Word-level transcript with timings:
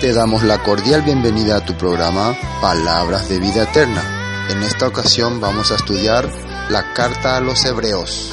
Te 0.00 0.12
damos 0.12 0.42
la 0.42 0.62
cordial 0.62 1.02
bienvenida 1.02 1.56
a 1.56 1.64
tu 1.64 1.74
programa 1.74 2.36
Palabras 2.60 3.28
de 3.28 3.38
Vida 3.40 3.62
Eterna. 3.62 4.02
En 4.50 4.62
esta 4.62 4.86
ocasión 4.86 5.40
vamos 5.40 5.72
a 5.72 5.76
estudiar 5.76 6.30
la 6.68 6.92
carta 6.92 7.36
a 7.36 7.40
los 7.40 7.64
hebreos. 7.64 8.32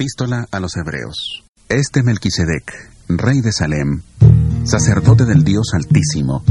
Epístola 0.00 0.46
a 0.50 0.60
los 0.60 0.78
Hebreos. 0.78 1.44
Este 1.68 2.02
Melquisedec, 2.02 2.72
rey 3.06 3.42
de 3.42 3.52
Salem, 3.52 4.00
sacerdote 4.64 5.26
del 5.26 5.44
Dios 5.44 5.74
Altísimo, 5.74 6.42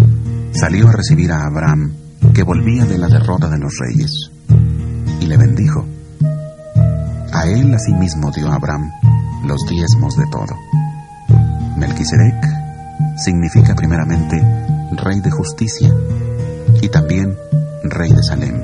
salió 0.52 0.88
a 0.88 0.92
recibir 0.92 1.32
a 1.32 1.48
Abraham, 1.48 1.92
que 2.36 2.44
volvía 2.44 2.86
de 2.86 3.00
la 3.00 3.08
derrota 3.08 3.50
de 3.50 3.58
los 3.58 3.74
reyes, 3.80 4.30
y 5.20 5.26
le 5.26 5.36
bendijo. 5.36 5.84
A 7.34 7.48
él 7.48 7.74
asimismo 7.74 8.30
dio 8.30 8.52
Abraham 8.52 8.92
los 9.48 9.62
diezmos 9.68 10.16
de 10.16 10.26
todo. 10.32 10.56
Melquisedec 11.76 12.46
significa 13.18 13.74
primeramente 13.74 14.40
rey 14.92 15.22
de 15.22 15.32
justicia 15.32 15.92
y 16.84 16.90
también 16.90 17.36
rey 17.82 18.14
de 18.14 18.22
Salem, 18.22 18.62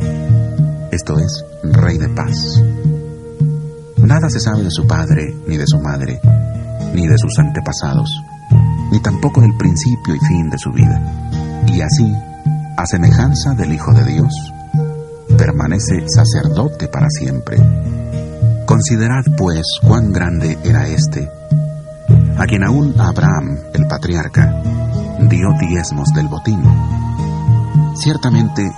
esto 0.92 1.18
es, 1.18 1.44
rey 1.64 1.98
de 1.98 2.10
paz. 2.10 2.62
Nada 4.06 4.30
se 4.30 4.40
sabe 4.40 4.62
de 4.62 4.70
su 4.70 4.86
padre, 4.86 5.36
ni 5.48 5.58
de 5.58 5.66
su 5.66 5.80
madre, 5.80 6.20
ni 6.94 7.08
de 7.08 7.18
sus 7.18 7.40
antepasados, 7.40 8.24
ni 8.92 9.00
tampoco 9.00 9.42
del 9.42 9.58
principio 9.58 10.14
y 10.16 10.20
fin 10.20 10.48
de 10.50 10.60
su 10.60 10.72
vida. 10.72 11.02
Y 11.66 11.82
así, 11.82 12.14
a 12.78 12.86
semejanza 12.86 13.56
del 13.56 13.74
Hijo 13.74 13.94
de 13.94 14.06
Dios, 14.06 14.32
permanece 15.36 16.08
sacerdote 16.08 16.88
para 16.88 17.10
siempre. 17.10 17.58
Considerad, 18.68 19.24
pues, 19.38 19.66
cuán 19.82 20.14
grande 20.14 20.60
era 20.64 20.88
éste, 20.88 21.28
a 22.38 22.46
quien 22.46 22.64
aún 22.64 22.94
Abraham, 23.00 23.58
el 23.74 23.88
patriarca, 23.88 24.62
dio 25.22 25.48
diezmos 25.60 26.10
del 26.16 26.28
botín. 26.28 26.62
Ciertamente, 27.96 28.72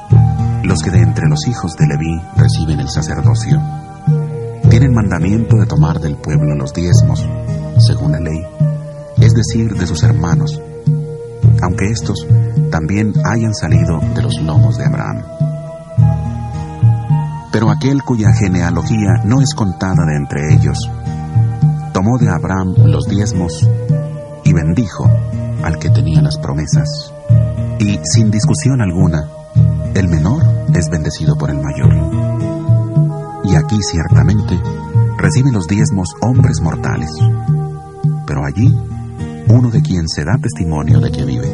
los 0.64 0.80
que 0.82 0.92
de 0.92 1.02
entre 1.02 1.28
los 1.28 1.46
hijos 1.48 1.76
de 1.76 1.86
Leví 1.88 2.22
reciben 2.38 2.80
el 2.80 2.90
sacerdocio, 2.90 3.62
tienen 4.70 4.94
mandamiento 4.94 5.58
de 5.58 5.66
tomar 5.66 6.00
del 6.00 6.16
pueblo 6.18 6.56
los 6.56 6.74
diezmos, 6.74 7.26
según 7.80 8.12
la 8.12 8.20
ley, 8.20 8.44
es 9.20 9.34
decir, 9.34 9.74
de 9.74 9.88
sus 9.88 10.04
hermanos, 10.04 10.62
aunque 11.62 11.86
éstos 11.86 12.28
también 12.70 13.14
hayan 13.26 13.54
salido 13.54 14.00
de 14.14 14.22
los 14.22 14.42
lomos 14.42 14.78
de 14.78 14.86
Abraham. 14.86 15.24
Pero 17.52 17.70
aquel 17.70 18.04
cuya 18.04 18.32
genealogía 18.34 19.24
no 19.24 19.42
es 19.42 19.54
contada 19.56 20.06
de 20.06 20.16
entre 20.18 20.54
ellos, 20.54 20.78
tomó 21.94 22.18
de 22.20 22.30
Abraham 22.30 22.76
los 22.86 23.08
diezmos 23.08 23.68
y 24.44 24.54
bendijo 24.54 25.10
al 25.64 25.80
que 25.80 25.90
tenía 25.90 26.22
las 26.22 26.38
promesas. 26.38 27.14
Y 27.80 28.00
sin 28.04 28.32
discusión 28.32 28.82
alguna, 28.82 29.28
el 29.94 30.08
menor 30.08 30.44
es 30.74 30.90
bendecido 30.90 31.38
por 31.38 31.50
el 31.50 31.58
mayor. 31.58 32.67
Y 33.48 33.56
aquí 33.56 33.80
ciertamente 33.82 34.60
reciben 35.18 35.54
los 35.54 35.68
diezmos 35.68 36.16
hombres 36.22 36.60
mortales, 36.62 37.12
pero 38.26 38.44
allí 38.46 38.76
uno 39.50 39.70
de 39.72 39.82
quien 39.82 40.08
se 40.08 40.26
da 40.26 40.38
testimonio 40.38 41.00
de 41.00 41.12
que 41.12 41.24
vive. 41.24 41.48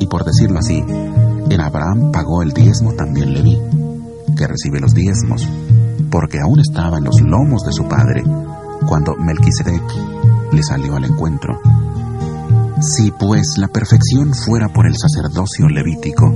Y 0.00 0.06
por 0.06 0.24
decirlo 0.24 0.58
así, 0.58 0.82
en 1.50 1.60
Abraham 1.60 2.10
pagó 2.10 2.42
el 2.42 2.52
diezmo 2.52 2.94
también 2.94 3.34
Leví, 3.34 3.60
que 4.36 4.46
recibe 4.46 4.80
los 4.80 4.94
diezmos, 4.94 5.46
porque 6.10 6.40
aún 6.40 6.60
estaba 6.60 6.98
en 6.98 7.04
los 7.04 7.20
lomos 7.20 7.62
de 7.64 7.72
su 7.72 7.86
padre 7.86 8.24
cuando 8.86 9.14
Melquisedec 9.16 9.82
le 10.52 10.62
salió 10.62 10.96
al 10.96 11.04
encuentro. 11.04 11.60
Si 12.80 13.10
pues 13.12 13.56
la 13.58 13.68
perfección 13.68 14.34
fuera 14.34 14.68
por 14.68 14.86
el 14.86 14.96
sacerdocio 14.96 15.68
levítico, 15.68 16.32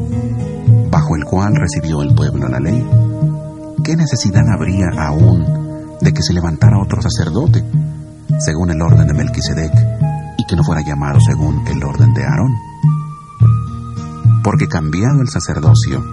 bajo 0.90 1.16
el 1.16 1.24
cual 1.24 1.54
recibió 1.56 2.02
el 2.02 2.14
pueblo 2.14 2.48
la 2.48 2.60
ley, 2.60 2.86
¿qué 3.88 3.96
necesidad 3.96 4.46
habría 4.52 4.88
aún 4.98 5.96
de 6.02 6.12
que 6.12 6.22
se 6.22 6.34
levantara 6.34 6.78
otro 6.78 7.00
sacerdote, 7.00 7.64
según 8.38 8.70
el 8.70 8.82
orden 8.82 9.08
de 9.08 9.14
Melquisedec, 9.14 9.72
y 10.36 10.44
que 10.44 10.56
no 10.56 10.62
fuera 10.62 10.82
llamado 10.82 11.18
según 11.26 11.66
el 11.66 11.82
orden 11.82 12.12
de 12.12 12.22
Aarón? 12.22 12.54
Porque 14.44 14.68
cambiado 14.68 15.22
el 15.22 15.30
sacerdocio, 15.30 16.04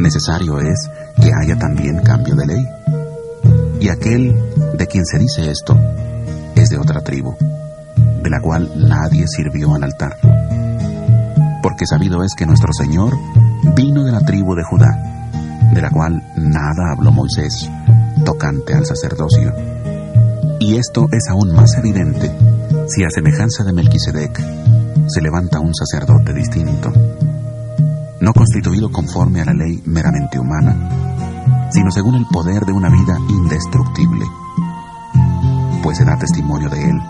necesario 0.00 0.58
es 0.58 0.88
que 1.20 1.30
haya 1.38 1.58
también 1.58 2.02
cambio 2.02 2.34
de 2.34 2.46
ley. 2.46 2.64
Y 3.78 3.90
aquel 3.90 4.34
de 4.78 4.86
quien 4.86 5.04
se 5.04 5.18
dice 5.18 5.50
esto 5.50 5.78
es 6.56 6.70
de 6.70 6.78
otra 6.78 7.04
tribu, 7.04 7.36
de 8.22 8.30
la 8.30 8.40
cual 8.40 8.72
nadie 8.74 9.28
sirvió 9.28 9.74
al 9.74 9.84
altar. 9.84 10.16
Porque 11.62 11.84
sabido 11.84 12.24
es 12.24 12.32
que 12.34 12.46
nuestro 12.46 12.72
Señor 12.72 13.12
vino 13.76 14.02
de 14.02 14.12
la 14.12 14.20
tribu 14.20 14.54
de 14.54 14.64
Judá, 14.64 15.28
de 15.74 15.82
la 15.82 15.90
cual 15.90 16.31
nada 16.52 16.92
habló 16.92 17.10
Moisés 17.10 17.68
tocante 18.24 18.74
al 18.74 18.86
sacerdocio. 18.86 19.52
Y 20.60 20.76
esto 20.76 21.08
es 21.10 21.28
aún 21.28 21.52
más 21.54 21.74
evidente 21.76 22.30
si 22.86 23.02
a 23.04 23.10
semejanza 23.10 23.64
de 23.64 23.72
Melquisedec 23.72 24.38
se 25.08 25.20
levanta 25.20 25.58
un 25.58 25.74
sacerdote 25.74 26.32
distinto, 26.32 26.92
no 28.20 28.32
constituido 28.32 28.92
conforme 28.92 29.40
a 29.40 29.46
la 29.46 29.54
ley 29.54 29.82
meramente 29.86 30.38
humana, 30.38 31.68
sino 31.70 31.90
según 31.90 32.14
el 32.14 32.26
poder 32.26 32.64
de 32.64 32.72
una 32.72 32.90
vida 32.90 33.16
indestructible, 33.28 34.24
pues 35.82 35.98
se 35.98 36.04
da 36.04 36.16
testimonio 36.16 36.68
de 36.68 36.82
él. 36.82 37.00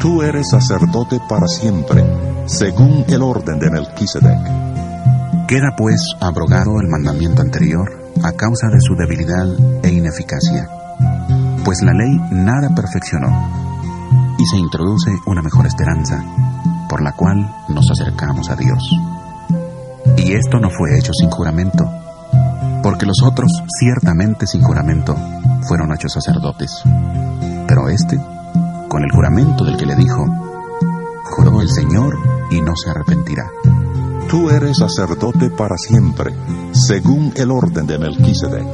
Tú 0.00 0.22
eres 0.22 0.48
sacerdote 0.50 1.20
para 1.28 1.48
siempre, 1.48 2.04
según 2.46 3.04
el 3.08 3.20
orden 3.22 3.58
de 3.58 3.70
Melquisedec. 3.70 5.46
Queda 5.46 5.74
pues 5.76 6.00
abrogado 6.20 6.80
el 6.80 6.88
mandamiento 6.88 7.42
anterior 7.42 7.97
a 8.22 8.32
causa 8.32 8.68
de 8.68 8.80
su 8.80 8.94
debilidad 8.94 9.46
e 9.82 9.90
ineficacia, 9.90 10.68
pues 11.64 11.82
la 11.82 11.92
ley 11.92 12.18
nada 12.30 12.74
perfeccionó, 12.74 13.28
y 14.38 14.46
se 14.46 14.56
introduce 14.56 15.10
una 15.26 15.42
mejor 15.42 15.66
esperanza, 15.66 16.24
por 16.88 17.02
la 17.02 17.12
cual 17.12 17.54
nos 17.68 17.90
acercamos 17.90 18.48
a 18.50 18.56
Dios. 18.56 18.78
Y 20.16 20.32
esto 20.32 20.58
no 20.58 20.70
fue 20.70 20.98
hecho 20.98 21.12
sin 21.12 21.30
juramento, 21.30 21.90
porque 22.82 23.06
los 23.06 23.22
otros, 23.24 23.50
ciertamente 23.78 24.46
sin 24.46 24.62
juramento, 24.62 25.16
fueron 25.62 25.92
hechos 25.92 26.12
sacerdotes. 26.12 26.82
Pero 27.66 27.88
este, 27.88 28.18
con 28.88 29.02
el 29.02 29.10
juramento 29.12 29.64
del 29.64 29.76
que 29.76 29.86
le 29.86 29.96
dijo, 29.96 30.24
juró 31.24 31.60
el 31.60 31.68
Señor 31.68 32.16
y 32.50 32.60
no 32.60 32.74
se 32.76 32.90
arrepentirá. 32.90 33.50
Tú 34.28 34.50
eres 34.50 34.78
sacerdote 34.78 35.50
para 35.50 35.76
siempre, 35.76 36.34
según 36.86 37.32
el 37.36 37.50
orden 37.50 37.86
de 37.86 37.98
Melquisedec. 37.98 38.66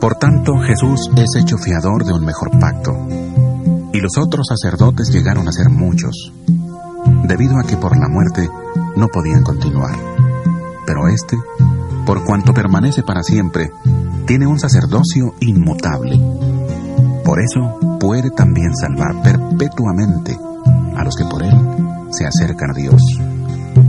Por 0.00 0.16
tanto, 0.16 0.58
Jesús 0.58 1.10
es 1.16 1.40
hecho 1.40 1.56
fiador 1.56 2.04
de 2.04 2.12
un 2.12 2.24
mejor 2.24 2.50
pacto. 2.58 2.92
Y 3.92 4.00
los 4.00 4.18
otros 4.18 4.46
sacerdotes 4.48 5.10
llegaron 5.10 5.48
a 5.48 5.52
ser 5.52 5.70
muchos, 5.70 6.32
debido 7.24 7.58
a 7.58 7.66
que 7.66 7.76
por 7.76 7.98
la 7.98 8.08
muerte 8.08 8.48
no 8.96 9.08
podían 9.08 9.42
continuar. 9.42 9.96
Pero 10.86 11.08
este, 11.08 11.38
por 12.06 12.24
cuanto 12.24 12.52
permanece 12.52 13.02
para 13.02 13.22
siempre, 13.22 13.70
tiene 14.26 14.46
un 14.46 14.58
sacerdocio 14.60 15.34
inmutable. 15.40 16.20
Por 17.24 17.40
eso 17.40 17.98
puede 17.98 18.30
también 18.30 18.74
salvar 18.76 19.22
perpetuamente 19.22 20.38
a 20.96 21.04
los 21.04 21.16
que 21.16 21.24
por 21.24 21.42
él 21.42 21.56
se 22.10 22.26
acercan 22.26 22.70
a 22.70 22.74
Dios, 22.74 23.02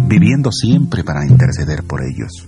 viviendo 0.08 0.52
siempre 0.52 1.04
para 1.04 1.26
interceder 1.26 1.84
por 1.84 2.02
ellos. 2.04 2.48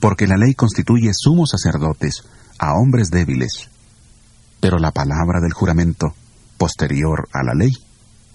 porque 0.00 0.26
la 0.26 0.36
ley 0.36 0.54
constituye 0.54 1.10
sumos 1.12 1.50
sacerdotes 1.50 2.22
a 2.58 2.74
hombres 2.74 3.10
débiles, 3.10 3.68
pero 4.60 4.78
la 4.78 4.90
palabra 4.90 5.40
del 5.40 5.52
juramento, 5.52 6.14
posterior 6.58 7.28
a 7.32 7.42
la 7.42 7.54
ley, 7.54 7.72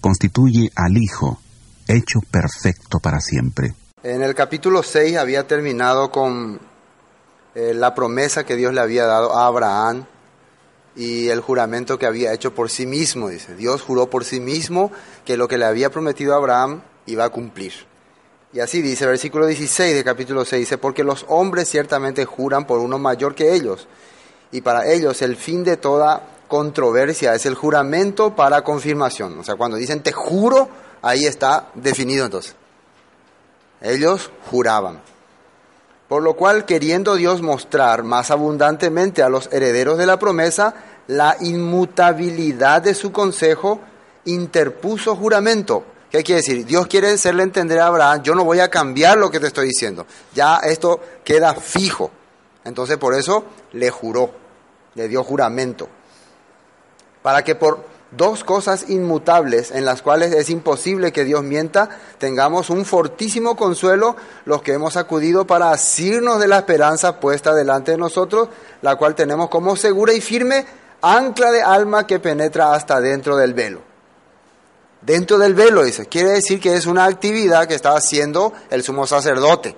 constituye 0.00 0.70
al 0.74 0.96
Hijo, 0.96 1.40
hecho 1.86 2.20
perfecto 2.30 2.98
para 3.00 3.20
siempre. 3.20 3.74
En 4.02 4.22
el 4.22 4.34
capítulo 4.34 4.82
6 4.82 5.16
había 5.16 5.46
terminado 5.46 6.10
con 6.10 6.60
eh, 7.54 7.72
la 7.74 7.94
promesa 7.94 8.44
que 8.44 8.56
Dios 8.56 8.74
le 8.74 8.80
había 8.80 9.04
dado 9.04 9.36
a 9.36 9.46
Abraham 9.46 10.06
y 10.96 11.28
el 11.28 11.40
juramento 11.40 11.98
que 11.98 12.06
había 12.06 12.32
hecho 12.32 12.54
por 12.54 12.70
sí 12.70 12.86
mismo, 12.86 13.28
dice. 13.28 13.54
Dios 13.54 13.82
juró 13.82 14.10
por 14.10 14.24
sí 14.24 14.40
mismo 14.40 14.90
que 15.24 15.36
lo 15.36 15.48
que 15.48 15.58
le 15.58 15.64
había 15.64 15.90
prometido 15.90 16.34
a 16.34 16.36
Abraham 16.36 16.82
iba 17.06 17.24
a 17.24 17.30
cumplir. 17.30 17.72
Y 18.52 18.60
así 18.60 18.82
dice, 18.82 19.06
versículo 19.06 19.46
16 19.46 19.94
del 19.94 20.04
capítulo 20.04 20.44
6, 20.44 20.60
dice, 20.60 20.78
porque 20.78 21.04
los 21.04 21.24
hombres 21.28 21.68
ciertamente 21.68 22.24
juran 22.24 22.66
por 22.66 22.80
uno 22.80 22.98
mayor 22.98 23.34
que 23.34 23.54
ellos, 23.54 23.88
y 24.50 24.60
para 24.60 24.86
ellos 24.86 25.22
el 25.22 25.36
fin 25.36 25.64
de 25.64 25.78
toda 25.78 26.22
controversia 26.48 27.34
es 27.34 27.46
el 27.46 27.54
juramento 27.54 28.36
para 28.36 28.62
confirmación. 28.62 29.38
O 29.38 29.42
sea, 29.42 29.56
cuando 29.56 29.78
dicen 29.78 30.02
te 30.02 30.12
juro, 30.12 30.68
ahí 31.00 31.24
está 31.24 31.70
definido 31.74 32.26
entonces. 32.26 32.54
Ellos 33.80 34.30
juraban. 34.50 35.00
Por 36.08 36.22
lo 36.22 36.36
cual, 36.36 36.66
queriendo 36.66 37.14
Dios 37.14 37.40
mostrar 37.40 38.02
más 38.02 38.30
abundantemente 38.30 39.22
a 39.22 39.30
los 39.30 39.50
herederos 39.50 39.96
de 39.96 40.04
la 40.04 40.18
promesa 40.18 40.74
la 41.06 41.38
inmutabilidad 41.40 42.82
de 42.82 42.94
su 42.94 43.12
consejo, 43.12 43.80
interpuso 44.26 45.16
juramento. 45.16 45.84
¿Qué 46.12 46.22
quiere 46.22 46.42
decir? 46.42 46.66
Dios 46.66 46.88
quiere 46.88 47.08
hacerle 47.08 47.42
entender 47.42 47.78
a 47.80 47.86
Abraham, 47.86 48.22
yo 48.22 48.34
no 48.34 48.44
voy 48.44 48.60
a 48.60 48.68
cambiar 48.68 49.16
lo 49.16 49.30
que 49.30 49.40
te 49.40 49.46
estoy 49.46 49.68
diciendo. 49.68 50.06
Ya 50.34 50.58
esto 50.58 51.00
queda 51.24 51.54
fijo. 51.54 52.10
Entonces 52.64 52.98
por 52.98 53.14
eso 53.14 53.46
le 53.72 53.88
juró, 53.88 54.30
le 54.94 55.08
dio 55.08 55.24
juramento. 55.24 55.88
Para 57.22 57.42
que 57.42 57.54
por 57.54 57.86
dos 58.10 58.44
cosas 58.44 58.90
inmutables 58.90 59.70
en 59.70 59.86
las 59.86 60.02
cuales 60.02 60.34
es 60.34 60.50
imposible 60.50 61.12
que 61.12 61.24
Dios 61.24 61.42
mienta, 61.42 61.88
tengamos 62.18 62.68
un 62.68 62.84
fortísimo 62.84 63.56
consuelo 63.56 64.14
los 64.44 64.60
que 64.60 64.74
hemos 64.74 64.98
acudido 64.98 65.46
para 65.46 65.70
asirnos 65.70 66.38
de 66.38 66.48
la 66.48 66.58
esperanza 66.58 67.20
puesta 67.20 67.54
delante 67.54 67.92
de 67.92 67.96
nosotros, 67.96 68.50
la 68.82 68.96
cual 68.96 69.14
tenemos 69.14 69.48
como 69.48 69.76
segura 69.76 70.12
y 70.12 70.20
firme 70.20 70.66
ancla 71.00 71.50
de 71.50 71.62
alma 71.62 72.06
que 72.06 72.20
penetra 72.20 72.74
hasta 72.74 73.00
dentro 73.00 73.38
del 73.38 73.54
velo. 73.54 73.91
Dentro 75.02 75.36
del 75.36 75.54
velo, 75.54 75.82
dice, 75.82 76.06
quiere 76.06 76.30
decir 76.30 76.60
que 76.60 76.76
es 76.76 76.86
una 76.86 77.06
actividad 77.06 77.66
que 77.66 77.74
está 77.74 77.96
haciendo 77.96 78.52
el 78.70 78.84
sumo 78.84 79.06
sacerdote. 79.06 79.76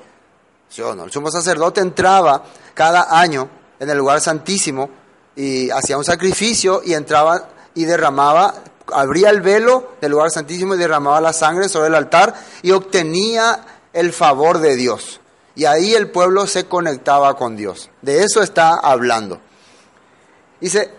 ¿Sí 0.68 0.82
o 0.82 0.94
no? 0.94 1.04
El 1.04 1.12
sumo 1.12 1.30
sacerdote 1.30 1.80
entraba 1.80 2.44
cada 2.74 3.18
año 3.18 3.48
en 3.80 3.88
el 3.88 3.96
lugar 3.96 4.20
santísimo 4.20 4.90
y 5.34 5.70
hacía 5.70 5.96
un 5.96 6.04
sacrificio 6.04 6.82
y 6.84 6.92
entraba 6.92 7.48
y 7.74 7.84
derramaba, 7.84 8.54
abría 8.92 9.30
el 9.30 9.40
velo 9.40 9.94
del 10.00 10.12
lugar 10.12 10.30
santísimo 10.30 10.74
y 10.74 10.78
derramaba 10.78 11.20
la 11.20 11.32
sangre 11.32 11.68
sobre 11.68 11.88
el 11.88 11.94
altar 11.94 12.34
y 12.62 12.72
obtenía 12.72 13.64
el 13.92 14.12
favor 14.12 14.58
de 14.58 14.76
Dios. 14.76 15.20
Y 15.54 15.64
ahí 15.64 15.94
el 15.94 16.10
pueblo 16.10 16.46
se 16.46 16.66
conectaba 16.66 17.34
con 17.34 17.56
Dios. 17.56 17.88
De 18.02 18.24
eso 18.24 18.42
está 18.42 18.74
hablando. 18.74 19.40
Dice, 20.60 20.90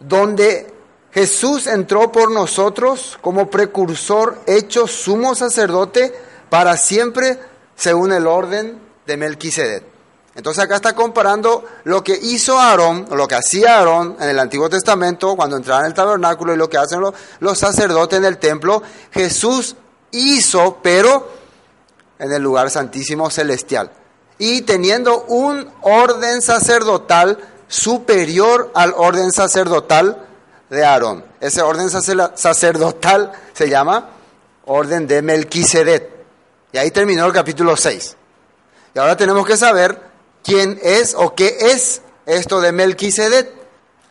donde 0.00 0.77
Jesús 1.12 1.66
entró 1.66 2.12
por 2.12 2.30
nosotros 2.30 3.18
como 3.20 3.50
precursor 3.50 4.40
hecho 4.46 4.86
sumo 4.86 5.34
sacerdote 5.34 6.14
para 6.50 6.76
siempre 6.76 7.38
según 7.76 8.12
el 8.12 8.26
orden 8.26 8.78
de 9.06 9.16
Melquisedec. 9.16 9.84
Entonces 10.34 10.62
acá 10.62 10.76
está 10.76 10.94
comparando 10.94 11.64
lo 11.84 12.04
que 12.04 12.16
hizo 12.16 12.60
Aarón, 12.60 13.06
lo 13.10 13.26
que 13.26 13.34
hacía 13.34 13.78
Aarón 13.78 14.16
en 14.20 14.28
el 14.28 14.38
Antiguo 14.38 14.68
Testamento 14.68 15.34
cuando 15.34 15.56
entraba 15.56 15.80
en 15.80 15.86
el 15.86 15.94
tabernáculo 15.94 16.54
y 16.54 16.56
lo 16.56 16.68
que 16.70 16.78
hacen 16.78 17.00
los, 17.00 17.14
los 17.40 17.58
sacerdotes 17.58 18.18
en 18.18 18.24
el 18.24 18.38
templo. 18.38 18.82
Jesús 19.10 19.74
hizo, 20.12 20.78
pero 20.80 21.28
en 22.18 22.30
el 22.30 22.42
lugar 22.42 22.70
santísimo 22.70 23.30
celestial. 23.30 23.90
Y 24.38 24.62
teniendo 24.62 25.24
un 25.24 25.68
orden 25.82 26.40
sacerdotal 26.40 27.38
superior 27.66 28.70
al 28.74 28.94
orden 28.96 29.32
sacerdotal 29.32 30.27
de 30.70 30.84
Aarón. 30.84 31.24
Ese 31.40 31.62
orden 31.62 31.88
sacerdotal 31.90 33.32
se 33.52 33.68
llama 33.68 34.10
orden 34.66 35.06
de 35.06 35.22
Melquisedec. 35.22 36.08
Y 36.72 36.78
ahí 36.78 36.90
terminó 36.90 37.26
el 37.26 37.32
capítulo 37.32 37.76
6. 37.76 38.16
Y 38.94 38.98
ahora 38.98 39.16
tenemos 39.16 39.46
que 39.46 39.56
saber 39.56 40.00
quién 40.42 40.78
es 40.82 41.14
o 41.16 41.34
qué 41.34 41.56
es 41.60 42.02
esto 42.26 42.60
de 42.60 42.72
Melquisedec, 42.72 43.50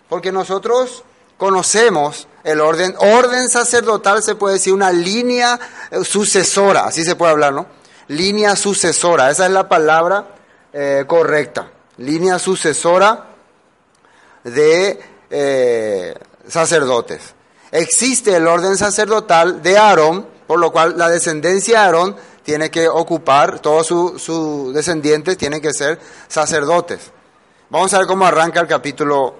porque 0.09 0.31
nosotros 0.31 1.03
conocemos 1.37 2.27
el 2.43 2.61
orden, 2.61 2.95
orden 2.97 3.49
sacerdotal 3.49 4.23
se 4.23 4.35
puede 4.35 4.55
decir 4.55 4.73
una 4.73 4.91
línea 4.91 5.59
eh, 5.91 6.03
sucesora, 6.03 6.85
así 6.85 7.03
se 7.03 7.15
puede 7.15 7.33
hablar, 7.33 7.53
¿no? 7.53 7.67
Línea 8.07 8.55
sucesora, 8.55 9.29
esa 9.29 9.45
es 9.45 9.51
la 9.51 9.67
palabra 9.67 10.35
eh, 10.73 11.03
correcta, 11.05 11.69
línea 11.97 12.39
sucesora 12.39 13.27
de 14.43 14.99
eh, 15.29 16.15
sacerdotes. 16.47 17.35
Existe 17.71 18.35
el 18.35 18.47
orden 18.47 18.77
sacerdotal 18.77 19.61
de 19.61 19.77
Aarón, 19.77 20.27
por 20.47 20.59
lo 20.59 20.71
cual 20.71 20.97
la 20.97 21.09
descendencia 21.09 21.79
de 21.79 21.85
Aarón 21.85 22.15
tiene 22.43 22.71
que 22.71 22.87
ocupar, 22.87 23.59
todos 23.59 23.87
sus 23.87 24.73
descendientes 24.73 25.37
tienen 25.37 25.61
que 25.61 25.73
ser 25.73 25.99
sacerdotes. 26.27 27.11
Vamos 27.69 27.93
a 27.93 27.99
ver 27.99 28.07
cómo 28.07 28.25
arranca 28.25 28.61
el 28.61 28.67
capítulo 28.67 29.35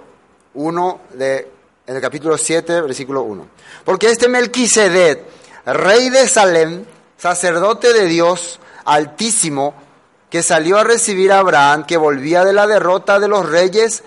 1 0.54 1.00
de 1.14 1.58
en 1.88 1.96
el 1.96 2.02
capítulo 2.02 2.36
7, 2.36 2.82
versículo 2.82 3.22
1. 3.22 3.48
Porque 3.82 4.10
este 4.10 4.28
Melquisedec, 4.28 5.24
rey 5.64 6.10
de 6.10 6.28
Salem, 6.28 6.84
sacerdote 7.16 7.94
de 7.94 8.04
Dios 8.04 8.60
altísimo, 8.84 9.74
que 10.28 10.42
salió 10.42 10.76
a 10.76 10.84
recibir 10.84 11.32
a 11.32 11.38
Abraham, 11.38 11.86
que 11.86 11.96
volvía 11.96 12.44
de 12.44 12.52
la 12.52 12.66
derrota 12.66 13.18
de 13.18 13.28
los 13.28 13.48
reyes 13.48 14.04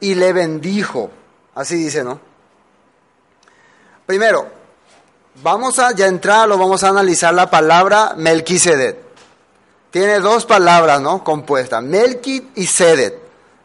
y 0.00 0.14
le 0.14 0.32
bendijo. 0.32 1.10
Así 1.54 1.76
dice, 1.76 2.02
¿no? 2.02 2.20
Primero, 4.06 4.50
vamos 5.42 5.78
a 5.78 5.92
ya 5.92 6.06
entrar, 6.06 6.48
lo 6.48 6.58
vamos 6.58 6.82
a 6.84 6.88
analizar 6.88 7.32
la 7.34 7.50
palabra 7.50 8.14
Melquisedec. 8.16 8.96
Tiene 9.90 10.20
dos 10.20 10.46
palabras, 10.46 11.00
¿no? 11.02 11.22
Compuestas, 11.22 11.82
Melquid 11.82 12.42
y 12.54 12.66
Sedec. 12.66 13.14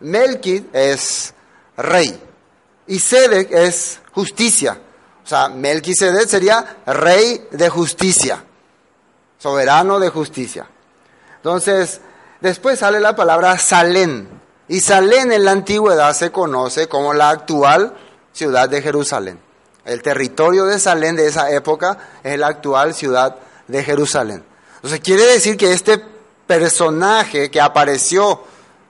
Melquid 0.01 0.65
es 0.74 1.34
rey 1.77 2.22
y 2.86 3.00
Sedec 3.00 3.51
es 3.51 4.00
justicia. 4.12 4.77
O 5.24 5.27
sea, 5.27 5.48
Melquisedec 5.48 6.27
sería 6.27 6.77
rey 6.86 7.48
de 7.51 7.70
justicia, 7.70 8.44
soberano 9.38 10.00
de 10.00 10.10
justicia. 10.10 10.67
Entonces, 11.38 12.01
después 12.41 12.79
sale 12.79 13.00
la 13.00 13.15
palabra 13.15 13.58
Salén. 13.58 14.37
Y 14.69 14.81
Salén 14.81 15.31
en 15.31 15.45
la 15.45 15.51
antigüedad 15.51 16.13
se 16.13 16.31
conoce 16.31 16.88
como 16.88 17.13
la 17.13 17.29
actual 17.29 17.95
ciudad 18.33 18.67
de 18.67 18.81
Jerusalén. 18.81 19.39
El 19.86 20.01
territorio 20.01 20.65
de 20.65 20.79
Salén 20.79 21.15
de 21.15 21.27
esa 21.27 21.50
época 21.51 21.97
es 22.24 22.38
la 22.38 22.47
actual 22.47 22.93
ciudad 22.93 23.38
de 23.67 23.83
Jerusalén. 23.83 24.43
Entonces 24.75 25.00
quiere 25.00 25.25
decir 25.25 25.55
que 25.55 25.71
este 25.71 26.03
personaje 26.45 27.50
que 27.50 27.62
apareció 27.62 28.43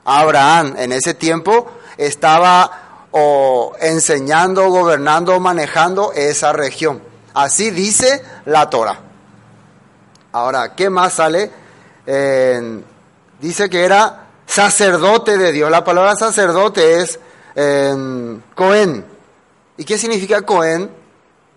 a 0.04 0.20
Abraham 0.20 0.76
en 0.78 0.92
ese 0.92 1.14
tiempo 1.14 1.70
estaba 1.98 3.08
o 3.12 3.74
enseñando, 3.80 4.70
gobernando, 4.70 5.40
manejando 5.40 6.12
esa 6.14 6.54
región. 6.54 7.02
Así 7.34 7.72
dice 7.72 8.24
la 8.46 8.70
Torah. 8.70 9.00
Ahora, 10.32 10.76
¿qué 10.76 10.90
más 10.90 11.14
sale? 11.14 11.52
Dice 13.40 13.70
que 13.70 13.86
era 13.86 14.27
sacerdote 14.48 15.38
de 15.38 15.52
Dios. 15.52 15.70
La 15.70 15.84
palabra 15.84 16.16
sacerdote 16.16 17.02
es 17.02 17.20
eh, 17.56 18.40
Cohen. 18.56 19.06
¿Y 19.78 19.84
qué 19.84 19.98
significa 20.00 20.42
Cohen? 20.42 20.90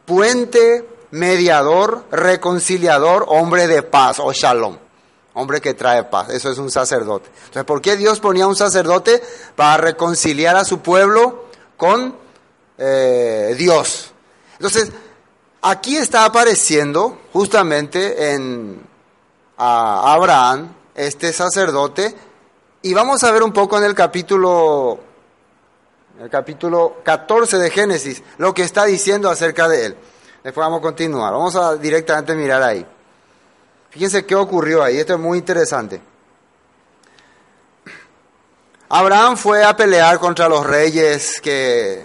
Puente, 0.05 0.87
mediador, 1.13 2.05
reconciliador, 2.11 3.25
hombre 3.29 3.67
de 3.67 3.83
paz 3.83 4.19
o 4.19 4.33
shalom. 4.33 4.77
Hombre 5.33 5.61
que 5.61 5.75
trae 5.75 6.05
paz. 6.05 6.29
Eso 6.31 6.51
es 6.51 6.59
un 6.59 6.71
sacerdote. 6.71 7.31
Entonces, 7.39 7.65
¿por 7.65 7.81
qué 7.81 7.97
Dios 7.97 8.21
ponía 8.21 8.47
un 8.47 8.57
sacerdote? 8.57 9.23
Para 9.57 9.77
reconciliar 9.79 10.57
a 10.57 10.65
su 10.65 10.81
pueblo 10.81 11.47
con 11.77 12.15
eh, 12.77 13.55
Dios. 13.57 14.13
Entonces, 14.55 14.91
aquí 15.63 15.97
está 15.97 16.25
apareciendo 16.25 17.19
justamente 17.33 18.35
en 18.35 18.91
a 19.63 20.15
Abraham, 20.15 20.73
este 20.95 21.35
sacerdote, 21.35 22.15
y 22.83 22.95
vamos 22.95 23.23
a 23.25 23.31
ver 23.31 23.43
un 23.43 23.53
poco 23.53 23.77
en 23.77 23.85
el 23.85 23.95
capítulo, 23.95 24.99
el 26.19 26.31
capítulo 26.31 27.01
14 27.03 27.59
de 27.59 27.71
Génesis, 27.71 28.23
lo 28.39 28.55
que 28.55 28.63
está 28.63 28.87
diciendo 28.87 29.29
acerca 29.29 29.69
de 29.69 29.87
él. 29.87 29.97
Después 30.43 30.65
vamos 30.65 30.79
a 30.79 30.83
continuar. 30.83 31.33
Vamos 31.33 31.55
a 31.57 31.77
directamente 31.77 32.35
mirar 32.35 32.63
ahí. 32.63 32.87
Fíjense 33.91 34.25
qué 34.25 34.35
ocurrió 34.35 34.83
ahí. 34.83 34.99
Esto 34.99 35.15
es 35.15 35.21
muy 35.21 35.39
interesante. 35.39 36.01
Abraham 38.89 39.37
fue 39.37 39.63
a 39.63 39.77
pelear 39.77 40.19
contra 40.19 40.49
los 40.49 40.67
reyes 40.67 41.41
que 41.41 42.05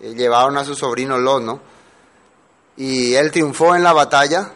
llevaron 0.00 0.56
a 0.56 0.64
su 0.64 0.74
sobrino 0.74 1.18
Lot, 1.18 1.42
¿no? 1.42 1.60
Y 2.76 3.14
él 3.14 3.30
triunfó 3.30 3.76
en 3.76 3.82
la 3.82 3.92
batalla 3.92 4.50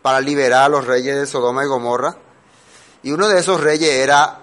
para 0.00 0.20
liberar 0.20 0.64
a 0.64 0.68
los 0.70 0.86
reyes 0.86 1.14
de 1.14 1.26
Sodoma 1.26 1.62
y 1.62 1.68
Gomorra. 1.68 2.16
Y 3.02 3.12
uno 3.12 3.28
de 3.28 3.38
esos 3.38 3.60
reyes 3.60 3.90
era 3.90 4.39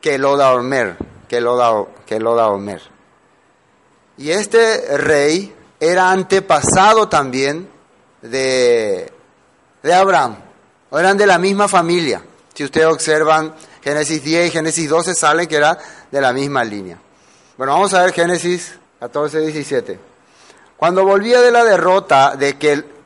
Kelodaomer, 0.00 0.96
Kelodaomer. 1.28 2.82
Y 4.16 4.30
este 4.30 4.98
rey 4.98 5.54
era 5.80 6.10
antepasado 6.10 7.08
también 7.08 7.68
de, 8.22 9.12
de 9.82 9.94
Abraham, 9.94 10.36
eran 10.92 11.16
de 11.16 11.26
la 11.26 11.38
misma 11.38 11.68
familia. 11.68 12.22
Si 12.54 12.64
ustedes 12.64 12.86
observan 12.86 13.54
Génesis 13.82 14.22
10 14.22 14.48
y 14.48 14.50
Génesis 14.50 14.88
12 14.88 15.14
salen 15.14 15.46
que 15.46 15.56
era 15.56 15.78
de 16.10 16.20
la 16.20 16.32
misma 16.32 16.64
línea. 16.64 16.98
Bueno, 17.56 17.74
vamos 17.74 17.94
a 17.94 18.02
ver 18.02 18.12
Génesis 18.12 18.74
14, 19.00 19.40
17. 19.40 19.98
Cuando 20.76 21.04
volvía 21.04 21.40
de 21.40 21.50
la 21.50 21.64
derrota 21.64 22.34
de 22.36 22.56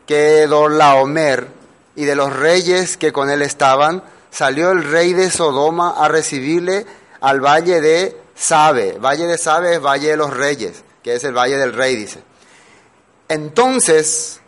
Kedorlaomer 0.06 1.48
y 1.96 2.04
de 2.04 2.16
los 2.16 2.34
reyes 2.34 2.96
que 2.96 3.12
con 3.12 3.30
él 3.30 3.42
estaban, 3.42 4.02
salió 4.32 4.72
el 4.72 4.82
rey 4.82 5.12
de 5.12 5.30
Sodoma 5.30 5.94
a 5.96 6.08
recibirle 6.08 6.84
al 7.20 7.40
valle 7.40 7.80
de 7.80 8.16
Sabe. 8.34 8.98
Valle 8.98 9.26
de 9.26 9.38
Sabe 9.38 9.74
es 9.74 9.80
Valle 9.80 10.08
de 10.08 10.16
los 10.16 10.34
Reyes, 10.34 10.82
que 11.02 11.14
es 11.14 11.22
el 11.22 11.36
Valle 11.36 11.58
del 11.58 11.74
Rey, 11.74 11.94
dice. 11.94 12.20
Entonces, 13.28 14.40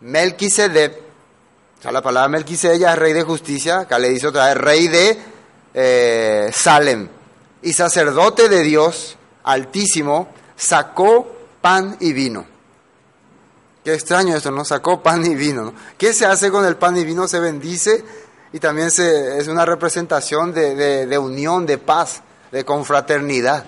Melquisedec, 0.00 0.96
o 1.78 1.82
sea, 1.82 1.92
la 1.92 2.02
palabra 2.02 2.28
Melquisedec 2.28 2.80
es 2.80 2.96
rey 2.96 3.12
de 3.12 3.22
justicia, 3.22 3.80
acá 3.80 3.98
le 3.98 4.08
dice 4.08 4.28
otra 4.28 4.46
vez, 4.46 4.56
rey 4.56 4.88
de 4.88 5.18
eh, 5.74 6.50
Salem, 6.52 7.08
y 7.62 7.72
sacerdote 7.72 8.48
de 8.48 8.62
Dios 8.62 9.18
Altísimo, 9.44 10.28
sacó 10.56 11.26
pan 11.62 11.96
y 12.00 12.12
vino. 12.12 12.44
Qué 13.82 13.94
extraño 13.94 14.36
esto, 14.36 14.50
¿no? 14.50 14.62
Sacó 14.62 15.02
pan 15.02 15.24
y 15.24 15.34
vino. 15.34 15.64
¿no? 15.64 15.74
¿Qué 15.96 16.12
se 16.12 16.26
hace 16.26 16.50
con 16.50 16.66
el 16.66 16.76
pan 16.76 16.98
y 16.98 17.04
vino? 17.04 17.26
Se 17.26 17.40
bendice 17.40 18.04
y 18.52 18.60
también 18.60 18.90
se, 18.90 19.38
es 19.38 19.48
una 19.48 19.64
representación 19.64 20.52
de, 20.52 20.74
de, 20.74 21.06
de 21.06 21.18
unión, 21.18 21.66
de 21.66 21.78
paz, 21.78 22.22
de 22.50 22.64
confraternidad. 22.64 23.64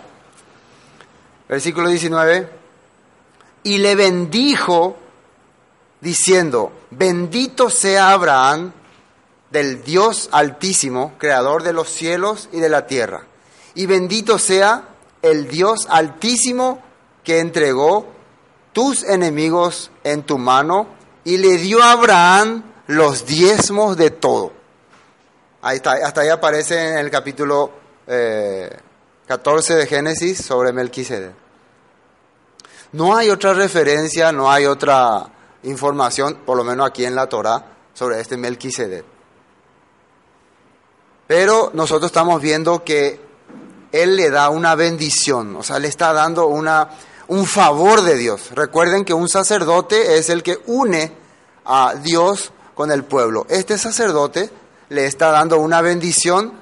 Versículo 1.48 1.88
19. 1.88 2.48
Y 3.62 3.78
le 3.78 3.94
bendijo 3.94 4.96
diciendo, 6.00 6.72
bendito 6.90 7.68
sea 7.68 8.12
Abraham 8.12 8.72
del 9.50 9.82
Dios 9.82 10.28
altísimo, 10.32 11.14
creador 11.18 11.62
de 11.62 11.72
los 11.72 11.88
cielos 11.90 12.48
y 12.52 12.60
de 12.60 12.68
la 12.68 12.86
tierra. 12.86 13.26
Y 13.74 13.86
bendito 13.86 14.38
sea 14.38 14.84
el 15.22 15.48
Dios 15.48 15.86
altísimo 15.90 16.82
que 17.24 17.40
entregó 17.40 18.06
tus 18.72 19.02
enemigos 19.02 19.90
en 20.04 20.22
tu 20.22 20.38
mano 20.38 20.86
y 21.24 21.36
le 21.36 21.58
dio 21.58 21.82
a 21.82 21.92
Abraham 21.92 22.62
los 22.86 23.26
diezmos 23.26 23.96
de 23.96 24.10
todo. 24.10 24.59
Hasta 25.62 26.20
ahí 26.22 26.28
aparece 26.28 26.88
en 26.88 26.98
el 26.98 27.10
capítulo 27.10 27.70
eh, 28.06 28.74
14 29.26 29.74
de 29.74 29.86
Génesis 29.86 30.38
sobre 30.38 30.72
Melquisedec. 30.72 31.34
No 32.92 33.14
hay 33.14 33.28
otra 33.28 33.52
referencia, 33.52 34.32
no 34.32 34.50
hay 34.50 34.64
otra 34.64 35.26
información, 35.64 36.38
por 36.46 36.56
lo 36.56 36.64
menos 36.64 36.88
aquí 36.88 37.04
en 37.04 37.14
la 37.14 37.28
Torah, 37.28 37.64
sobre 37.92 38.20
este 38.20 38.38
Melquisedec. 38.38 39.04
Pero 41.26 41.70
nosotros 41.74 42.06
estamos 42.06 42.40
viendo 42.40 42.82
que 42.82 43.20
él 43.92 44.16
le 44.16 44.30
da 44.30 44.48
una 44.48 44.74
bendición, 44.74 45.56
o 45.56 45.62
sea, 45.62 45.78
le 45.78 45.88
está 45.88 46.12
dando 46.14 46.46
una, 46.46 46.88
un 47.28 47.44
favor 47.44 48.02
de 48.02 48.16
Dios. 48.16 48.50
Recuerden 48.52 49.04
que 49.04 49.12
un 49.12 49.28
sacerdote 49.28 50.16
es 50.16 50.30
el 50.30 50.42
que 50.42 50.58
une 50.66 51.12
a 51.66 51.94
Dios 52.02 52.50
con 52.74 52.90
el 52.90 53.04
pueblo. 53.04 53.46
Este 53.50 53.76
sacerdote 53.76 54.50
le 54.90 55.06
está 55.06 55.30
dando 55.30 55.58
una 55.58 55.80
bendición, 55.80 56.52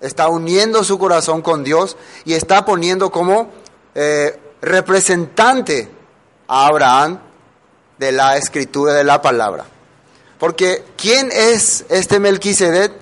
está 0.00 0.28
uniendo 0.28 0.84
su 0.84 0.98
corazón 0.98 1.42
con 1.42 1.64
Dios 1.64 1.96
y 2.24 2.34
está 2.34 2.64
poniendo 2.64 3.10
como 3.10 3.50
eh, 3.94 4.38
representante 4.62 5.88
a 6.46 6.66
Abraham 6.66 7.18
de 7.98 8.12
la 8.12 8.36
escritura, 8.36 8.92
de 8.94 9.04
la 9.04 9.20
palabra. 9.20 9.64
Porque 10.38 10.84
¿quién 10.96 11.30
es 11.32 11.84
este 11.88 12.18
Melquisedec? 12.18 12.92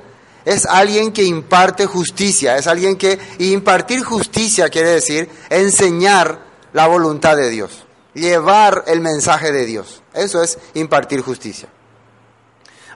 Es 0.44 0.64
alguien 0.64 1.12
que 1.12 1.24
imparte 1.24 1.86
justicia, 1.86 2.56
es 2.56 2.66
alguien 2.66 2.96
que 2.96 3.18
impartir 3.38 4.02
justicia 4.02 4.70
quiere 4.70 4.90
decir 4.90 5.28
enseñar 5.50 6.40
la 6.72 6.86
voluntad 6.86 7.36
de 7.36 7.50
Dios, 7.50 7.84
llevar 8.14 8.84
el 8.86 9.00
mensaje 9.00 9.52
de 9.52 9.66
Dios. 9.66 10.02
Eso 10.14 10.42
es 10.42 10.58
impartir 10.74 11.20
justicia. 11.20 11.68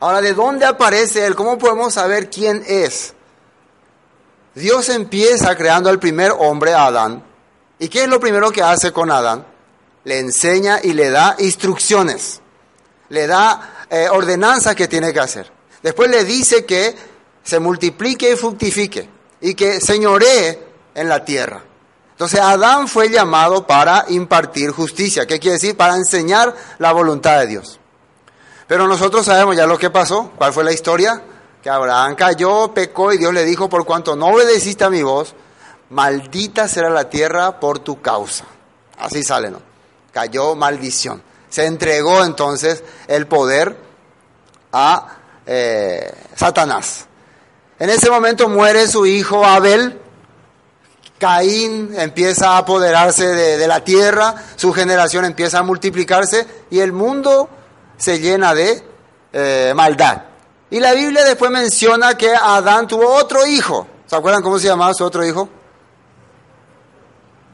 Ahora, 0.03 0.21
¿de 0.21 0.35
dónde 0.35 0.67
aparece 0.67 1.25
Él? 1.25 1.37
¿Cómo 1.37 1.57
podemos 1.59 1.95
saber 1.95 2.29
quién 2.29 2.65
es? 2.67 3.15
Dios 4.53 4.89
empieza 4.89 5.55
creando 5.55 5.91
al 5.91 6.01
primer 6.01 6.33
hombre, 6.37 6.75
Adán. 6.75 7.23
¿Y 7.79 7.89
qué 7.89 8.03
es 8.03 8.09
lo 8.09 8.19
primero 8.19 8.51
que 8.51 8.65
hace 8.65 8.93
con 8.93 9.13
Adán? 9.13 9.47
Le 10.03 10.19
enseña 10.19 10.81
y 10.83 10.93
le 10.95 11.11
da 11.11 11.37
instrucciones. 11.39 12.41
Le 13.11 13.29
da 13.29 13.85
eh, 13.89 14.09
ordenanzas 14.09 14.75
que 14.75 14.89
tiene 14.89 15.13
que 15.13 15.21
hacer. 15.21 15.53
Después 15.85 16.11
le 16.11 16.25
dice 16.25 16.65
que 16.65 16.97
se 17.45 17.61
multiplique 17.61 18.33
y 18.33 18.35
fructifique 18.35 19.09
y 19.41 19.55
que 19.55 19.81
señoree 19.81 20.67
en 20.97 21.09
la 21.09 21.25
tierra. 21.25 21.63
Entonces 22.11 22.41
Adán 22.41 22.89
fue 22.89 23.09
llamado 23.09 23.69
para 23.69 24.07
impartir 24.09 24.73
justicia. 24.73 25.29
¿Qué 25.29 25.39
quiere 25.39 25.59
decir? 25.59 25.77
Para 25.77 25.95
enseñar 25.95 26.57
la 26.81 26.91
voluntad 26.91 27.39
de 27.39 27.47
Dios. 27.47 27.79
Pero 28.73 28.89
nosotros 28.89 29.27
sabemos 29.27 29.55
ya 29.55 29.67
lo 29.67 29.77
que 29.77 29.91
pasó. 29.91 30.33
¿Cuál 30.35 30.55
fue 30.55 30.65
la 30.65 30.73
historia? 30.73 31.21
Que 31.63 31.69
Abraham 31.69 32.15
cayó, 32.15 32.73
pecó 32.73 33.13
y 33.13 33.19
Dios 33.19 33.35
le 33.35 33.45
dijo, 33.45 33.69
por 33.69 33.85
cuanto 33.85 34.17
no 34.17 34.29
obedeciste 34.29 34.83
a 34.83 34.89
mi 34.89 35.03
voz, 35.03 35.35
maldita 35.91 36.67
será 36.69 36.89
la 36.89 37.11
tierra 37.11 37.61
por 37.61 37.81
tu 37.81 38.01
causa. 38.01 38.47
Así 38.99 39.23
sale, 39.23 39.51
¿no? 39.51 39.61
Cayó 40.11 40.55
maldición. 40.55 41.23
Se 41.51 41.67
entregó 41.67 42.25
entonces 42.25 42.83
el 43.09 43.27
poder 43.27 43.77
a 44.73 45.19
eh, 45.45 46.11
Satanás. 46.35 47.05
En 47.79 47.91
ese 47.91 48.09
momento 48.09 48.49
muere 48.49 48.89
su 48.89 49.05
hijo 49.05 49.45
Abel, 49.45 50.01
Caín 51.19 51.93
empieza 51.95 52.53
a 52.53 52.57
apoderarse 52.57 53.27
de, 53.27 53.59
de 53.59 53.69
la 53.69 53.85
tierra, 53.85 54.35
su 54.57 54.73
generación 54.73 55.27
empieza 55.27 55.59
a 55.59 55.63
multiplicarse 55.63 56.47
y 56.71 56.79
el 56.79 56.93
mundo 56.93 57.51
se 58.03 58.19
llena 58.19 58.53
de 58.53 58.83
eh, 59.33 59.73
maldad. 59.77 60.23
Y 60.71 60.81
la 60.81 60.93
Biblia 60.93 61.23
después 61.23 61.53
menciona 61.53 62.17
que 62.17 62.35
Adán 62.35 62.89
tuvo 62.89 63.09
otro 63.15 63.47
hijo. 63.47 63.87
¿Se 64.07 64.17
acuerdan 64.17 64.43
cómo 64.43 64.59
se 64.59 64.67
llamaba 64.67 64.93
su 64.93 65.05
otro 65.05 65.25
hijo? 65.25 65.49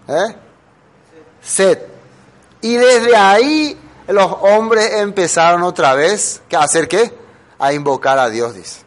¿Eh? 0.09 0.37
Set. 1.43 1.87
Y 2.62 2.76
desde 2.76 3.14
ahí 3.14 3.78
los 4.07 4.37
hombres 4.40 4.90
empezaron 4.95 5.62
otra 5.64 5.93
vez 5.93 6.40
a 6.57 6.64
hacer 6.64 6.88
qué? 6.88 7.12
A 7.59 7.75
invocar 7.75 8.19
a 8.19 8.31
Dios, 8.31 8.55
dice. 8.55 8.81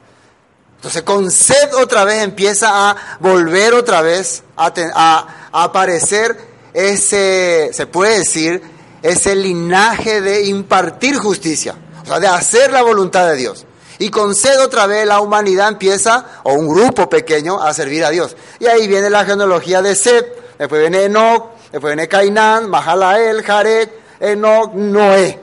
Entonces 0.77 1.03
con 1.03 1.29
Set 1.29 1.75
otra 1.75 2.05
vez 2.05 2.23
empieza 2.23 2.89
a 2.89 2.95
volver 3.19 3.75
otra 3.75 4.01
vez 4.01 4.43
a 4.55 5.27
aparecer 5.51 6.35
ese, 6.73 7.69
se 7.71 7.85
puede 7.85 8.17
decir, 8.17 8.70
ese 9.01 9.35
linaje 9.35 10.21
de 10.21 10.45
impartir 10.45 11.17
justicia, 11.17 11.75
o 12.03 12.05
sea, 12.05 12.19
de 12.19 12.27
hacer 12.27 12.71
la 12.71 12.81
voluntad 12.81 13.27
de 13.27 13.35
Dios. 13.35 13.65
Y 13.99 14.09
con 14.09 14.33
Set 14.33 14.57
otra 14.59 14.87
vez 14.87 15.05
la 15.05 15.19
humanidad 15.19 15.67
empieza, 15.67 16.25
o 16.43 16.53
un 16.53 16.67
grupo 16.67 17.07
pequeño, 17.07 17.61
a 17.61 17.73
servir 17.73 18.03
a 18.03 18.09
Dios. 18.09 18.35
Y 18.59 18.65
ahí 18.65 18.87
viene 18.87 19.09
la 19.09 19.25
genealogía 19.25 19.81
de 19.81 19.95
Set, 19.95 20.57
después 20.57 20.81
viene 20.81 21.03
Enoch, 21.03 21.51
después 21.71 21.93
viene 21.95 22.07
Cainán, 22.07 22.69
Mahalael, 22.69 23.43
Jared, 23.43 23.89
Enoch, 24.19 24.73
Noé. 24.73 25.39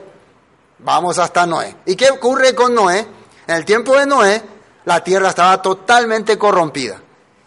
Vamos 0.79 1.19
hasta 1.19 1.45
Noé. 1.45 1.75
¿Y 1.85 1.95
qué 1.95 2.09
ocurre 2.09 2.53
con 2.53 2.73
Noé? 2.73 3.05
En 3.47 3.55
el 3.55 3.65
tiempo 3.65 3.97
de 3.97 4.05
Noé, 4.05 4.41
la 4.85 5.03
tierra 5.03 5.29
estaba 5.29 5.61
totalmente 5.61 6.37
corrompida. 6.37 7.01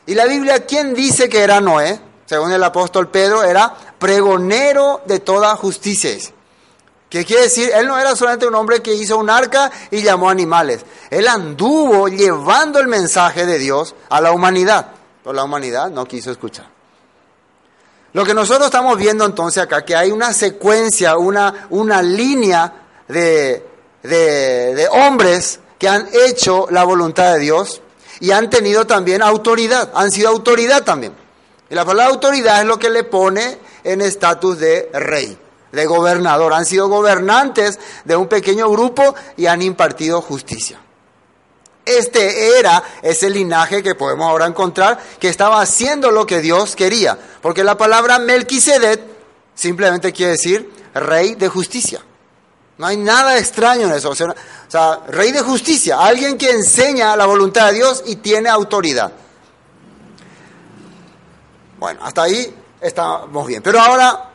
Y 0.07 0.15
la 0.15 0.25
Biblia, 0.27 0.65
¿quién 0.67 0.95
dice 0.95 1.29
que 1.29 1.43
era 1.43 1.61
Noé? 1.61 2.01
Según 2.27 2.53
el 2.53 2.63
apóstol 2.65 3.09
Pedro, 3.09 3.45
era 3.45 3.75
pregonero 4.03 5.01
de 5.07 5.21
toda 5.21 5.55
justicia. 5.55 6.11
¿Qué 7.09 7.25
quiere 7.25 7.43
decir? 7.43 7.71
Él 7.73 7.87
no 7.87 7.97
era 7.97 8.17
solamente 8.17 8.49
un 8.49 8.55
hombre 8.57 8.83
que 8.83 8.93
hizo 8.93 9.17
un 9.17 9.31
arca 9.31 9.71
y 9.93 10.03
llamó 10.03 10.29
animales. 10.29 10.85
Él 11.09 11.29
anduvo 11.29 12.09
llevando 12.09 12.81
el 12.81 12.89
mensaje 12.89 13.47
de 13.47 13.61
Dios 13.61 13.95
a 14.09 14.21
la 14.21 14.33
humanidad. 14.33 14.89
Pero 15.23 15.33
la 15.33 15.45
humanidad 15.45 15.89
no 15.91 16.05
quiso 16.05 16.33
escuchar. 16.33 16.67
Lo 18.13 18.25
que 18.25 18.35
nosotros 18.35 18.67
estamos 18.67 18.99
viendo 18.99 19.25
entonces 19.25 19.63
acá, 19.63 19.85
que 19.85 19.95
hay 19.95 20.11
una 20.11 20.33
secuencia, 20.33 21.17
una, 21.17 21.69
una 21.71 22.03
línea 22.03 22.73
de, 23.07 23.65
de, 24.03 24.75
de 24.75 24.89
hombres 24.89 25.61
que 25.79 25.89
han 25.89 26.09
hecho 26.13 26.67
la 26.71 26.83
voluntad 26.83 27.35
de 27.35 27.39
Dios 27.39 27.83
y 28.19 28.33
han 28.33 28.51
tenido 28.51 28.85
también 28.85 29.23
autoridad, 29.23 29.93
han 29.95 30.11
sido 30.11 30.29
autoridad 30.29 30.83
también. 30.83 31.15
Y 31.71 31.75
la 31.75 31.85
palabra 31.85 32.13
autoridad 32.13 32.61
es 32.61 32.67
lo 32.67 32.79
que 32.79 32.91
le 32.91 33.05
pone 33.05 33.59
en 33.85 34.01
estatus 34.01 34.59
de 34.59 34.91
rey, 34.93 35.37
de 35.73 35.87
gobernador. 35.87 36.53
Han 36.53 36.67
sido 36.67 36.89
gobernantes 36.89 37.79
de 38.05 38.17
un 38.17 38.29
pequeño 38.29 38.71
grupo 38.71 39.15
y 39.37 39.47
han 39.47 39.63
impartido 39.63 40.21
justicia. 40.21 40.81
Este 41.85 42.59
era 42.59 42.83
ese 43.03 43.29
linaje 43.29 43.83
que 43.83 43.97
podemos 43.97 44.29
ahora 44.29 44.47
encontrar 44.47 45.01
que 45.19 45.29
estaba 45.29 45.61
haciendo 45.61 46.11
lo 46.11 46.27
que 46.27 46.41
Dios 46.41 46.77
quería. 46.77 47.19
Porque 47.41 47.65
la 47.65 47.77
palabra 47.77 48.19
Melquisedec 48.21 49.01
simplemente 49.55 50.13
quiere 50.13 50.33
decir 50.33 50.71
rey 50.95 51.35
de 51.35 51.49
justicia. 51.49 52.01
No 52.79 52.87
hay 52.87 52.97
nada 52.97 53.37
extraño 53.37 53.89
en 53.89 53.95
eso. 53.95 54.11
O 54.11 54.15
sea, 54.15 54.29
o 54.31 54.71
sea, 54.71 55.01
rey 55.09 55.33
de 55.33 55.43
justicia, 55.43 55.99
alguien 56.01 56.39
que 56.39 56.51
enseña 56.51 57.17
la 57.17 57.27
voluntad 57.27 57.69
de 57.69 57.75
Dios 57.75 58.05
y 58.07 58.17
tiene 58.17 58.49
autoridad. 58.49 59.13
Bueno, 61.79 62.01
hasta 62.05 62.23
ahí 62.23 62.55
estamos 62.83 63.47
bien. 63.47 63.63
Pero 63.63 63.81
ahora 63.81 64.31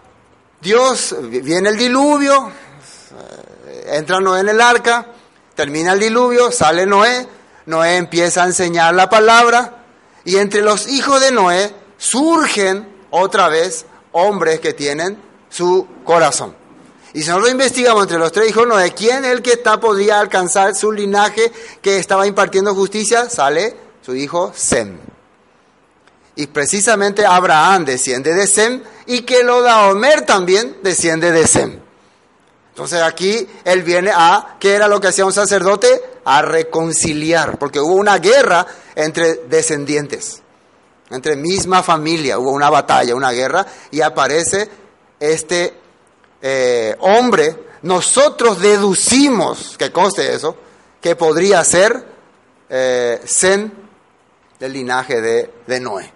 Dios, 0.62 1.16
viene 1.22 1.70
el 1.70 1.77
diluvio, 1.77 2.50
eh, 2.50 3.98
entra 3.98 4.20
Noé 4.20 4.42
en 4.42 4.50
el 4.50 4.62
arca, 4.62 5.06
termina 5.54 5.94
el 5.94 6.00
diluvio, 6.00 6.51
sale 6.51 6.86
Noé, 6.86 7.27
Noé 7.68 7.98
empieza 7.98 8.44
a 8.44 8.48
enseñar 8.48 8.96
la 8.96 9.10
palabra 9.10 9.83
y 10.24 10.38
entre 10.38 10.62
los 10.62 10.88
hijos 10.88 11.22
de 11.22 11.31
Noé 11.31 11.74
surgen 11.98 12.88
otra 13.12 13.50
vez 13.50 13.86
hombres 14.14 14.60
que 14.60 14.74
tienen 14.74 15.22
su 15.50 15.88
corazón. 16.03 16.55
Y 17.14 17.22
si 17.22 17.29
nosotros 17.29 17.51
investigamos 17.51 18.03
entre 18.03 18.20
los 18.20 18.31
tres 18.31 18.50
hijos 18.50 18.64
de 18.64 18.70
Noé, 18.70 18.94
¿quién 18.94 19.25
es 19.25 19.31
el 19.31 19.42
que 19.42 19.53
está, 19.53 19.79
podía 19.79 20.20
alcanzar 20.20 20.75
su 20.75 20.92
linaje 20.92 21.51
que 21.81 21.98
estaba 21.98 22.27
impartiendo 22.27 22.75
justicia? 22.75 23.29
Sale 23.29 23.75
su 24.01 24.16
hijo 24.16 24.51
Sem. 24.55 25.06
Y 26.38 26.48
precisamente 26.48 27.26
Abraham 27.26 27.84
desciende 27.84 28.34
de 28.34 28.48
Sem 28.48 28.82
y 29.08 29.22
que 29.24 29.44
lo 29.44 29.62
da 29.62 29.88
Homer 29.88 30.22
también 30.22 30.78
desciende 30.84 31.32
de 31.32 31.46
Sem. 31.46 31.80
Entonces 32.70 33.02
aquí 33.02 33.50
él 33.64 33.82
viene 33.82 34.12
a, 34.14 34.56
¿qué 34.60 34.76
era 34.76 34.88
lo 34.88 35.02
que 35.02 35.08
hacía 35.08 35.26
un 35.26 35.34
sacerdote? 35.34 36.00
A 36.26 36.44
reconciliar, 36.44 37.58
porque 37.58 37.80
hubo 37.80 37.96
una 37.96 38.20
guerra 38.20 38.68
entre 38.94 39.48
descendientes, 39.50 40.44
entre 41.10 41.36
misma 41.36 41.82
familia, 41.82 42.38
hubo 42.38 42.52
una 42.52 42.70
batalla, 42.70 43.16
una 43.16 43.32
guerra, 43.32 43.66
y 43.90 44.02
aparece 44.02 44.70
este 45.20 45.74
eh, 46.40 46.96
hombre. 47.00 47.66
Nosotros 47.82 48.60
deducimos, 48.60 49.76
que 49.76 49.92
conste 49.92 50.32
eso, 50.32 50.56
que 51.02 51.16
podría 51.16 51.64
ser 51.64 52.06
eh, 52.70 53.22
Sem 53.26 53.72
del 54.60 54.74
linaje 54.74 55.20
de, 55.20 55.52
de 55.66 55.80
Noé, 55.80 56.14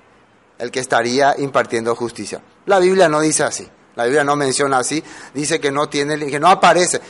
el 0.62 0.70
que 0.70 0.80
estaría 0.80 1.36
impartiendo 1.40 1.96
justicia. 1.96 2.40
La 2.68 2.78
Biblia 2.78 3.10
no 3.10 3.20
dice 3.20 3.44
así. 3.44 3.68
La 3.96 4.06
Biblia 4.06 4.24
no 4.24 4.36
menciona 4.36 4.78
así, 4.78 5.04
dice 5.34 5.60
que 5.60 5.72
no 5.72 5.90
tiene, 5.90 6.18
que 6.28 6.40
no 6.40 6.48
aparece. 6.48 7.02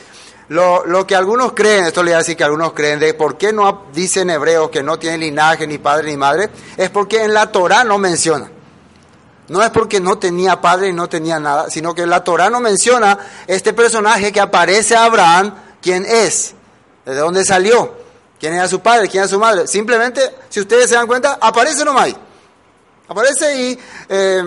Lo, 0.48 0.84
lo 0.86 1.06
que 1.06 1.14
algunos 1.14 1.52
creen, 1.52 1.84
esto 1.84 2.02
le 2.02 2.10
voy 2.10 2.14
a 2.14 2.18
decir 2.18 2.36
que 2.36 2.44
algunos 2.44 2.72
creen 2.72 2.98
de 2.98 3.14
por 3.14 3.36
qué 3.36 3.52
no 3.52 3.84
dice 3.92 4.22
en 4.22 4.30
hebreo 4.30 4.70
que 4.70 4.82
no 4.82 4.98
tiene 4.98 5.18
linaje, 5.18 5.66
ni 5.66 5.78
padre, 5.78 6.10
ni 6.10 6.16
madre, 6.16 6.48
es 6.76 6.90
porque 6.90 7.22
en 7.22 7.34
la 7.34 7.52
Torah 7.52 7.84
no 7.84 7.98
menciona. 7.98 8.50
No 9.48 9.62
es 9.62 9.70
porque 9.70 10.00
no 10.00 10.18
tenía 10.18 10.60
padre 10.60 10.88
y 10.88 10.92
no 10.94 11.08
tenía 11.08 11.38
nada, 11.38 11.68
sino 11.68 11.94
que 11.94 12.06
la 12.06 12.24
Torah 12.24 12.48
no 12.48 12.58
menciona 12.58 13.18
este 13.46 13.74
personaje 13.74 14.32
que 14.32 14.40
aparece 14.40 14.96
a 14.96 15.04
Abraham, 15.04 15.54
quién 15.82 16.06
es, 16.06 16.54
de 17.04 17.14
dónde 17.14 17.44
salió, 17.44 17.94
quién 18.40 18.54
era 18.54 18.66
su 18.66 18.80
padre, 18.80 19.08
quién 19.08 19.24
era 19.24 19.28
su 19.28 19.38
madre. 19.38 19.66
Simplemente, 19.66 20.22
si 20.48 20.60
ustedes 20.60 20.88
se 20.88 20.94
dan 20.94 21.06
cuenta, 21.06 21.38
aparece 21.40 21.84
nomás 21.84 22.04
ahí. 22.04 22.16
Aparece 23.12 23.54
y 23.60 23.78
eh, 24.08 24.42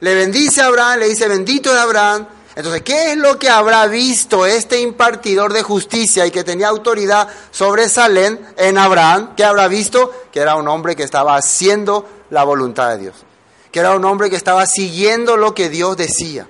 le 0.00 0.14
bendice 0.14 0.62
a 0.62 0.68
Abraham, 0.68 1.00
le 1.00 1.08
dice 1.10 1.28
bendito 1.28 1.70
es 1.70 1.78
Abraham. 1.78 2.26
Entonces, 2.56 2.80
¿qué 2.80 3.12
es 3.12 3.18
lo 3.18 3.38
que 3.38 3.50
habrá 3.50 3.86
visto 3.88 4.46
este 4.46 4.80
impartidor 4.80 5.52
de 5.52 5.62
justicia 5.62 6.24
y 6.24 6.30
que 6.30 6.42
tenía 6.42 6.68
autoridad 6.68 7.28
sobre 7.50 7.90
Salem 7.90 8.38
en 8.56 8.78
Abraham? 8.78 9.34
¿Qué 9.36 9.44
habrá 9.44 9.68
visto? 9.68 10.10
Que 10.32 10.40
era 10.40 10.56
un 10.56 10.66
hombre 10.68 10.96
que 10.96 11.02
estaba 11.02 11.36
haciendo 11.36 12.08
la 12.30 12.42
voluntad 12.44 12.88
de 12.88 12.98
Dios. 13.02 13.16
Que 13.70 13.80
era 13.80 13.94
un 13.94 14.04
hombre 14.06 14.30
que 14.30 14.36
estaba 14.36 14.64
siguiendo 14.64 15.36
lo 15.36 15.54
que 15.54 15.68
Dios 15.68 15.94
decía. 15.98 16.48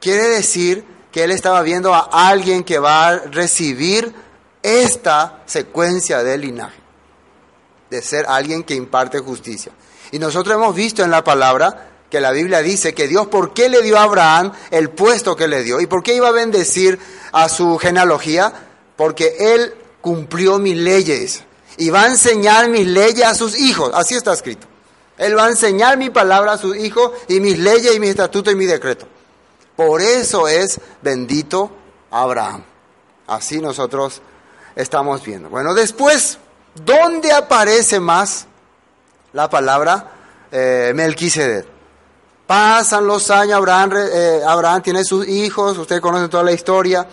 Quiere 0.00 0.24
decir 0.24 0.84
que 1.12 1.22
él 1.22 1.30
estaba 1.30 1.62
viendo 1.62 1.94
a 1.94 2.08
alguien 2.28 2.64
que 2.64 2.80
va 2.80 3.06
a 3.06 3.18
recibir 3.18 4.12
esta 4.60 5.44
secuencia 5.46 6.24
del 6.24 6.40
linaje. 6.40 6.80
De 7.90 8.02
ser 8.02 8.26
alguien 8.26 8.64
que 8.64 8.74
imparte 8.74 9.20
justicia. 9.20 9.70
Y 10.14 10.20
nosotros 10.20 10.54
hemos 10.54 10.76
visto 10.76 11.02
en 11.02 11.10
la 11.10 11.24
palabra 11.24 11.88
que 12.08 12.20
la 12.20 12.30
Biblia 12.30 12.62
dice 12.62 12.94
que 12.94 13.08
Dios, 13.08 13.26
¿por 13.26 13.52
qué 13.52 13.68
le 13.68 13.82
dio 13.82 13.98
a 13.98 14.04
Abraham 14.04 14.52
el 14.70 14.90
puesto 14.90 15.34
que 15.34 15.48
le 15.48 15.64
dio? 15.64 15.80
¿Y 15.80 15.88
por 15.88 16.04
qué 16.04 16.14
iba 16.14 16.28
a 16.28 16.30
bendecir 16.30 17.00
a 17.32 17.48
su 17.48 17.76
genealogía? 17.78 18.52
Porque 18.94 19.34
él 19.40 19.74
cumplió 20.00 20.60
mis 20.60 20.76
leyes 20.76 21.42
y 21.78 21.90
va 21.90 22.04
a 22.04 22.06
enseñar 22.06 22.68
mis 22.68 22.86
leyes 22.86 23.24
a 23.26 23.34
sus 23.34 23.58
hijos. 23.58 23.90
Así 23.92 24.14
está 24.14 24.32
escrito. 24.32 24.68
Él 25.18 25.36
va 25.36 25.46
a 25.46 25.50
enseñar 25.50 25.98
mi 25.98 26.10
palabra 26.10 26.52
a 26.52 26.58
sus 26.58 26.76
hijos 26.76 27.10
y 27.26 27.40
mis 27.40 27.58
leyes 27.58 27.96
y 27.96 27.98
mis 27.98 28.10
estatutos 28.10 28.52
y 28.52 28.56
mi 28.56 28.66
decreto. 28.66 29.08
Por 29.74 30.00
eso 30.00 30.46
es 30.46 30.80
bendito 31.02 31.72
Abraham. 32.12 32.62
Así 33.26 33.60
nosotros 33.60 34.22
estamos 34.76 35.24
viendo. 35.24 35.48
Bueno, 35.48 35.74
después, 35.74 36.38
¿dónde 36.84 37.32
aparece 37.32 37.98
más 37.98 38.46
la 39.34 39.50
palabra 39.50 40.10
eh, 40.50 40.92
Melquisedec? 40.94 41.66
Pasan 42.46 43.06
los 43.06 43.30
años, 43.30 43.56
Abraham, 43.56 43.92
eh, 43.96 44.40
Abraham 44.46 44.82
tiene 44.82 45.04
sus 45.04 45.26
hijos, 45.28 45.78
ustedes 45.78 46.00
conocen 46.00 46.28
toda 46.28 46.42
la 46.42 46.52
historia. 46.52 47.06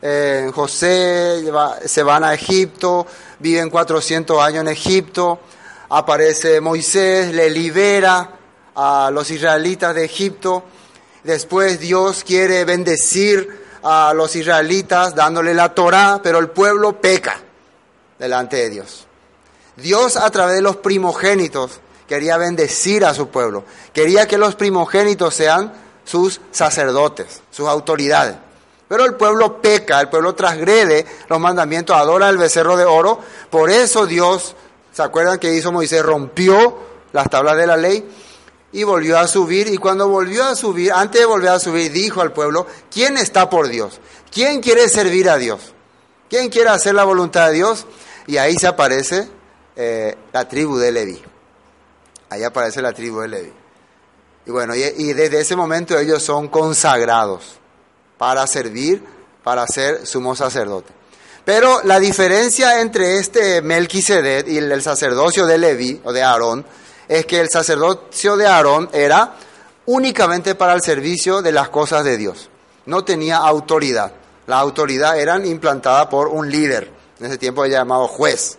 Eh, 0.00 0.50
José 0.54 1.44
se 1.84 2.02
van 2.02 2.24
a 2.24 2.32
Egipto, 2.32 3.06
viven 3.38 3.68
400 3.68 4.40
años 4.40 4.62
en 4.62 4.68
Egipto. 4.68 5.40
Aparece 5.90 6.60
Moisés, 6.60 7.34
le 7.34 7.50
libera 7.50 8.30
a 8.74 9.10
los 9.12 9.30
israelitas 9.30 9.94
de 9.94 10.04
Egipto. 10.04 10.64
Después 11.24 11.80
Dios 11.80 12.24
quiere 12.24 12.64
bendecir 12.64 13.66
a 13.82 14.12
los 14.14 14.34
israelitas 14.36 15.14
dándole 15.14 15.52
la 15.52 15.74
Torá, 15.74 16.20
pero 16.22 16.38
el 16.38 16.48
pueblo 16.48 17.00
peca 17.00 17.36
delante 18.18 18.56
de 18.56 18.70
Dios. 18.70 19.07
Dios 19.78 20.16
a 20.16 20.28
través 20.30 20.56
de 20.56 20.62
los 20.62 20.76
primogénitos 20.76 21.80
quería 22.08 22.36
bendecir 22.36 23.04
a 23.04 23.14
su 23.14 23.28
pueblo, 23.28 23.64
quería 23.92 24.26
que 24.26 24.38
los 24.38 24.56
primogénitos 24.56 25.34
sean 25.34 25.72
sus 26.04 26.40
sacerdotes, 26.50 27.42
sus 27.50 27.68
autoridades. 27.68 28.36
Pero 28.88 29.04
el 29.04 29.14
pueblo 29.14 29.60
peca, 29.60 30.00
el 30.00 30.08
pueblo 30.08 30.34
transgrede 30.34 31.06
los 31.28 31.38
mandamientos, 31.38 31.94
adora 31.94 32.28
el 32.28 32.38
becerro 32.38 32.76
de 32.76 32.86
oro. 32.86 33.20
Por 33.50 33.70
eso 33.70 34.06
Dios, 34.06 34.56
¿se 34.92 35.02
acuerdan 35.02 35.38
que 35.38 35.54
hizo 35.54 35.70
Moisés? 35.70 36.02
Rompió 36.02 36.78
las 37.12 37.28
tablas 37.28 37.56
de 37.58 37.66
la 37.66 37.76
ley 37.76 38.08
y 38.72 38.82
volvió 38.84 39.18
a 39.18 39.28
subir. 39.28 39.68
Y 39.68 39.76
cuando 39.76 40.08
volvió 40.08 40.44
a 40.44 40.56
subir, 40.56 40.90
antes 40.90 41.20
de 41.20 41.26
volver 41.26 41.50
a 41.50 41.60
subir, 41.60 41.92
dijo 41.92 42.22
al 42.22 42.32
pueblo, 42.32 42.66
¿quién 42.90 43.18
está 43.18 43.50
por 43.50 43.68
Dios? 43.68 44.00
¿Quién 44.32 44.62
quiere 44.62 44.88
servir 44.88 45.28
a 45.28 45.36
Dios? 45.36 45.74
¿Quién 46.30 46.48
quiere 46.48 46.70
hacer 46.70 46.94
la 46.94 47.04
voluntad 47.04 47.48
de 47.48 47.54
Dios? 47.56 47.86
Y 48.26 48.38
ahí 48.38 48.56
se 48.56 48.66
aparece 48.66 49.28
eh, 49.80 50.12
la 50.32 50.48
tribu 50.48 50.76
de 50.76 50.90
Leví. 50.90 51.22
Ahí 52.30 52.42
aparece 52.42 52.82
la 52.82 52.92
tribu 52.92 53.20
de 53.20 53.28
Leví. 53.28 53.52
Y 54.46 54.50
bueno, 54.50 54.74
y, 54.74 55.12
desde 55.12 55.40
ese 55.40 55.54
momento 55.54 55.96
ellos 55.96 56.20
son 56.20 56.48
consagrados 56.48 57.60
para 58.16 58.44
servir, 58.48 59.04
para 59.44 59.64
ser 59.68 60.04
sumo 60.04 60.34
sacerdote. 60.34 60.92
Pero 61.44 61.80
la 61.84 62.00
diferencia 62.00 62.80
entre 62.80 63.18
este 63.18 63.62
Melquisedec 63.62 64.48
y 64.48 64.58
el 64.58 64.82
sacerdocio 64.82 65.46
de 65.46 65.58
Leví 65.58 66.00
o 66.02 66.12
de 66.12 66.24
Aarón 66.24 66.66
es 67.06 67.24
que 67.26 67.38
el 67.38 67.48
sacerdocio 67.48 68.36
de 68.36 68.48
Aarón 68.48 68.90
era 68.92 69.36
únicamente 69.86 70.56
para 70.56 70.74
el 70.74 70.82
servicio 70.82 71.40
de 71.40 71.52
las 71.52 71.68
cosas 71.68 72.02
de 72.02 72.16
Dios. 72.16 72.50
No 72.86 73.04
tenía 73.04 73.36
autoridad. 73.36 74.12
La 74.48 74.58
autoridad 74.58 75.20
eran 75.20 75.46
implantada 75.46 76.08
por 76.08 76.26
un 76.26 76.50
líder, 76.50 76.90
en 77.20 77.26
ese 77.26 77.38
tiempo 77.38 77.64
llamado 77.64 78.08
juez. 78.08 78.58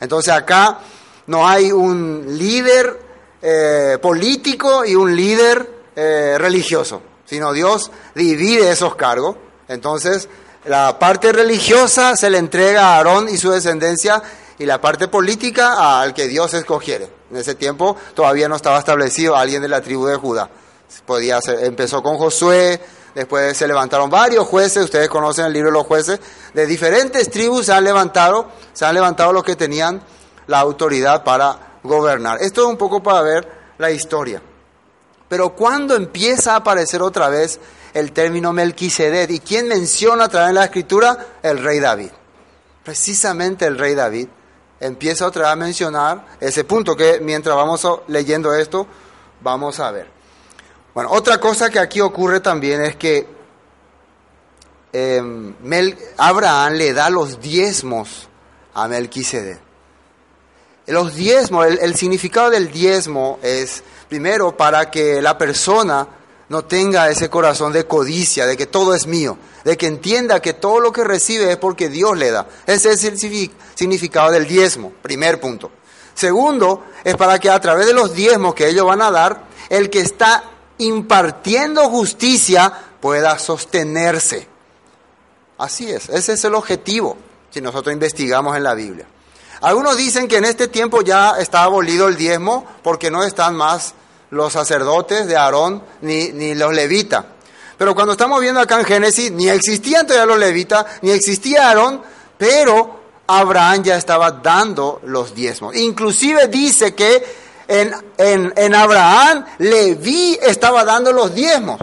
Entonces 0.00 0.32
acá 0.32 0.78
no 1.26 1.46
hay 1.46 1.72
un 1.72 2.24
líder 2.38 3.00
eh, 3.42 3.98
político 4.00 4.84
y 4.84 4.94
un 4.94 5.14
líder 5.14 5.70
eh, 5.94 6.36
religioso, 6.38 7.02
sino 7.24 7.52
Dios 7.52 7.90
divide 8.14 8.70
esos 8.70 8.94
cargos. 8.96 9.36
Entonces 9.68 10.28
la 10.66 10.98
parte 10.98 11.32
religiosa 11.32 12.16
se 12.16 12.30
le 12.30 12.38
entrega 12.38 12.88
a 12.88 12.96
Aarón 12.96 13.28
y 13.28 13.36
su 13.36 13.50
descendencia 13.50 14.22
y 14.58 14.66
la 14.66 14.80
parte 14.80 15.08
política 15.08 16.00
al 16.00 16.14
que 16.14 16.28
Dios 16.28 16.54
escogiere. 16.54 17.08
En 17.30 17.36
ese 17.36 17.54
tiempo 17.54 17.96
todavía 18.14 18.48
no 18.48 18.56
estaba 18.56 18.78
establecido 18.78 19.36
alguien 19.36 19.62
de 19.62 19.68
la 19.68 19.80
tribu 19.80 20.06
de 20.06 20.16
Judá. 20.16 20.48
Podía 21.04 21.40
ser, 21.40 21.64
empezó 21.64 22.02
con 22.02 22.16
Josué, 22.16 22.80
después 23.16 23.56
se 23.56 23.66
levantaron 23.66 24.10
varios 24.10 24.46
jueces, 24.46 24.84
ustedes 24.84 25.08
conocen 25.08 25.46
el 25.46 25.52
libro 25.54 25.70
de 25.70 25.78
los 25.78 25.86
jueces, 25.86 26.20
de 26.52 26.66
diferentes 26.66 27.30
tribus 27.30 27.64
se 27.64 27.72
han 27.72 27.82
levantado, 27.82 28.48
se 28.74 28.84
han 28.84 28.94
levantado 28.94 29.32
los 29.32 29.42
que 29.42 29.56
tenían 29.56 30.02
la 30.46 30.60
autoridad 30.60 31.24
para 31.24 31.78
gobernar. 31.82 32.42
Esto 32.42 32.64
es 32.64 32.68
un 32.68 32.76
poco 32.76 33.02
para 33.02 33.22
ver 33.22 33.48
la 33.78 33.90
historia. 33.90 34.42
Pero 35.28 35.54
cuando 35.54 35.96
empieza 35.96 36.52
a 36.52 36.56
aparecer 36.56 37.00
otra 37.00 37.30
vez 37.30 37.58
el 37.94 38.12
término 38.12 38.52
Melquisedec, 38.52 39.30
¿y 39.30 39.40
quién 39.40 39.66
menciona 39.66 40.24
a 40.24 40.28
través 40.28 40.48
de 40.48 40.54
la 40.54 40.64
escritura? 40.66 41.38
El 41.42 41.64
rey 41.64 41.80
David. 41.80 42.10
Precisamente 42.84 43.64
el 43.64 43.78
rey 43.78 43.94
David 43.94 44.28
empieza 44.78 45.26
otra 45.26 45.44
vez 45.44 45.52
a 45.52 45.56
mencionar 45.56 46.26
ese 46.38 46.64
punto 46.64 46.94
que 46.94 47.20
mientras 47.20 47.56
vamos 47.56 47.82
leyendo 48.08 48.54
esto, 48.54 48.86
vamos 49.40 49.80
a 49.80 49.90
ver. 49.90 50.15
Bueno, 50.96 51.10
otra 51.12 51.38
cosa 51.38 51.68
que 51.68 51.78
aquí 51.78 52.00
ocurre 52.00 52.40
también 52.40 52.80
es 52.80 52.96
que 52.96 53.26
eh, 54.94 55.20
Mel, 55.20 55.94
Abraham 56.16 56.72
le 56.72 56.94
da 56.94 57.10
los 57.10 57.38
diezmos 57.38 58.30
a 58.72 58.88
Melquisedec. 58.88 59.60
Los 60.86 61.14
diezmos, 61.14 61.66
el, 61.66 61.80
el 61.80 61.96
significado 61.96 62.48
del 62.48 62.72
diezmo 62.72 63.38
es, 63.42 63.84
primero, 64.08 64.56
para 64.56 64.90
que 64.90 65.20
la 65.20 65.36
persona 65.36 66.08
no 66.48 66.64
tenga 66.64 67.10
ese 67.10 67.28
corazón 67.28 67.74
de 67.74 67.86
codicia, 67.86 68.46
de 68.46 68.56
que 68.56 68.64
todo 68.64 68.94
es 68.94 69.06
mío, 69.06 69.36
de 69.64 69.76
que 69.76 69.88
entienda 69.88 70.40
que 70.40 70.54
todo 70.54 70.80
lo 70.80 70.92
que 70.92 71.04
recibe 71.04 71.52
es 71.52 71.58
porque 71.58 71.90
Dios 71.90 72.16
le 72.16 72.30
da. 72.30 72.46
Ese 72.64 72.92
es 72.92 73.04
el 73.04 73.18
significado 73.18 74.30
del 74.30 74.46
diezmo, 74.46 74.94
primer 75.02 75.40
punto. 75.40 75.70
Segundo, 76.14 76.86
es 77.04 77.16
para 77.16 77.38
que 77.38 77.50
a 77.50 77.60
través 77.60 77.84
de 77.84 77.92
los 77.92 78.14
diezmos 78.14 78.54
que 78.54 78.66
ellos 78.66 78.86
van 78.86 79.02
a 79.02 79.10
dar, 79.10 79.44
el 79.68 79.90
que 79.90 80.00
está 80.00 80.55
impartiendo 80.78 81.88
justicia 81.88 82.72
pueda 83.00 83.38
sostenerse. 83.38 84.48
Así 85.58 85.90
es, 85.90 86.08
ese 86.08 86.34
es 86.34 86.44
el 86.44 86.54
objetivo 86.54 87.16
si 87.50 87.60
nosotros 87.60 87.92
investigamos 87.92 88.56
en 88.56 88.62
la 88.62 88.74
Biblia. 88.74 89.06
Algunos 89.62 89.96
dicen 89.96 90.28
que 90.28 90.36
en 90.36 90.44
este 90.44 90.68
tiempo 90.68 91.00
ya 91.02 91.38
está 91.38 91.62
abolido 91.62 92.08
el 92.08 92.16
diezmo 92.16 92.66
porque 92.82 93.10
no 93.10 93.24
están 93.24 93.56
más 93.56 93.94
los 94.30 94.52
sacerdotes 94.52 95.26
de 95.26 95.36
Aarón 95.36 95.82
ni, 96.02 96.28
ni 96.32 96.54
los 96.54 96.74
levitas. 96.74 97.24
Pero 97.78 97.94
cuando 97.94 98.12
estamos 98.12 98.40
viendo 98.40 98.60
acá 98.60 98.78
en 98.78 98.84
Génesis, 98.84 99.30
ni 99.32 99.48
existían 99.48 100.06
todavía 100.06 100.26
los 100.26 100.38
levitas, 100.38 100.84
ni 101.02 101.10
existía 101.10 101.68
Aarón, 101.68 102.02
pero 102.38 103.00
Abraham 103.26 103.82
ya 103.82 103.96
estaba 103.96 104.30
dando 104.30 105.00
los 105.04 105.34
diezmos. 105.34 105.74
Inclusive 105.76 106.48
dice 106.48 106.94
que 106.94 107.45
en, 107.68 107.94
en, 108.18 108.52
en 108.56 108.74
Abraham 108.74 109.44
Leví 109.58 110.38
estaba 110.42 110.84
dando 110.84 111.12
los 111.12 111.34
diezmos. 111.34 111.80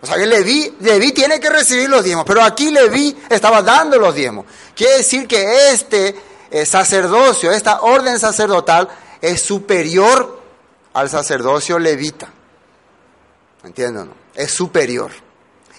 O 0.00 0.06
sea 0.06 0.16
que 0.16 0.26
Leví, 0.26 0.76
Leví 0.80 1.12
tiene 1.12 1.40
que 1.40 1.50
recibir 1.50 1.88
los 1.88 2.04
diezmos, 2.04 2.24
pero 2.26 2.42
aquí 2.42 2.70
Leví 2.70 3.16
estaba 3.28 3.62
dando 3.62 3.98
los 3.98 4.14
diezmos. 4.14 4.46
Quiere 4.74 4.98
decir 4.98 5.26
que 5.26 5.70
este 5.70 6.14
eh, 6.50 6.66
sacerdocio, 6.66 7.50
esta 7.50 7.80
orden 7.80 8.18
sacerdotal 8.18 8.88
es 9.20 9.42
superior 9.42 10.40
al 10.92 11.10
sacerdocio 11.10 11.78
levita. 11.78 12.28
¿Entienden? 13.64 14.10
Es 14.34 14.52
superior. 14.52 15.10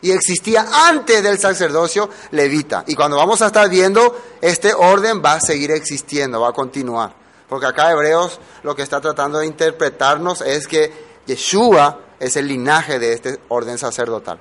Y 0.02 0.12
existía 0.12 0.67
antes 0.88 1.23
del 1.23 1.39
sacerdocio 1.39 2.10
levita. 2.32 2.84
Y 2.88 2.95
cuando 2.95 3.17
vamos 3.17 3.41
a 3.41 3.47
estar 3.47 3.69
viendo, 3.69 4.19
este 4.41 4.73
orden 4.73 5.23
va 5.23 5.34
a 5.34 5.39
seguir 5.39 5.71
existiendo, 5.71 6.41
va 6.41 6.50
a 6.50 6.54
continuar. 6.54 7.13
Porque 7.50 7.66
acá 7.66 7.92
Hebreos 7.92 8.40
lo 8.64 8.76
que 8.76 8.82
está 8.82 9.00
tratando 9.00 9.40
de 9.40 9.46
interpretarnos 9.46 10.42
es 10.42 10.68
que 10.68 11.22
Yeshua 11.26 12.00
es 12.20 12.36
el 12.36 12.48
linaje 12.48 13.00
de 13.00 13.14
este 13.14 13.40
orden 13.50 13.78
sacerdotal. 13.78 14.40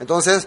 Entonces, 0.00 0.46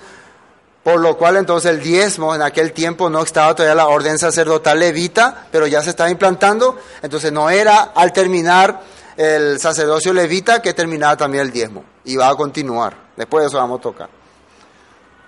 por 0.83 0.99
lo 0.99 1.17
cual 1.17 1.37
entonces 1.37 1.71
el 1.71 1.81
diezmo 1.81 2.33
en 2.33 2.41
aquel 2.41 2.73
tiempo 2.73 3.09
no 3.09 3.21
estaba 3.21 3.55
todavía 3.55 3.75
la 3.75 3.87
orden 3.87 4.17
sacerdotal 4.17 4.79
levita, 4.79 5.47
pero 5.51 5.67
ya 5.67 5.81
se 5.83 5.91
estaba 5.91 6.09
implantando. 6.09 6.77
Entonces 7.01 7.31
no 7.31 7.49
era 7.49 7.91
al 7.95 8.11
terminar 8.11 8.81
el 9.15 9.59
sacerdocio 9.59 10.13
levita 10.13 10.61
que 10.61 10.73
terminaba 10.73 11.17
también 11.17 11.43
el 11.43 11.51
diezmo. 11.51 11.83
Y 12.05 12.15
va 12.15 12.29
a 12.29 12.35
continuar. 12.35 12.95
Después 13.15 13.43
de 13.43 13.47
eso 13.49 13.57
vamos 13.57 13.79
a 13.79 13.81
tocar. 13.83 14.09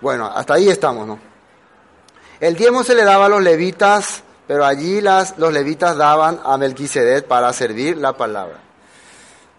Bueno, 0.01 0.25
hasta 0.25 0.55
ahí 0.55 0.69
estamos, 0.69 1.07
¿no? 1.07 1.19
El 2.39 2.55
diezmo 2.55 2.83
se 2.83 2.95
le 2.95 3.03
daba 3.03 3.27
a 3.27 3.29
los 3.29 3.41
levitas, 3.41 4.23
pero 4.47 4.65
allí 4.65 5.01
las, 5.01 5.37
los 5.37 5.53
levitas 5.53 5.95
daban 5.97 6.39
a 6.43 6.57
Melquisedec 6.57 7.25
para 7.25 7.51
servir 7.53 7.97
la 7.97 8.15
palabra. 8.17 8.59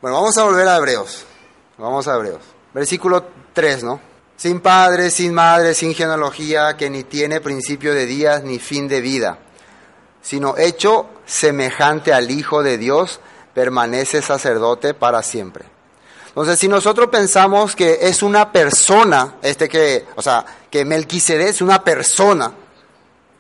Bueno, 0.00 0.18
vamos 0.18 0.36
a 0.36 0.44
volver 0.44 0.68
a 0.68 0.76
Hebreos. 0.76 1.24
Vamos 1.78 2.06
a 2.06 2.14
Hebreos. 2.14 2.42
Versículo 2.72 3.24
3, 3.52 3.84
¿no? 3.84 4.00
Sin 4.36 4.60
padre, 4.60 5.10
sin 5.10 5.32
madre, 5.32 5.74
sin 5.74 5.94
genealogía, 5.94 6.76
que 6.76 6.90
ni 6.90 7.04
tiene 7.04 7.40
principio 7.40 7.94
de 7.94 8.04
días 8.04 8.42
ni 8.42 8.58
fin 8.58 8.88
de 8.88 9.00
vida, 9.00 9.38
sino 10.20 10.56
hecho 10.58 11.06
semejante 11.24 12.12
al 12.12 12.30
Hijo 12.30 12.62
de 12.62 12.78
Dios, 12.78 13.20
permanece 13.54 14.20
sacerdote 14.20 14.92
para 14.92 15.22
siempre. 15.22 15.64
Entonces, 16.28 16.58
si 16.58 16.66
nosotros 16.66 17.08
pensamos 17.10 17.76
que 17.76 17.98
es 18.02 18.22
una 18.22 18.50
persona, 18.50 19.36
este 19.40 19.68
que, 19.68 20.04
o 20.16 20.22
sea, 20.22 20.44
que 20.68 20.84
Melquisedec 20.84 21.48
es 21.48 21.62
una 21.62 21.82
persona, 21.84 22.52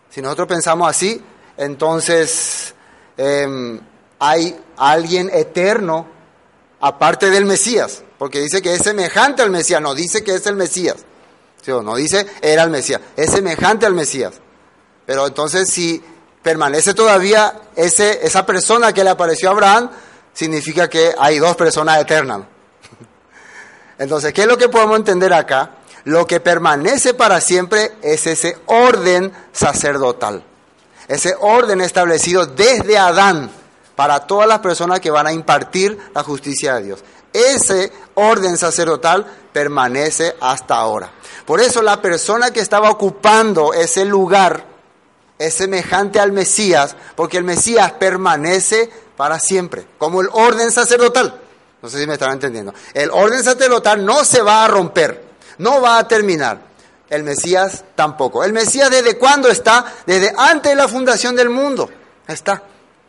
si 0.08 0.22
nosotros 0.22 0.46
pensamos 0.46 0.88
así, 0.88 1.20
entonces 1.56 2.74
eh, 3.16 3.80
hay 4.18 4.60
alguien 4.76 5.30
eterno 5.32 6.06
aparte 6.80 7.30
del 7.30 7.44
Mesías, 7.44 8.02
porque 8.18 8.40
dice 8.40 8.60
que 8.62 8.74
es 8.74 8.82
semejante 8.82 9.42
al 9.42 9.50
Mesías, 9.50 9.80
no 9.80 9.94
dice 9.94 10.22
que 10.22 10.34
es 10.34 10.46
el 10.46 10.56
Mesías, 10.56 10.96
¿sí? 11.62 11.70
no 11.70 11.94
dice 11.96 12.26
era 12.42 12.62
el 12.62 12.70
Mesías, 12.70 13.00
es 13.16 13.30
semejante 13.30 13.86
al 13.86 13.94
Mesías. 13.94 14.34
Pero 15.06 15.26
entonces 15.26 15.68
si 15.70 16.02
permanece 16.42 16.94
todavía 16.94 17.62
ese, 17.74 18.24
esa 18.24 18.44
persona 18.46 18.92
que 18.92 19.02
le 19.02 19.10
apareció 19.10 19.48
a 19.48 19.52
Abraham, 19.52 19.90
significa 20.34 20.88
que 20.88 21.14
hay 21.18 21.38
dos 21.38 21.56
personas 21.56 22.00
eternas. 22.00 22.42
Entonces, 23.98 24.32
¿qué 24.32 24.42
es 24.42 24.48
lo 24.48 24.58
que 24.58 24.68
podemos 24.68 24.98
entender 24.98 25.32
acá? 25.32 25.76
Lo 26.04 26.26
que 26.26 26.40
permanece 26.40 27.14
para 27.14 27.40
siempre 27.40 27.92
es 28.02 28.26
ese 28.26 28.58
orden 28.66 29.32
sacerdotal, 29.52 30.44
ese 31.08 31.34
orden 31.40 31.80
establecido 31.80 32.46
desde 32.46 32.98
Adán 32.98 33.50
para 33.96 34.20
todas 34.20 34.48
las 34.48 34.58
personas 34.60 35.00
que 35.00 35.10
van 35.10 35.26
a 35.26 35.32
impartir 35.32 35.98
la 36.14 36.22
justicia 36.22 36.74
de 36.76 36.82
Dios. 36.82 37.04
Ese 37.32 37.92
orden 38.14 38.56
sacerdotal 38.56 39.26
permanece 39.52 40.36
hasta 40.40 40.76
ahora. 40.76 41.10
Por 41.44 41.60
eso 41.60 41.82
la 41.82 42.00
persona 42.00 42.50
que 42.50 42.60
estaba 42.60 42.90
ocupando 42.90 43.72
ese 43.72 44.04
lugar 44.04 44.64
es 45.38 45.54
semejante 45.54 46.20
al 46.20 46.32
Mesías, 46.32 46.96
porque 47.16 47.38
el 47.38 47.44
Mesías 47.44 47.92
permanece 47.92 48.90
para 49.16 49.38
siempre, 49.38 49.86
como 49.98 50.20
el 50.20 50.28
orden 50.32 50.70
sacerdotal. 50.70 51.40
No 51.82 51.88
sé 51.88 52.00
si 52.00 52.06
me 52.06 52.14
están 52.14 52.32
entendiendo. 52.32 52.72
El 52.94 53.10
orden 53.10 53.42
sacerdotal 53.42 54.04
no 54.04 54.24
se 54.24 54.42
va 54.42 54.64
a 54.64 54.68
romper, 54.68 55.22
no 55.58 55.80
va 55.80 55.98
a 55.98 56.08
terminar. 56.08 56.73
El 57.10 57.22
Mesías 57.22 57.84
tampoco. 57.94 58.44
¿El 58.44 58.52
Mesías 58.52 58.90
desde 58.90 59.18
cuándo 59.18 59.48
está? 59.48 59.84
Desde 60.06 60.32
antes 60.36 60.72
de 60.72 60.76
la 60.76 60.88
fundación 60.88 61.36
del 61.36 61.50
mundo. 61.50 61.88
Está. 62.26 62.62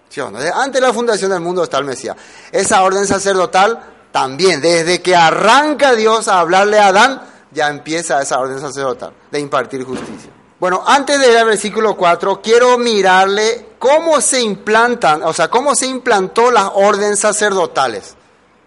¿Sí 0.10 0.20
o 0.22 0.30
no? 0.30 0.40
Desde 0.40 0.54
antes 0.54 0.82
de 0.82 0.88
la 0.88 0.94
fundación 0.94 1.32
del 1.32 1.42
mundo 1.42 1.64
está 1.64 1.78
el 1.78 1.86
Mesías. 1.86 2.16
Esa 2.52 2.84
orden 2.84 3.08
sacerdotal 3.08 3.80
también, 4.12 4.62
desde 4.62 5.02
que 5.02 5.16
arranca 5.16 5.94
Dios 5.94 6.28
a 6.28 6.40
hablarle 6.40 6.80
a 6.80 6.88
Adán, 6.88 7.22
ya 7.52 7.70
empieza 7.70 8.22
esa 8.22 8.40
orden 8.40 8.60
sacerdotal 8.60 9.14
de 9.32 9.40
impartir 9.40 9.84
justicia. 9.84 10.32
Bueno, 10.60 10.84
antes 10.86 11.20
de 11.20 11.32
ir 11.32 11.38
al 11.38 11.46
versículo 11.46 11.98
4, 11.98 12.42
quiero 12.42 12.78
mirarle 12.78 13.72
cómo 13.78 14.22
se 14.22 14.42
implantan, 14.42 15.22
o 15.24 15.34
sea, 15.34 15.50
cómo 15.50 15.76
se 15.76 15.88
implantó 15.88 16.50
las 16.50 16.70
órdenes 16.76 17.20
sacerdotales. 17.20 18.16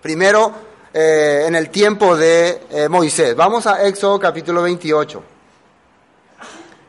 Primero, 0.03 0.53
eh, 0.93 1.45
en 1.47 1.55
el 1.55 1.71
tiempo 1.71 2.17
de 2.17 2.63
eh, 2.71 2.89
Moisés. 2.89 3.37
Vamos 3.37 3.67
a 3.67 3.87
Éxodo 3.87 4.19
capítulo 4.19 4.63
28. 4.63 5.23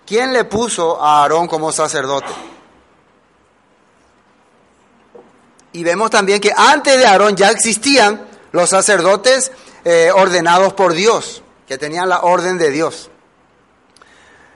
¿Quién 0.05 0.31
le 0.33 0.45
puso 0.45 1.01
a 1.01 1.21
Aarón 1.21 1.47
como 1.47 1.71
sacerdote? 1.71 2.27
Y 5.73 5.83
vemos 5.83 6.09
también 6.09 6.39
que 6.39 6.51
antes 6.55 6.97
de 6.97 7.05
Aarón 7.05 7.35
ya 7.35 7.51
existían 7.51 8.25
los 8.51 8.69
sacerdotes 8.69 9.51
eh, 9.83 10.11
ordenados 10.13 10.73
por 10.73 10.93
Dios, 10.93 11.43
que 11.67 11.77
tenían 11.77 12.09
la 12.09 12.21
orden 12.21 12.57
de 12.57 12.71
Dios. 12.71 13.09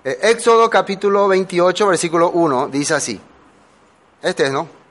Éxodo 0.04 0.70
capítulo 0.70 1.28
28, 1.28 1.88
versículo 1.88 2.32
1, 2.32 2.68
dice 2.68 2.94
así. 2.94 3.22
Este 4.22 4.46
es, 4.46 4.52
¿no? 4.52 4.83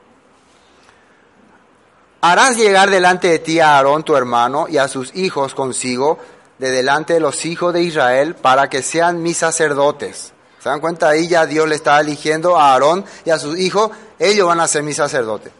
Harás 2.25 2.55
llegar 2.55 2.89
delante 2.89 3.27
de 3.27 3.39
ti 3.39 3.59
a 3.59 3.75
Aarón 3.75 4.03
tu 4.03 4.15
hermano 4.15 4.67
y 4.69 4.77
a 4.77 4.87
sus 4.87 5.13
hijos 5.13 5.53
consigo, 5.53 6.19
de 6.57 6.71
delante 6.71 7.15
de 7.15 7.19
los 7.19 7.43
hijos 7.43 7.73
de 7.73 7.81
Israel, 7.81 8.35
para 8.35 8.69
que 8.69 8.81
sean 8.81 9.21
mis 9.21 9.35
sacerdotes. 9.35 10.31
¿Se 10.57 10.69
dan 10.69 10.79
cuenta? 10.79 11.09
Ahí 11.09 11.27
ya 11.27 11.45
Dios 11.45 11.67
le 11.67 11.75
está 11.75 11.99
eligiendo 11.99 12.57
a 12.57 12.71
Aarón 12.71 13.03
y 13.25 13.29
a 13.29 13.37
sus 13.37 13.59
hijos, 13.59 13.91
ellos 14.19 14.47
van 14.47 14.61
a 14.61 14.69
ser 14.69 14.83
mis 14.83 14.95
sacerdotes. 14.95 15.51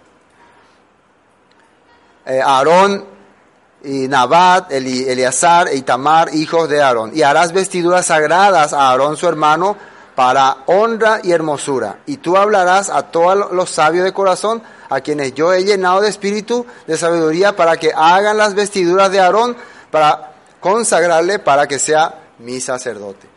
Eh, 2.27 2.39
Aarón 2.41 3.07
y 3.83 4.07
Nabat, 4.07 4.71
Eli, 4.71 5.03
Eleazar 5.03 5.67
e 5.67 5.75
Itamar, 5.75 6.33
hijos 6.33 6.69
de 6.69 6.81
Aarón. 6.81 7.11
Y 7.13 7.23
harás 7.23 7.51
vestiduras 7.51 8.05
sagradas 8.05 8.71
a 8.71 8.87
Aarón 8.87 9.17
su 9.17 9.27
hermano 9.27 9.75
para 10.15 10.57
honra 10.67 11.19
y 11.23 11.31
hermosura. 11.31 11.99
Y 12.05 12.17
tú 12.17 12.37
hablarás 12.37 12.89
a 12.89 13.03
todos 13.03 13.51
los 13.51 13.69
sabios 13.69 14.03
de 14.03 14.13
corazón, 14.13 14.61
a 14.89 15.01
quienes 15.01 15.33
yo 15.33 15.53
he 15.53 15.63
llenado 15.63 16.01
de 16.01 16.09
espíritu 16.09 16.65
de 16.87 16.97
sabiduría, 16.97 17.55
para 17.55 17.77
que 17.77 17.91
hagan 17.95 18.37
las 18.37 18.53
vestiduras 18.53 19.11
de 19.11 19.19
Aarón, 19.19 19.57
para 19.91 20.33
consagrarle, 20.59 21.39
para 21.39 21.67
que 21.67 21.79
sea 21.79 22.19
mi 22.39 22.59
sacerdote. 22.59 23.27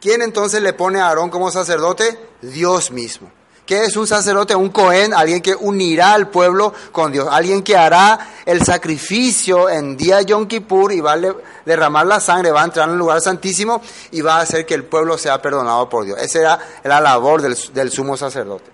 ¿Quién 0.00 0.22
entonces 0.22 0.62
le 0.62 0.74
pone 0.74 1.00
a 1.00 1.08
Aarón 1.08 1.30
como 1.30 1.50
sacerdote? 1.50 2.18
Dios 2.42 2.90
mismo. 2.90 3.30
¿Qué 3.66 3.84
es 3.84 3.96
un 3.96 4.06
sacerdote? 4.06 4.54
Un 4.54 4.68
Cohen, 4.68 5.14
alguien 5.14 5.40
que 5.40 5.54
unirá 5.54 6.12
al 6.12 6.28
pueblo 6.28 6.74
con 6.92 7.10
Dios, 7.12 7.28
alguien 7.30 7.62
que 7.62 7.76
hará 7.76 8.18
el 8.44 8.62
sacrificio 8.62 9.70
en 9.70 9.96
día 9.96 10.20
Yom 10.20 10.46
Kippur 10.46 10.92
y 10.92 11.00
va 11.00 11.14
a 11.14 11.20
derramar 11.64 12.06
la 12.06 12.20
sangre, 12.20 12.50
va 12.50 12.60
a 12.60 12.64
entrar 12.66 12.86
en 12.88 12.92
el 12.92 12.98
lugar 12.98 13.22
santísimo 13.22 13.80
y 14.10 14.20
va 14.20 14.36
a 14.36 14.40
hacer 14.40 14.66
que 14.66 14.74
el 14.74 14.84
pueblo 14.84 15.16
sea 15.16 15.40
perdonado 15.40 15.88
por 15.88 16.04
Dios. 16.04 16.18
Esa 16.20 16.38
era 16.40 16.58
la 16.84 17.00
labor 17.00 17.40
del, 17.40 17.90
sumo 17.90 18.18
sacerdote. 18.18 18.70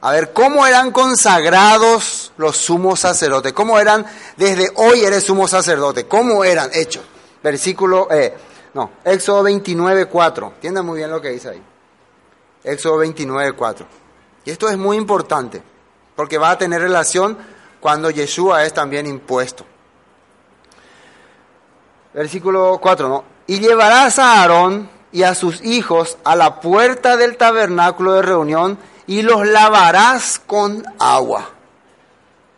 A 0.00 0.12
ver, 0.12 0.32
¿cómo 0.32 0.66
eran 0.66 0.90
consagrados 0.90 2.32
los 2.38 2.56
sumos 2.56 3.00
sacerdotes? 3.00 3.52
¿Cómo 3.52 3.78
eran, 3.78 4.06
desde 4.38 4.72
hoy 4.76 5.04
eres 5.04 5.24
sumo 5.24 5.46
sacerdote? 5.46 6.06
¿Cómo 6.06 6.42
eran 6.42 6.70
hechos? 6.72 7.04
Versículo, 7.42 8.08
eh, 8.10 8.34
no, 8.72 8.92
Éxodo 9.04 9.42
29, 9.42 10.06
4. 10.06 10.52
Entiendan 10.54 10.86
muy 10.86 10.98
bien 10.98 11.10
lo 11.10 11.20
que 11.20 11.28
dice 11.28 11.50
ahí. 11.50 11.62
Éxodo 12.64 12.98
29, 12.98 13.52
4. 13.52 13.86
Y 14.44 14.50
esto 14.50 14.68
es 14.68 14.78
muy 14.78 14.96
importante, 14.96 15.62
porque 16.14 16.38
va 16.38 16.50
a 16.50 16.58
tener 16.58 16.80
relación 16.80 17.36
cuando 17.80 18.10
Yeshua 18.10 18.64
es 18.64 18.72
también 18.72 19.06
impuesto. 19.06 19.64
Versículo 22.14 22.78
4, 22.80 23.08
¿no? 23.08 23.24
Y 23.46 23.58
llevarás 23.58 24.18
a 24.18 24.40
Aarón 24.40 24.88
y 25.10 25.24
a 25.24 25.34
sus 25.34 25.62
hijos 25.62 26.18
a 26.24 26.36
la 26.36 26.60
puerta 26.60 27.16
del 27.16 27.36
tabernáculo 27.36 28.14
de 28.14 28.22
reunión 28.22 28.78
y 29.06 29.22
los 29.22 29.46
lavarás 29.46 30.40
con 30.46 30.84
agua. 30.98 31.50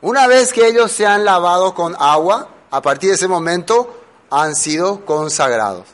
Una 0.02 0.26
vez 0.26 0.52
que 0.52 0.66
ellos 0.68 0.92
se 0.92 1.06
han 1.06 1.24
lavado 1.24 1.74
con 1.74 1.96
agua, 1.98 2.48
a 2.70 2.82
partir 2.82 3.08
de 3.08 3.16
ese 3.16 3.28
momento 3.28 4.02
han 4.30 4.54
sido 4.54 5.04
consagrados. 5.06 5.86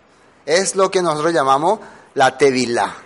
Es 0.46 0.74
lo 0.74 0.90
que 0.90 1.02
nosotros 1.02 1.32
llamamos 1.32 1.78
la 2.14 2.36
tevilá 2.36 2.96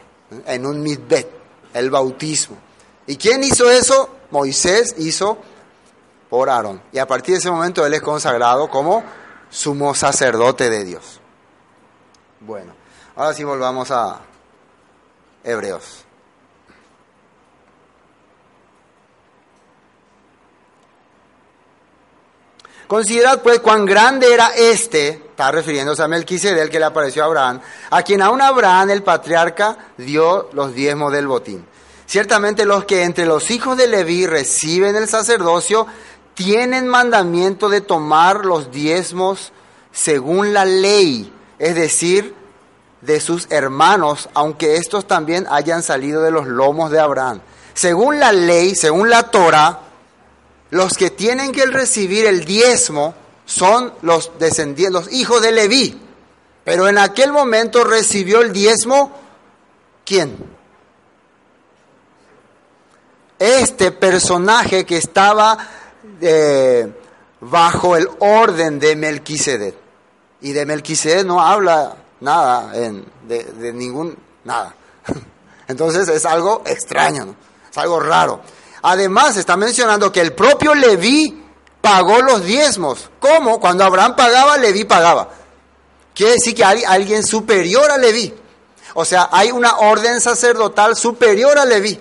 en 0.46 0.66
un 0.66 0.82
mitbet, 0.82 1.30
el 1.72 1.90
bautismo. 1.90 2.56
¿Y 3.06 3.16
quién 3.16 3.44
hizo 3.44 3.70
eso? 3.70 4.10
Moisés 4.30 4.94
hizo 4.98 5.38
por 6.28 6.50
Aarón. 6.50 6.82
Y 6.92 6.98
a 6.98 7.06
partir 7.06 7.34
de 7.34 7.38
ese 7.38 7.50
momento 7.50 7.84
él 7.86 7.94
es 7.94 8.02
consagrado 8.02 8.68
como 8.68 9.04
sumo 9.50 9.94
sacerdote 9.94 10.70
de 10.70 10.84
Dios. 10.84 11.20
Bueno, 12.40 12.74
ahora 13.16 13.34
sí 13.34 13.44
volvamos 13.44 13.90
a 13.90 14.20
Hebreos. 15.44 16.04
Considerad 22.86 23.42
pues 23.42 23.60
cuán 23.60 23.86
grande 23.86 24.32
era 24.32 24.48
este, 24.56 25.22
está 25.34 25.50
refiriéndose 25.50 26.00
a 26.00 26.06
Melquisedec 26.06 26.70
que 26.70 26.78
le 26.78 26.84
apareció 26.84 27.24
a 27.24 27.26
Abraham, 27.26 27.60
a 27.90 28.02
quien 28.04 28.22
aún 28.22 28.40
Abraham 28.40 28.90
el 28.90 29.02
patriarca 29.02 29.76
dio 29.98 30.48
los 30.52 30.72
diezmos 30.76 31.12
del 31.12 31.26
botín. 31.26 31.66
Ciertamente 32.06 32.64
los 32.64 32.84
que 32.84 33.02
entre 33.02 33.26
los 33.26 33.50
hijos 33.50 33.76
de 33.76 33.88
Leví 33.88 34.26
reciben 34.26 34.94
el 34.94 35.08
sacerdocio 35.08 35.88
tienen 36.34 36.86
mandamiento 36.86 37.68
de 37.68 37.80
tomar 37.80 38.44
los 38.44 38.70
diezmos 38.70 39.50
según 39.90 40.52
la 40.52 40.64
ley, 40.64 41.32
es 41.58 41.74
decir, 41.74 42.32
de 43.00 43.18
sus 43.18 43.48
hermanos, 43.50 44.28
aunque 44.34 44.76
estos 44.76 45.08
también 45.08 45.48
hayan 45.50 45.82
salido 45.82 46.22
de 46.22 46.30
los 46.30 46.46
lomos 46.46 46.92
de 46.92 47.00
Abraham. 47.00 47.40
Según 47.74 48.20
la 48.20 48.30
ley, 48.30 48.76
según 48.76 49.10
la 49.10 49.32
Torah, 49.32 49.80
los 50.70 50.92
que 50.94 51.10
tienen 51.10 51.50
que 51.50 51.66
recibir 51.66 52.24
el 52.24 52.44
diezmo 52.44 53.16
son 53.44 53.92
los 54.02 54.33
descendientes, 54.38 54.92
los 54.92 55.12
hijos 55.12 55.42
de 55.42 55.52
Leví. 55.52 56.00
Pero 56.64 56.88
en 56.88 56.98
aquel 56.98 57.33
momento 57.33 57.85
recibió 57.85 58.40
el 58.40 58.52
diezmo 58.52 59.12
¿quién? 60.04 60.37
Este 63.38 63.90
personaje 63.90 64.87
que 64.87 64.96
estaba 64.96 65.59
eh, 66.20 66.90
bajo 67.40 67.96
el 67.96 68.09
orden 68.20 68.78
de 68.78 68.96
Melquisedec. 68.96 69.74
Y 70.40 70.52
de 70.52 70.66
Melquisedec 70.66 71.26
no 71.26 71.40
habla 71.40 71.96
nada 72.20 72.72
de, 72.72 73.72
ningún 73.72 74.16
nada. 74.44 74.74
Entonces 75.68 76.09
es 76.09 76.24
algo 76.24 76.62
extraño, 76.66 77.35
es 77.70 77.78
algo 77.78 78.00
raro. 78.00 78.40
Además, 78.83 79.37
está 79.37 79.57
mencionando 79.57 80.12
que 80.12 80.20
el 80.20 80.35
propio 80.35 80.74
Leví 80.74 81.43
pagó 81.84 82.22
los 82.22 82.42
diezmos. 82.46 83.10
¿Cómo? 83.20 83.60
Cuando 83.60 83.84
Abraham 83.84 84.16
pagaba, 84.16 84.56
Leví 84.56 84.84
pagaba. 84.84 85.28
Quiere 86.14 86.32
decir 86.32 86.54
que 86.54 86.64
hay 86.64 86.82
alguien 86.82 87.22
superior 87.22 87.90
a 87.90 87.98
Leví. 87.98 88.32
O 88.94 89.04
sea, 89.04 89.28
hay 89.30 89.50
una 89.50 89.76
orden 89.76 90.18
sacerdotal 90.18 90.96
superior 90.96 91.58
a 91.58 91.66
Leví, 91.66 92.00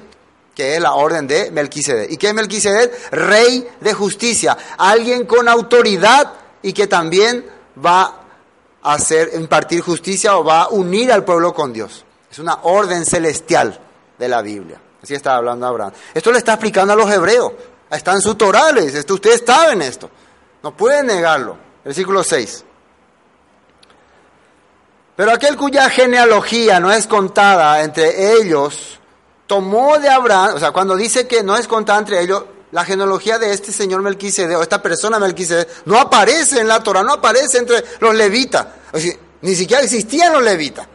que 0.55 0.75
es 0.75 0.81
la 0.81 0.93
orden 0.93 1.27
de 1.27 1.51
Melquisedec. 1.51 2.09
¿Y 2.09 2.15
qué 2.15 2.29
es 2.29 2.33
Melquisedec? 2.33 3.11
Rey 3.11 3.67
de 3.81 3.93
justicia. 3.93 4.57
Alguien 4.77 5.25
con 5.25 5.49
autoridad 5.49 6.31
y 6.61 6.71
que 6.71 6.87
también 6.87 7.45
va 7.85 8.21
a 8.81 8.93
hacer, 8.93 9.31
impartir 9.33 9.81
justicia 9.81 10.37
o 10.37 10.45
va 10.45 10.61
a 10.61 10.67
unir 10.69 11.11
al 11.11 11.25
pueblo 11.25 11.53
con 11.53 11.73
Dios. 11.73 12.05
Es 12.31 12.39
una 12.39 12.59
orden 12.63 13.05
celestial 13.05 13.77
de 14.17 14.27
la 14.29 14.41
Biblia. 14.41 14.79
Así 15.01 15.13
está 15.13 15.35
hablando 15.35 15.67
Abraham. 15.67 15.91
Esto 16.13 16.31
le 16.31 16.37
está 16.37 16.53
explicando 16.53 16.93
a 16.93 16.95
los 16.95 17.11
hebreos. 17.11 17.51
Está 17.95 18.13
en 18.13 18.21
su 18.21 18.36
Torales. 18.36 18.95
Esto, 18.95 19.15
ustedes 19.15 19.43
saben 19.45 19.82
esto. 19.82 20.10
No 20.62 20.75
pueden 20.75 21.08
negarlo. 21.08 21.58
Versículo 21.84 22.23
6. 22.23 22.65
Pero 25.15 25.32
aquel 25.32 25.56
cuya 25.56 25.89
genealogía 25.89 26.79
no 26.79 26.91
es 26.91 27.06
contada 27.06 27.84
entre 27.84 28.34
ellos, 28.34 28.99
tomó 29.45 29.99
de 29.99 30.10
Abraham, 30.10 30.56
o 30.56 30.60
sea, 30.60 30.71
cuando 30.71 30.95
dice 30.95 31.27
que 31.27 31.43
no 31.43 31.56
es 31.56 31.67
contada 31.67 31.99
entre 31.99 32.21
ellos, 32.21 32.45
la 32.71 32.84
genealogía 32.84 33.38
de 33.38 33.53
este 33.53 33.71
señor 33.71 34.01
Melquisedec, 34.01 34.58
o 34.58 34.63
esta 34.63 34.82
persona 34.82 35.19
Melquisedec, 35.19 35.86
no 35.86 35.99
aparece 35.99 36.60
en 36.60 36.67
la 36.67 36.82
Torah, 36.82 37.03
no 37.03 37.13
aparece 37.13 37.60
entre 37.60 37.84
los 37.99 38.15
levitas. 38.15 38.65
Ni 39.41 39.53
siquiera 39.53 39.84
existían 39.84 40.34
los 40.34 40.41
levitas. 40.41 40.88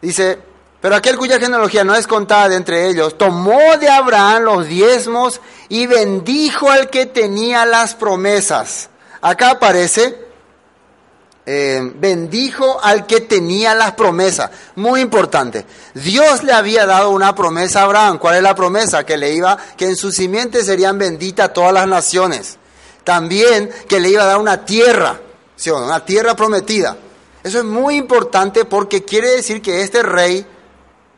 Dice, 0.00 0.38
Pero 0.80 0.94
aquel 0.94 1.18
cuya 1.18 1.40
genealogía 1.40 1.82
no 1.82 1.94
es 1.94 2.06
contada 2.06 2.48
de 2.48 2.56
entre 2.56 2.88
ellos, 2.88 3.18
tomó 3.18 3.76
de 3.80 3.88
Abraham 3.88 4.44
los 4.44 4.66
diezmos 4.68 5.40
y 5.68 5.86
bendijo 5.86 6.70
al 6.70 6.88
que 6.88 7.06
tenía 7.06 7.66
las 7.66 7.94
promesas. 7.94 8.88
Acá 9.20 9.50
aparece, 9.50 10.16
eh, 11.44 11.80
bendijo 11.96 12.78
al 12.80 13.06
que 13.06 13.22
tenía 13.22 13.74
las 13.74 13.94
promesas. 13.94 14.50
Muy 14.76 15.00
importante. 15.00 15.66
Dios 15.94 16.44
le 16.44 16.52
había 16.52 16.86
dado 16.86 17.10
una 17.10 17.34
promesa 17.34 17.80
a 17.80 17.84
Abraham. 17.84 18.18
¿Cuál 18.18 18.36
es 18.36 18.42
la 18.42 18.54
promesa? 18.54 19.04
Que 19.04 19.16
le 19.16 19.32
iba, 19.32 19.58
que 19.76 19.86
en 19.86 19.96
su 19.96 20.12
simiente 20.12 20.62
serían 20.62 20.96
benditas 20.96 21.52
todas 21.52 21.72
las 21.72 21.88
naciones. 21.88 22.56
También 23.02 23.68
que 23.88 23.98
le 23.98 24.10
iba 24.10 24.22
a 24.22 24.26
dar 24.26 24.38
una 24.38 24.64
tierra, 24.64 25.18
¿sí 25.56 25.70
una 25.70 26.04
tierra 26.04 26.36
prometida. 26.36 26.96
Eso 27.42 27.58
es 27.58 27.64
muy 27.64 27.96
importante 27.96 28.64
porque 28.64 29.04
quiere 29.04 29.30
decir 29.30 29.60
que 29.60 29.82
este 29.82 30.02
rey 30.02 30.46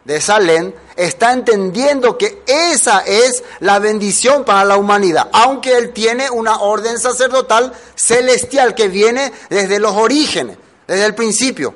de 0.04 0.20
Salem 0.20 0.72
está 0.96 1.32
entendiendo 1.32 2.16
que 2.16 2.42
esa 2.46 3.00
es 3.00 3.42
la 3.60 3.78
bendición 3.78 4.44
para 4.44 4.64
la 4.64 4.76
humanidad, 4.76 5.28
aunque 5.32 5.76
él 5.76 5.92
tiene 5.92 6.30
una 6.30 6.60
orden 6.60 6.98
sacerdotal 6.98 7.72
celestial 7.94 8.74
que 8.74 8.88
viene 8.88 9.32
desde 9.48 9.78
los 9.78 9.92
orígenes, 9.92 10.56
desde 10.86 11.04
el 11.04 11.14
principio. 11.14 11.74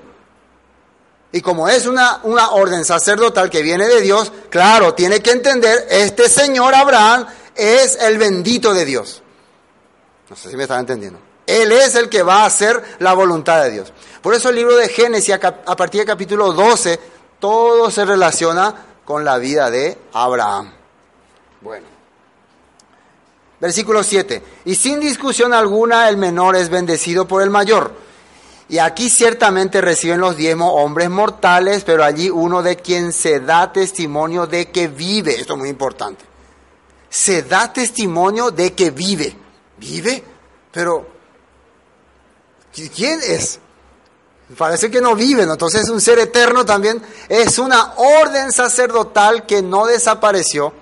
Y 1.32 1.40
como 1.40 1.68
es 1.68 1.86
una, 1.86 2.20
una 2.22 2.50
orden 2.50 2.84
sacerdotal 2.84 3.50
que 3.50 3.62
viene 3.62 3.86
de 3.86 4.00
Dios, 4.00 4.30
claro, 4.50 4.94
tiene 4.94 5.20
que 5.20 5.32
entender, 5.32 5.86
este 5.90 6.28
señor 6.28 6.74
Abraham 6.74 7.26
es 7.56 7.96
el 8.00 8.18
bendito 8.18 8.72
de 8.72 8.84
Dios. 8.84 9.22
No 10.30 10.36
sé 10.36 10.50
si 10.50 10.56
me 10.56 10.62
están 10.62 10.80
entendiendo. 10.80 11.18
Él 11.46 11.72
es 11.72 11.94
el 11.94 12.08
que 12.08 12.22
va 12.22 12.42
a 12.42 12.46
hacer 12.46 12.82
la 13.00 13.12
voluntad 13.12 13.62
de 13.64 13.70
Dios. 13.70 13.92
Por 14.22 14.34
eso 14.34 14.48
el 14.48 14.56
libro 14.56 14.76
de 14.76 14.88
Génesis, 14.88 15.34
a 15.34 15.76
partir 15.76 16.00
del 16.00 16.06
capítulo 16.06 16.52
12, 16.52 16.98
todo 17.44 17.90
se 17.90 18.06
relaciona 18.06 18.74
con 19.04 19.22
la 19.22 19.36
vida 19.36 19.70
de 19.70 19.98
Abraham. 20.14 20.72
Bueno. 21.60 21.86
Versículo 23.60 24.02
7. 24.02 24.42
Y 24.64 24.74
sin 24.76 24.98
discusión 24.98 25.52
alguna 25.52 26.08
el 26.08 26.16
menor 26.16 26.56
es 26.56 26.70
bendecido 26.70 27.28
por 27.28 27.42
el 27.42 27.50
mayor. 27.50 27.92
Y 28.70 28.78
aquí 28.78 29.10
ciertamente 29.10 29.82
reciben 29.82 30.20
los 30.20 30.38
diezmos 30.38 30.72
hombres 30.72 31.10
mortales, 31.10 31.84
pero 31.84 32.02
allí 32.02 32.30
uno 32.30 32.62
de 32.62 32.76
quien 32.76 33.12
se 33.12 33.40
da 33.40 33.70
testimonio 33.70 34.46
de 34.46 34.70
que 34.70 34.88
vive. 34.88 35.38
Esto 35.38 35.52
es 35.52 35.58
muy 35.58 35.68
importante. 35.68 36.24
Se 37.10 37.42
da 37.42 37.70
testimonio 37.70 38.52
de 38.52 38.72
que 38.72 38.90
vive. 38.90 39.36
¿Vive? 39.76 40.24
Pero, 40.72 41.06
¿quién 42.96 43.20
es? 43.22 43.60
Parece 44.58 44.90
que 44.90 45.00
no 45.00 45.14
vive, 45.14 45.46
¿no? 45.46 45.52
entonces 45.52 45.84
es 45.84 45.88
un 45.88 46.00
ser 46.00 46.18
eterno 46.18 46.64
también. 46.64 47.00
Es 47.28 47.58
una 47.58 47.94
orden 47.96 48.52
sacerdotal 48.52 49.46
que 49.46 49.62
no 49.62 49.86
desapareció. 49.86 50.72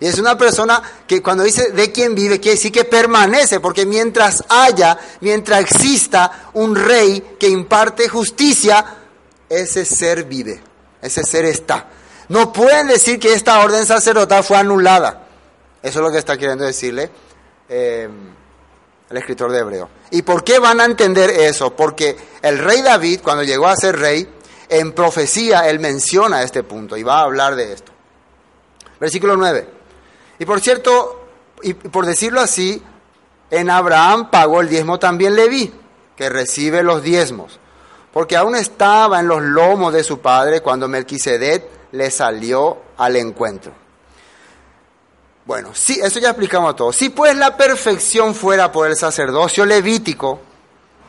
Y 0.00 0.06
es 0.06 0.18
una 0.18 0.36
persona 0.36 0.82
que 1.06 1.22
cuando 1.22 1.44
dice 1.44 1.70
de 1.70 1.92
quién 1.92 2.16
vive, 2.16 2.40
quiere 2.40 2.56
decir 2.56 2.72
que 2.72 2.84
permanece, 2.84 3.60
porque 3.60 3.86
mientras 3.86 4.42
haya, 4.48 4.98
mientras 5.20 5.60
exista 5.60 6.50
un 6.54 6.74
rey 6.74 7.36
que 7.38 7.48
imparte 7.48 8.08
justicia, 8.08 8.84
ese 9.48 9.84
ser 9.84 10.24
vive, 10.24 10.60
ese 11.00 11.22
ser 11.22 11.44
está. 11.44 11.86
No 12.28 12.52
pueden 12.52 12.88
decir 12.88 13.20
que 13.20 13.32
esta 13.32 13.60
orden 13.60 13.86
sacerdotal 13.86 14.42
fue 14.42 14.56
anulada. 14.56 15.28
Eso 15.80 15.98
es 16.00 16.04
lo 16.04 16.10
que 16.10 16.18
está 16.18 16.36
queriendo 16.36 16.64
decirle 16.64 17.08
eh, 17.68 18.08
el 19.12 19.18
escritor 19.18 19.52
de 19.52 19.58
Hebreo. 19.58 19.88
¿Y 20.10 20.22
por 20.22 20.42
qué 20.42 20.58
van 20.58 20.80
a 20.80 20.86
entender 20.86 21.28
eso? 21.28 21.76
Porque 21.76 22.16
el 22.40 22.58
rey 22.58 22.80
David, 22.80 23.20
cuando 23.22 23.44
llegó 23.44 23.68
a 23.68 23.76
ser 23.76 23.98
rey, 23.98 24.26
en 24.70 24.92
profecía 24.92 25.68
él 25.68 25.80
menciona 25.80 26.42
este 26.42 26.62
punto 26.62 26.96
y 26.96 27.02
va 27.02 27.18
a 27.18 27.24
hablar 27.24 27.54
de 27.54 27.74
esto. 27.74 27.92
Versículo 28.98 29.36
9. 29.36 29.68
Y 30.38 30.46
por 30.46 30.60
cierto, 30.60 31.26
y 31.62 31.74
por 31.74 32.06
decirlo 32.06 32.40
así, 32.40 32.82
en 33.50 33.68
Abraham 33.68 34.30
pagó 34.30 34.62
el 34.62 34.70
diezmo 34.70 34.98
también 34.98 35.36
Leví, 35.36 35.72
que 36.16 36.30
recibe 36.30 36.82
los 36.82 37.02
diezmos, 37.02 37.60
porque 38.14 38.36
aún 38.38 38.56
estaba 38.56 39.20
en 39.20 39.28
los 39.28 39.42
lomos 39.42 39.92
de 39.92 40.04
su 40.04 40.20
padre 40.20 40.62
cuando 40.62 40.88
Melquisedec 40.88 41.68
le 41.92 42.10
salió 42.10 42.78
al 42.96 43.16
encuentro. 43.16 43.81
Bueno, 45.44 45.70
sí, 45.74 45.98
eso 46.02 46.20
ya 46.20 46.30
explicamos 46.30 46.76
todo. 46.76 46.92
Si 46.92 47.08
pues 47.08 47.36
la 47.36 47.56
perfección 47.56 48.34
fuera 48.34 48.70
por 48.70 48.88
el 48.88 48.96
sacerdocio 48.96 49.66
levítico, 49.66 50.40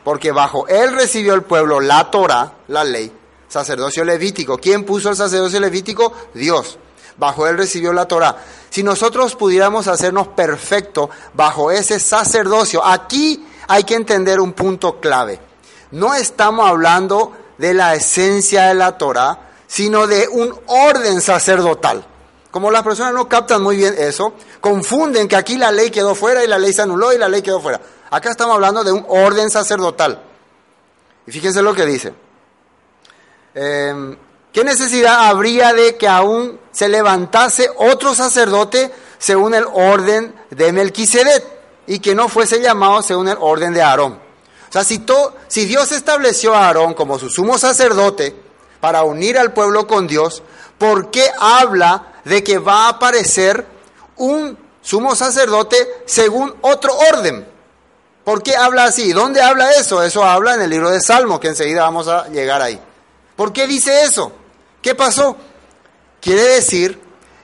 porque 0.03 0.31
bajo 0.31 0.67
él 0.67 0.93
recibió 0.93 1.33
el 1.33 1.43
pueblo 1.43 1.79
la 1.79 2.09
Torah, 2.09 2.53
la 2.67 2.83
ley, 2.83 3.11
sacerdocio 3.47 4.03
levítico. 4.03 4.57
¿Quién 4.57 4.83
puso 4.83 5.09
el 5.09 5.15
sacerdocio 5.15 5.59
levítico? 5.59 6.11
Dios. 6.33 6.79
Bajo 7.15 7.47
él 7.47 7.57
recibió 7.57 7.93
la 7.93 8.07
Torah. 8.07 8.35
Si 8.71 8.81
nosotros 8.81 9.35
pudiéramos 9.35 9.87
hacernos 9.87 10.29
perfectos 10.29 11.09
bajo 11.33 11.69
ese 11.69 11.99
sacerdocio, 11.99 12.83
aquí 12.83 13.45
hay 13.67 13.83
que 13.83 13.93
entender 13.93 14.39
un 14.39 14.53
punto 14.53 14.99
clave. 14.99 15.39
No 15.91 16.15
estamos 16.15 16.67
hablando 16.67 17.33
de 17.59 17.75
la 17.75 17.93
esencia 17.93 18.63
de 18.65 18.73
la 18.73 18.97
Torah, 18.97 19.51
sino 19.67 20.07
de 20.07 20.27
un 20.27 20.59
orden 20.65 21.21
sacerdotal. 21.21 22.03
Como 22.53 22.69
las 22.69 22.83
personas 22.83 23.15
no 23.15 23.27
captan 23.27 23.63
muy 23.63 23.77
bien 23.77 23.95
eso, 23.97 24.35
confunden 24.61 25.27
que 25.27 25.35
aquí 25.35 25.57
la 25.57 25.71
ley 25.71 25.89
quedó 25.89 26.13
fuera 26.13 26.43
y 26.43 26.47
la 26.47 26.59
ley 26.59 26.71
se 26.71 26.83
anuló 26.83 27.11
y 27.11 27.17
la 27.17 27.27
ley 27.27 27.41
quedó 27.41 27.59
fuera. 27.59 27.81
Acá 28.11 28.29
estamos 28.29 28.53
hablando 28.53 28.83
de 28.83 28.91
un 28.91 29.03
orden 29.09 29.49
sacerdotal. 29.49 30.21
Y 31.25 31.31
fíjense 31.31 31.63
lo 31.63 31.73
que 31.73 31.83
dice. 31.83 32.13
Eh, 33.55 34.17
¿Qué 34.51 34.63
necesidad 34.63 35.29
habría 35.29 35.73
de 35.73 35.97
que 35.97 36.07
aún 36.07 36.59
se 36.71 36.89
levantase 36.89 37.71
otro 37.75 38.13
sacerdote 38.13 38.91
según 39.17 39.55
el 39.55 39.65
orden 39.73 40.35
de 40.51 40.71
Melquisedec 40.71 41.43
y 41.87 41.97
que 41.97 42.13
no 42.13 42.29
fuese 42.29 42.61
llamado 42.61 43.01
según 43.01 43.29
el 43.29 43.37
orden 43.39 43.73
de 43.73 43.81
Aarón? 43.81 44.13
O 44.69 44.71
sea, 44.71 44.83
si, 44.83 45.03
si 45.47 45.65
Dios 45.65 45.91
estableció 45.91 46.53
a 46.53 46.67
Aarón 46.67 46.93
como 46.93 47.17
su 47.17 47.31
sumo 47.31 47.57
sacerdote 47.57 48.35
para 48.79 49.01
unir 49.01 49.39
al 49.39 49.53
pueblo 49.53 49.87
con 49.87 50.05
Dios, 50.05 50.43
¿por 50.77 51.09
qué 51.09 51.31
habla 51.39 52.12
de 52.25 52.43
que 52.43 52.57
va 52.57 52.86
a 52.86 52.89
aparecer 52.89 53.65
un 54.17 54.57
sumo 54.81 55.15
sacerdote 55.15 55.77
según 56.05 56.53
otro 56.62 56.95
orden? 57.12 57.47
¿Por 58.23 58.41
qué 58.41 58.55
habla 58.55 58.86
así? 58.86 59.12
¿Dónde 59.12 59.41
habla 59.41 59.71
eso? 59.71 60.01
Eso 60.01 60.23
habla 60.23 60.55
en 60.55 60.62
el 60.62 60.69
libro 60.69 60.89
de 60.89 61.01
Salmos, 61.01 61.39
que 61.39 61.49
enseguida 61.49 61.83
vamos 61.83 62.07
a 62.07 62.27
llegar 62.29 62.62
ahí. 62.62 62.79
¿Por 63.36 63.51
qué 63.51 63.67
dice 63.67 64.03
eso? 64.03 64.31
¿Qué 64.81 64.95
pasó? 64.95 65.36
Quiere 66.21 66.43
decir 66.43 67.01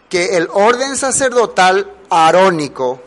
que 0.08 0.38
el 0.38 0.48
orden 0.52 0.96
sacerdotal 0.96 1.92
arónico 2.10 3.02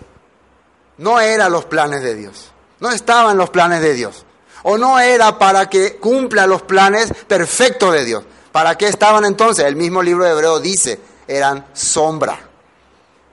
no 0.98 1.18
era 1.18 1.48
los 1.48 1.64
planes 1.64 2.02
de 2.02 2.14
Dios, 2.14 2.50
no 2.80 2.90
estaban 2.90 3.37
los 3.37 3.50
planes 3.50 3.80
de 3.80 3.94
Dios, 3.94 4.24
o 4.62 4.76
no 4.76 5.00
era 5.00 5.38
para 5.38 5.68
que 5.68 5.96
cumpla 5.96 6.46
los 6.46 6.62
planes 6.62 7.12
perfectos 7.26 7.92
de 7.94 8.04
Dios. 8.04 8.24
¿Para 8.52 8.76
qué 8.76 8.87
estaban 8.87 9.24
entonces? 9.24 9.64
El 9.64 9.76
mismo 9.76 10.02
libro 10.02 10.24
de 10.24 10.32
Hebreo 10.32 10.61
dice, 10.61 11.00
eran 11.26 11.66
sombra. 11.72 12.38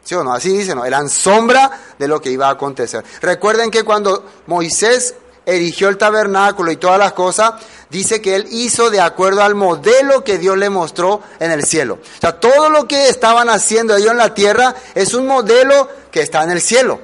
¿Sí 0.04 0.16
o 0.16 0.24
no? 0.24 0.34
Así 0.34 0.58
dice, 0.58 0.74
¿no? 0.74 0.86
Eran 0.86 1.10
sombra 1.10 1.70
de 1.98 2.08
lo 2.08 2.22
que 2.22 2.32
iba 2.32 2.48
a 2.48 2.52
acontecer. 2.52 3.04
Recuerden 3.22 3.70
que 3.70 3.84
cuando 3.84 4.26
Moisés 4.48 5.16
erigió 5.46 5.90
el 5.90 5.98
tabernáculo 5.98 6.72
y 6.72 6.78
todas 6.78 7.00
las 7.00 7.14
cosas, 7.14 7.54
dice 7.90 8.22
que 8.22 8.36
él 8.36 8.48
hizo 8.52 8.90
de 8.90 9.02
acuerdo 9.02 9.44
al 9.44 9.56
modelo 9.56 10.24
que 10.24 10.38
Dios 10.38 10.58
le 10.58 10.70
mostró 10.70 11.22
en 11.40 11.52
el 11.52 11.64
cielo. 11.64 12.00
O 12.02 12.22
sea, 12.22 12.40
todo 12.40 12.70
lo 12.70 12.88
que 12.88 13.10
estaban 13.10 13.50
haciendo 13.50 13.96
ellos 13.96 14.12
en 14.12 14.18
la 14.18 14.34
tierra 14.34 14.76
es 14.96 15.14
un 15.14 15.28
modelo 15.28 15.90
que 16.12 16.22
está 16.22 16.44
en 16.44 16.52
el 16.52 16.62
cielo. 16.62 17.00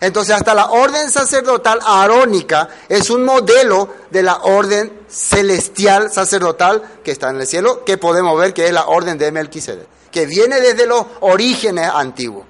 Entonces, 0.00 0.34
hasta 0.36 0.54
la 0.54 0.70
orden 0.70 1.10
sacerdotal 1.10 1.80
arónica 1.84 2.68
es 2.88 3.10
un 3.10 3.24
modelo 3.24 3.88
de 4.10 4.22
la 4.22 4.36
orden 4.36 4.92
celestial 5.08 6.12
sacerdotal 6.12 7.00
que 7.02 7.10
está 7.10 7.30
en 7.30 7.40
el 7.40 7.46
cielo, 7.46 7.84
que 7.84 7.98
podemos 7.98 8.38
ver 8.38 8.54
que 8.54 8.66
es 8.66 8.72
la 8.72 8.86
orden 8.86 9.18
de 9.18 9.32
Melquisedec, 9.32 9.86
que 10.10 10.26
viene 10.26 10.60
desde 10.60 10.86
los 10.86 11.04
orígenes 11.20 11.90
antiguos, 11.92 12.46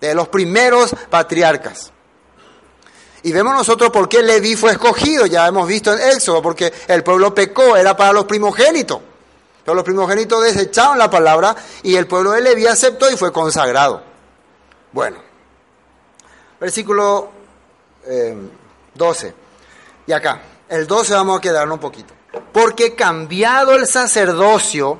de 0.00 0.14
los 0.14 0.28
primeros 0.28 0.94
patriarcas. 1.10 1.92
Y 3.22 3.32
vemos 3.32 3.54
nosotros 3.54 3.90
por 3.90 4.08
qué 4.08 4.22
Leví 4.22 4.54
fue 4.54 4.72
escogido, 4.72 5.24
ya 5.24 5.46
hemos 5.46 5.66
visto 5.66 5.92
en 5.92 6.10
Éxodo, 6.10 6.42
porque 6.42 6.72
el 6.88 7.02
pueblo 7.02 7.34
pecó, 7.34 7.76
era 7.76 7.96
para 7.96 8.12
los 8.12 8.26
primogénitos. 8.26 9.00
Pero 9.64 9.74
los 9.74 9.84
primogénitos 9.84 10.44
desecharon 10.44 10.98
la 10.98 11.08
palabra 11.08 11.56
y 11.82 11.96
el 11.96 12.06
pueblo 12.06 12.32
de 12.32 12.42
Leví 12.42 12.66
aceptó 12.66 13.10
y 13.10 13.16
fue 13.16 13.32
consagrado. 13.32 14.02
Bueno, 14.92 15.16
versículo 16.60 17.30
eh, 18.06 18.36
12. 18.94 19.34
Y 20.06 20.12
acá, 20.12 20.42
el 20.68 20.86
12 20.86 21.14
vamos 21.14 21.38
a 21.38 21.40
quedarnos 21.40 21.76
un 21.76 21.80
poquito. 21.80 22.12
Porque 22.52 22.94
cambiado 22.94 23.74
el 23.74 23.86
sacerdocio, 23.86 24.98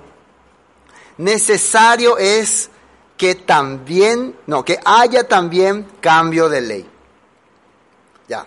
necesario 1.19 2.19
es 2.19 2.71
que 3.17 3.35
también, 3.35 4.37
no, 4.47 4.65
que 4.65 4.79
haya 4.85 5.27
también 5.29 5.87
cambio 6.01 6.49
de 6.49 6.61
ley. 6.61 6.91
Ya. 8.29 8.47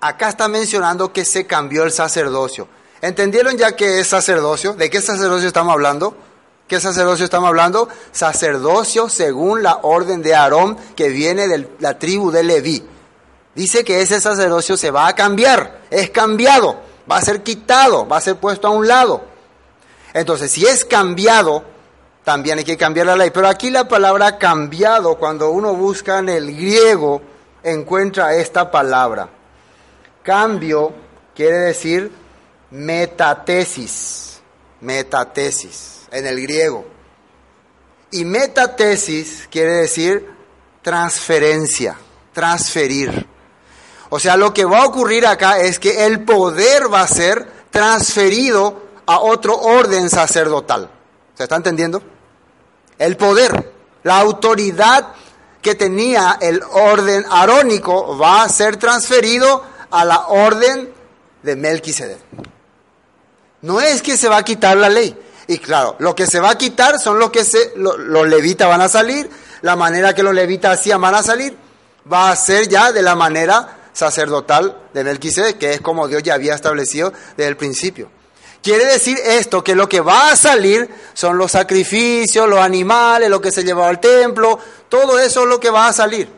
Acá 0.00 0.28
está 0.28 0.48
mencionando 0.48 1.12
que 1.12 1.24
se 1.24 1.46
cambió 1.46 1.82
el 1.84 1.92
sacerdocio. 1.92 2.68
¿Entendieron 3.00 3.56
ya 3.56 3.74
qué 3.74 4.00
es 4.00 4.06
sacerdocio? 4.06 4.74
¿De 4.74 4.90
qué 4.90 5.00
sacerdocio 5.00 5.48
estamos 5.48 5.72
hablando? 5.72 6.14
¿Qué 6.68 6.78
sacerdocio 6.80 7.24
estamos 7.24 7.48
hablando? 7.48 7.88
Sacerdocio 8.12 9.08
según 9.08 9.62
la 9.62 9.80
orden 9.82 10.22
de 10.22 10.34
Aarón 10.34 10.76
que 10.94 11.08
viene 11.08 11.48
de 11.48 11.68
la 11.80 11.98
tribu 11.98 12.30
de 12.30 12.44
Leví. 12.44 12.86
Dice 13.54 13.84
que 13.84 14.00
ese 14.00 14.20
sacerdocio 14.20 14.76
se 14.76 14.92
va 14.92 15.08
a 15.08 15.14
cambiar, 15.14 15.80
es 15.90 16.10
cambiado, 16.10 16.80
va 17.10 17.16
a 17.16 17.22
ser 17.22 17.42
quitado, 17.42 18.06
va 18.06 18.18
a 18.18 18.20
ser 18.20 18.36
puesto 18.36 18.68
a 18.68 18.70
un 18.70 18.86
lado. 18.86 19.24
Entonces, 20.14 20.52
si 20.52 20.64
es 20.64 20.84
cambiado, 20.84 21.64
también 22.30 22.58
hay 22.58 22.64
que 22.64 22.76
cambiar 22.76 23.08
la 23.08 23.16
ley. 23.16 23.32
Pero 23.34 23.48
aquí 23.48 23.70
la 23.70 23.88
palabra 23.88 24.38
cambiado, 24.38 25.16
cuando 25.16 25.50
uno 25.50 25.74
busca 25.74 26.20
en 26.20 26.28
el 26.28 26.54
griego, 26.54 27.20
encuentra 27.60 28.36
esta 28.36 28.70
palabra. 28.70 29.28
Cambio 30.22 30.92
quiere 31.34 31.56
decir 31.56 32.12
metatesis, 32.70 34.40
metatesis 34.80 36.02
en 36.12 36.24
el 36.24 36.40
griego. 36.40 36.84
Y 38.12 38.24
metatesis 38.24 39.48
quiere 39.50 39.72
decir 39.72 40.30
transferencia, 40.82 41.96
transferir. 42.32 43.26
O 44.08 44.20
sea, 44.20 44.36
lo 44.36 44.54
que 44.54 44.64
va 44.64 44.82
a 44.82 44.86
ocurrir 44.86 45.26
acá 45.26 45.58
es 45.58 45.80
que 45.80 46.06
el 46.06 46.22
poder 46.24 46.94
va 46.94 47.00
a 47.00 47.08
ser 47.08 47.44
transferido 47.72 48.84
a 49.04 49.18
otro 49.18 49.58
orden 49.58 50.08
sacerdotal. 50.08 50.88
¿Se 51.34 51.42
está 51.42 51.56
entendiendo? 51.56 52.00
El 53.00 53.16
poder, 53.16 53.72
la 54.04 54.18
autoridad 54.18 55.08
que 55.62 55.74
tenía 55.74 56.36
el 56.40 56.62
orden 56.62 57.24
arónico 57.30 58.16
va 58.18 58.42
a 58.42 58.48
ser 58.48 58.76
transferido 58.76 59.64
a 59.90 60.04
la 60.04 60.26
orden 60.28 60.92
de 61.42 61.56
Melquisedec. 61.56 62.18
No 63.62 63.80
es 63.80 64.02
que 64.02 64.16
se 64.16 64.28
va 64.28 64.36
a 64.36 64.42
quitar 64.44 64.76
la 64.76 64.88
ley. 64.88 65.18
Y 65.46 65.58
claro, 65.58 65.96
lo 65.98 66.14
que 66.14 66.26
se 66.26 66.40
va 66.40 66.50
a 66.50 66.58
quitar 66.58 66.98
son 67.00 67.18
lo 67.18 67.32
que 67.32 67.42
se, 67.44 67.72
lo- 67.76 67.96
los 67.96 68.28
levitas 68.28 68.68
van 68.68 68.82
a 68.82 68.88
salir, 68.88 69.28
la 69.62 69.76
manera 69.76 70.14
que 70.14 70.22
los 70.22 70.34
levitas 70.34 70.78
hacían 70.78 71.00
van 71.00 71.14
a 71.14 71.22
salir, 71.22 71.56
va 72.10 72.30
a 72.30 72.36
ser 72.36 72.68
ya 72.68 72.92
de 72.92 73.02
la 73.02 73.14
manera 73.16 73.78
sacerdotal 73.92 74.76
de 74.94 75.04
Melquisedec, 75.04 75.58
que 75.58 75.72
es 75.72 75.80
como 75.80 76.06
Dios 76.06 76.22
ya 76.22 76.34
había 76.34 76.54
establecido 76.54 77.12
desde 77.36 77.48
el 77.48 77.56
principio. 77.56 78.10
Quiere 78.62 78.84
decir 78.84 79.18
esto, 79.24 79.64
que 79.64 79.74
lo 79.74 79.88
que 79.88 80.00
va 80.00 80.30
a 80.30 80.36
salir 80.36 80.88
son 81.14 81.38
los 81.38 81.52
sacrificios, 81.52 82.48
los 82.48 82.58
animales, 82.58 83.30
lo 83.30 83.40
que 83.40 83.50
se 83.50 83.64
llevaba 83.64 83.88
al 83.88 84.00
templo, 84.00 84.58
todo 84.88 85.18
eso 85.18 85.42
es 85.42 85.48
lo 85.48 85.58
que 85.58 85.70
va 85.70 85.88
a 85.88 85.92
salir. 85.92 86.28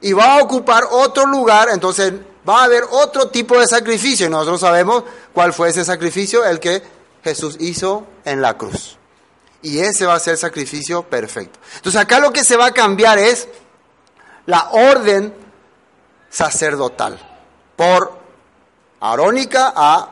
Y 0.00 0.12
va 0.12 0.38
a 0.38 0.42
ocupar 0.42 0.84
otro 0.90 1.26
lugar, 1.26 1.68
entonces 1.72 2.12
va 2.48 2.60
a 2.60 2.64
haber 2.64 2.84
otro 2.90 3.28
tipo 3.28 3.58
de 3.58 3.66
sacrificio. 3.66 4.26
Y 4.26 4.30
nosotros 4.30 4.60
sabemos 4.60 5.02
cuál 5.32 5.52
fue 5.52 5.70
ese 5.70 5.84
sacrificio, 5.84 6.44
el 6.44 6.60
que 6.60 6.82
Jesús 7.24 7.56
hizo 7.58 8.06
en 8.24 8.40
la 8.40 8.56
cruz. 8.56 8.96
Y 9.62 9.80
ese 9.80 10.06
va 10.06 10.14
a 10.14 10.20
ser 10.20 10.34
el 10.34 10.38
sacrificio 10.38 11.02
perfecto. 11.02 11.58
Entonces 11.76 12.00
acá 12.00 12.20
lo 12.20 12.32
que 12.32 12.44
se 12.44 12.56
va 12.56 12.66
a 12.66 12.72
cambiar 12.72 13.18
es 13.18 13.48
la 14.46 14.70
orden 14.70 15.34
sacerdotal, 16.30 17.18
por 17.76 18.18
arónica 19.00 19.72
a 19.74 20.10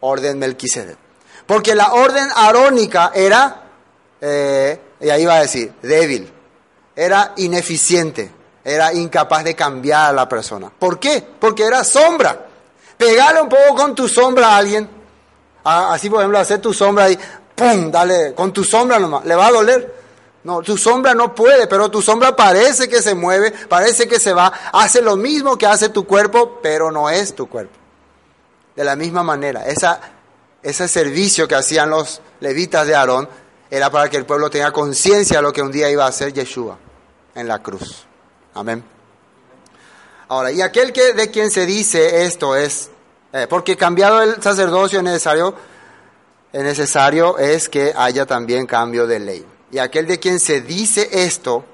orden 0.00 0.38
Melquisedec. 0.38 0.96
Porque 1.46 1.74
la 1.74 1.94
orden 1.94 2.28
arónica 2.34 3.12
era, 3.14 3.62
eh, 4.20 4.80
y 5.00 5.08
ahí 5.08 5.24
va 5.24 5.36
a 5.36 5.40
decir, 5.40 5.72
débil, 5.80 6.30
era 6.94 7.32
ineficiente, 7.36 8.30
era 8.64 8.92
incapaz 8.92 9.44
de 9.44 9.54
cambiar 9.54 10.10
a 10.10 10.12
la 10.12 10.28
persona. 10.28 10.70
¿Por 10.78 10.98
qué? 10.98 11.24
Porque 11.38 11.64
era 11.64 11.84
sombra. 11.84 12.46
Pegale 12.96 13.40
un 13.40 13.48
poco 13.48 13.74
con 13.76 13.94
tu 13.94 14.08
sombra 14.08 14.48
a 14.48 14.56
alguien. 14.58 14.88
Así, 15.64 16.10
por 16.10 16.20
ejemplo, 16.20 16.38
hacer 16.38 16.60
tu 16.60 16.74
sombra 16.74 17.04
ahí, 17.04 17.18
¡pum! 17.54 17.90
Dale, 17.90 18.34
con 18.34 18.52
tu 18.52 18.64
sombra 18.64 18.98
nomás. 18.98 19.24
¿Le 19.24 19.34
va 19.34 19.46
a 19.46 19.52
doler? 19.52 19.94
No, 20.44 20.62
tu 20.62 20.78
sombra 20.78 21.14
no 21.14 21.34
puede, 21.34 21.66
pero 21.66 21.90
tu 21.90 22.00
sombra 22.00 22.34
parece 22.34 22.88
que 22.88 23.02
se 23.02 23.14
mueve, 23.14 23.52
parece 23.68 24.08
que 24.08 24.18
se 24.18 24.32
va, 24.32 24.52
hace 24.72 25.02
lo 25.02 25.16
mismo 25.16 25.58
que 25.58 25.66
hace 25.66 25.88
tu 25.90 26.06
cuerpo, 26.06 26.60
pero 26.62 26.90
no 26.90 27.10
es 27.10 27.34
tu 27.34 27.48
cuerpo. 27.48 27.74
De 28.78 28.84
la 28.84 28.94
misma 28.94 29.24
manera, 29.24 29.66
esa, 29.66 30.00
ese 30.62 30.86
servicio 30.86 31.48
que 31.48 31.56
hacían 31.56 31.90
los 31.90 32.20
levitas 32.38 32.86
de 32.86 32.94
Aarón 32.94 33.28
era 33.68 33.90
para 33.90 34.08
que 34.08 34.16
el 34.16 34.24
pueblo 34.24 34.48
tenga 34.50 34.70
conciencia 34.70 35.38
de 35.38 35.42
lo 35.42 35.52
que 35.52 35.60
un 35.60 35.72
día 35.72 35.90
iba 35.90 36.04
a 36.04 36.08
hacer 36.08 36.32
Yeshua 36.32 36.78
en 37.34 37.48
la 37.48 37.60
cruz. 37.60 38.06
Amén. 38.54 38.84
Ahora, 40.28 40.52
y 40.52 40.60
aquel 40.60 40.92
que 40.92 41.12
de 41.12 41.28
quien 41.28 41.50
se 41.50 41.66
dice 41.66 42.24
esto 42.24 42.54
es, 42.54 42.88
eh, 43.32 43.48
porque 43.50 43.76
cambiado 43.76 44.22
el 44.22 44.40
sacerdocio 44.40 45.00
es 45.00 45.04
necesario, 45.04 45.56
es 46.52 46.62
necesario 46.62 47.36
es 47.36 47.68
que 47.68 47.92
haya 47.96 48.26
también 48.26 48.64
cambio 48.64 49.08
de 49.08 49.18
ley. 49.18 49.44
Y 49.72 49.78
aquel 49.78 50.06
de 50.06 50.20
quien 50.20 50.38
se 50.38 50.60
dice 50.60 51.08
esto, 51.10 51.64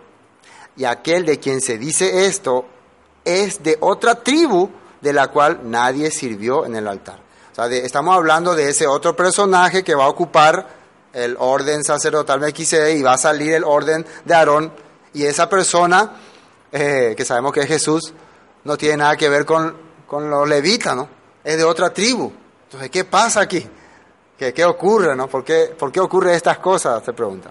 y 0.75 0.87
aquel 0.87 1.27
de 1.27 1.39
quien 1.39 1.61
se 1.61 1.77
dice 1.77 2.25
esto, 2.25 2.65
es 3.27 3.63
de 3.63 3.77
otra 3.81 4.23
tribu 4.23 4.71
de 5.05 5.13
la 5.13 5.29
cual 5.29 5.61
nadie 5.65 6.11
sirvió 6.11 6.65
en 6.65 6.77
el 6.77 6.89
altar. 6.89 7.21
O 7.53 7.55
sea, 7.55 7.67
estamos 7.67 8.17
hablando 8.17 8.55
de 8.55 8.71
ese 8.71 8.87
otro 8.87 9.15
personaje 9.15 9.85
que 9.85 9.95
va 9.95 10.07
a 10.07 10.09
ocupar 10.09 10.67
el 11.13 11.37
orden 11.39 11.85
sacerdotal 11.85 12.41
Melquisedec 12.41 12.97
y 12.97 13.03
va 13.03 13.13
a 13.13 13.19
salir 13.19 13.53
el 13.53 13.65
orden 13.65 14.07
de 14.25 14.35
Aarón. 14.35 14.73
Y 15.13 15.25
esa 15.27 15.47
persona, 15.47 16.11
eh, 16.73 17.13
que 17.15 17.23
sabemos 17.27 17.53
que 17.53 17.61
es 17.61 17.67
Jesús, 17.67 18.15
no 18.65 18.79
tiene 18.79 18.97
nada 18.97 19.15
que 19.15 19.29
ver 19.29 19.45
con, 19.45 19.77
con 20.07 20.31
los 20.31 20.49
levitas, 20.49 20.97
¿no? 20.97 21.07
Es 21.45 21.59
de 21.59 21.65
otra 21.65 21.93
tribu. 21.93 22.33
Entonces, 22.65 22.89
¿qué 22.89 23.05
pasa 23.05 23.43
aquí? 23.43 23.69
¿Qué, 24.39 24.55
qué 24.55 24.65
ocurre, 24.65 25.15
no? 25.15 25.29
¿Por 25.29 25.45
qué, 25.45 25.75
¿Por 25.79 25.93
qué 25.93 26.01
ocurre 26.01 26.35
estas 26.35 26.59
cosas? 26.61 27.05
Se 27.05 27.13
pregunta. 27.13 27.51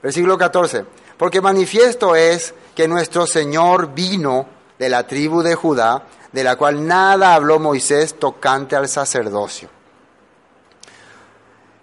Versículo 0.00 0.38
14. 0.38 0.84
Porque 1.18 1.40
manifiesto 1.40 2.14
es 2.14 2.54
que 2.72 2.86
nuestro 2.86 3.26
Señor 3.26 3.92
vino 3.92 4.46
de 4.78 4.88
la 4.88 5.06
tribu 5.06 5.42
de 5.42 5.56
Judá, 5.56 6.04
de 6.34 6.42
la 6.42 6.56
cual 6.56 6.84
nada 6.84 7.32
habló 7.32 7.60
Moisés 7.60 8.18
tocante 8.18 8.74
al 8.74 8.88
sacerdocio. 8.88 9.68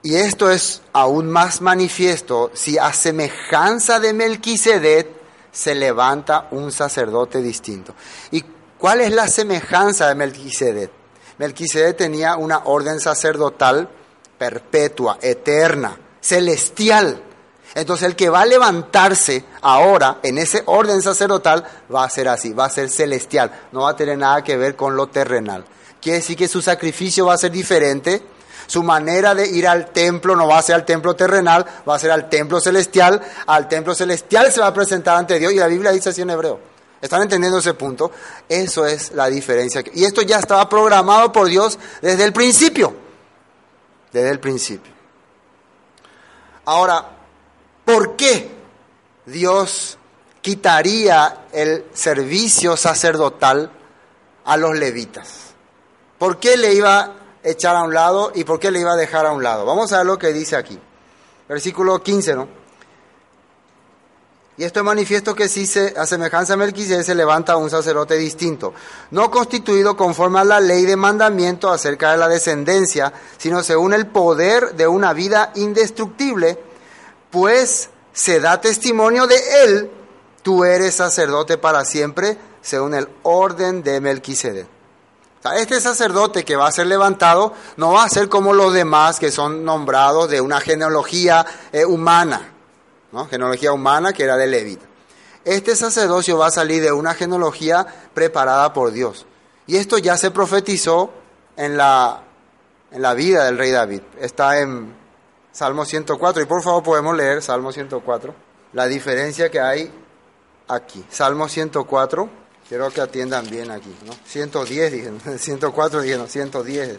Y 0.04 0.16
esto 0.16 0.52
es 0.52 0.82
aún 0.92 1.30
más 1.30 1.62
manifiesto 1.62 2.52
si 2.54 2.78
a 2.78 2.92
semejanza 2.92 4.02
de 4.02 4.12
Melquisedec 4.12 5.08
se 5.54 5.74
levanta 5.74 6.50
un 6.52 6.74
sacerdote 6.74 7.42
distinto. 7.42 7.96
¿Y 8.32 8.44
cuál 8.78 9.00
es 9.00 9.14
la 9.14 9.30
semejanza 9.30 10.10
de 10.10 10.16
Melquisedec? 10.16 10.92
Melquisedec 11.38 11.96
tenía 11.96 12.36
una 12.36 12.64
orden 12.66 13.00
sacerdotal 13.00 13.88
perpetua, 14.38 15.18
eterna, 15.22 15.98
celestial. 16.20 17.24
Entonces 17.74 18.08
el 18.08 18.16
que 18.16 18.30
va 18.30 18.42
a 18.42 18.46
levantarse 18.46 19.46
ahora 19.62 20.18
en 20.24 20.38
ese 20.38 20.64
orden 20.66 21.02
sacerdotal 21.02 21.66
va 21.94 22.04
a 22.04 22.10
ser 22.10 22.28
así, 22.28 22.54
va 22.54 22.66
a 22.66 22.70
ser 22.70 22.90
celestial, 22.90 23.52
no 23.72 23.82
va 23.82 23.92
a 23.92 23.96
tener 23.96 24.18
nada 24.18 24.44
que 24.44 24.58
ver 24.58 24.76
con 24.76 24.96
lo 24.96 25.08
terrenal. 25.08 25.64
Quiere 26.02 26.18
decir 26.18 26.36
que 26.36 26.48
su 26.48 26.62
sacrificio 26.62 27.28
va 27.28 27.36
a 27.36 27.38
ser 27.38 27.52
diferente, 27.52 28.22
su 28.68 28.84
manera 28.84 29.36
de 29.36 29.48
ir 29.48 29.68
al 29.68 29.92
templo 29.92 30.36
no 30.36 30.48
va 30.48 30.58
a 30.58 30.62
ser 30.62 30.76
al 30.76 30.86
templo 30.86 31.16
terrenal, 31.16 31.66
va 31.88 31.96
a 31.96 32.00
ser 32.00 32.12
al 32.12 32.30
templo 32.30 32.60
celestial, 32.60 33.22
al 33.46 33.68
templo 33.68 33.96
celestial 33.96 34.52
se 34.52 34.62
va 34.62 34.68
a 34.68 34.74
presentar 34.74 35.18
ante 35.18 35.40
Dios 35.40 35.54
y 35.54 35.58
la 35.58 35.68
Biblia 35.68 35.92
dice 35.92 36.10
así 36.10 36.22
en 36.22 36.30
hebreo. 36.30 36.60
¿Están 37.02 37.24
entendiendo 37.24 37.58
ese 37.58 37.74
punto? 37.74 38.12
Eso 38.48 38.86
es 38.86 39.12
la 39.14 39.28
diferencia. 39.28 39.84
Y 39.94 40.04
esto 40.04 40.22
ya 40.22 40.38
estaba 40.38 40.70
programado 40.70 41.32
por 41.32 41.48
Dios 41.48 41.80
desde 42.02 42.24
el 42.24 42.34
principio. 42.34 42.96
Desde 44.12 44.30
el 44.30 44.40
principio. 44.40 44.92
Ahora, 46.66 47.21
¿por 47.92 48.16
qué 48.16 48.50
Dios 49.26 49.98
quitaría 50.42 51.46
el 51.52 51.86
servicio 51.94 52.78
sacerdotal 52.78 53.70
a 54.46 54.58
los 54.58 54.78
levitas? 54.78 55.54
¿Por 56.18 56.40
qué 56.40 56.56
le 56.56 56.74
iba 56.74 57.00
a 57.00 57.14
echar 57.44 57.76
a 57.76 57.84
un 57.84 57.94
lado 57.94 58.32
y 58.34 58.46
por 58.46 58.60
qué 58.60 58.72
le 58.72 58.80
iba 58.80 58.94
a 58.94 58.96
dejar 58.96 59.26
a 59.26 59.34
un 59.34 59.44
lado? 59.44 59.66
Vamos 59.66 59.92
a 59.92 59.98
ver 59.98 60.06
lo 60.06 60.18
que 60.18 60.32
dice 60.32 60.56
aquí. 60.56 60.80
Versículo 61.50 62.02
15, 62.02 62.36
¿no? 62.36 62.48
Y 64.58 64.64
esto 64.64 64.80
es 64.80 64.86
manifiesto 64.86 65.34
que 65.34 65.50
si 65.50 65.66
se, 65.66 65.94
a 65.98 66.06
semejanza 66.06 66.54
de 66.54 66.58
Melquisedec 66.58 67.04
se 67.04 67.16
levanta 67.16 67.58
un 67.58 67.70
sacerdote 67.70 68.16
distinto, 68.16 68.74
no 69.10 69.32
constituido 69.32 69.98
conforme 69.98 70.40
a 70.40 70.44
la 70.44 70.60
ley 70.60 70.86
de 70.86 70.96
mandamiento 70.96 71.72
acerca 71.72 72.12
de 72.12 72.18
la 72.18 72.28
descendencia, 72.28 73.12
sino 73.38 73.64
según 73.64 73.94
el 73.94 74.08
poder 74.08 74.76
de 74.76 74.88
una 74.88 75.14
vida 75.14 75.52
indestructible, 75.56 76.71
pues 77.32 77.90
se 78.14 78.40
da 78.40 78.62
testimonio 78.62 79.28
de 79.28 79.64
él, 79.64 79.92
tú 80.44 80.64
eres 80.64 80.96
sacerdote 80.96 81.58
para 81.58 81.86
siempre, 81.86 82.38
según 82.62 82.94
el 82.94 83.08
orden 83.24 83.84
de 83.84 84.02
Melquisedec. 84.02 84.68
Este 85.56 85.82
sacerdote 85.82 86.46
que 86.46 86.56
va 86.56 86.68
a 86.68 86.72
ser 86.72 86.86
levantado 86.86 87.54
no 87.78 87.94
va 87.94 88.04
a 88.04 88.10
ser 88.10 88.30
como 88.30 88.54
los 88.54 88.74
demás 88.74 89.20
que 89.20 89.32
son 89.32 89.66
nombrados 89.66 90.30
de 90.30 90.40
una 90.40 90.60
genealogía 90.60 91.46
eh, 91.72 91.84
humana. 91.84 92.52
¿no? 93.12 93.28
genealogía 93.28 93.74
humana 93.74 94.14
que 94.14 94.24
era 94.24 94.38
de 94.38 94.48
Levita. 94.48 94.86
Este 95.44 95.76
sacerdocio 95.76 96.38
va 96.38 96.48
a 96.48 96.52
salir 96.52 96.84
de 96.84 96.92
una 96.92 97.16
genealogía 97.16 97.86
preparada 98.14 98.72
por 98.74 98.92
Dios. 98.92 99.26
Y 99.66 99.78
esto 99.78 99.98
ya 99.98 100.16
se 100.16 100.30
profetizó 100.30 101.12
en 101.58 101.76
la, 101.76 102.22
en 102.92 103.02
la 103.02 103.16
vida 103.16 103.46
del 103.46 103.58
rey 103.58 103.72
David. 103.72 104.02
Está 104.20 104.60
en 104.60 104.94
Salmo 105.52 105.86
104. 105.86 106.42
Y 106.42 106.46
por 106.46 106.64
favor 106.64 106.84
podemos 106.84 107.16
leer 107.16 107.42
Salmo 107.42 107.72
104. 107.72 108.34
La 108.74 108.88
diferencia 108.88 109.50
que 109.50 109.60
hay 109.60 109.92
aquí. 110.68 111.04
Salmo 111.10 111.48
104. 111.48 112.30
Quiero 112.68 112.90
que 112.90 113.02
atiendan 113.02 113.50
bien 113.50 113.72
aquí. 113.72 113.96
¿no? 114.06 114.14
110 114.26 114.92
dije. 114.92 115.38
104 115.38 116.02
dije, 116.02 116.18
no, 116.18 116.28
110. 116.28 116.98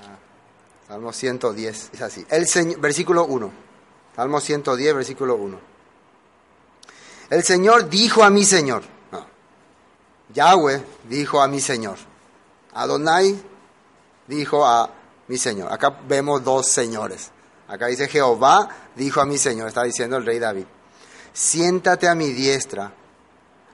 Ah, 0.00 0.18
Salmo 0.88 1.12
110. 1.12 1.90
Es 1.92 2.02
así. 2.02 2.26
El 2.28 2.46
versículo 2.78 3.24
1. 3.26 3.52
Salmo 4.16 4.40
110, 4.40 4.94
versículo 4.94 5.36
1. 5.36 5.72
El 7.30 7.42
Señor 7.42 7.88
dijo 7.88 8.22
a 8.22 8.30
mi 8.30 8.44
Señor. 8.44 8.82
Yahweh 10.34 10.82
dijo 11.08 11.40
a 11.40 11.48
mi 11.48 11.60
Señor. 11.60 11.96
Adonai 12.74 13.40
dijo 14.26 14.66
a 14.66 14.90
mi 15.28 15.36
Señor. 15.36 15.72
Acá 15.72 15.98
vemos 16.06 16.42
dos 16.44 16.68
señores. 16.68 17.31
Acá 17.72 17.86
dice 17.86 18.06
Jehová 18.06 18.68
dijo 18.94 19.22
a 19.22 19.24
mi 19.24 19.38
Señor, 19.38 19.68
está 19.68 19.82
diciendo 19.82 20.18
el 20.18 20.26
rey 20.26 20.38
David, 20.38 20.66
siéntate 21.32 22.06
a 22.06 22.14
mi 22.14 22.28
diestra 22.28 22.92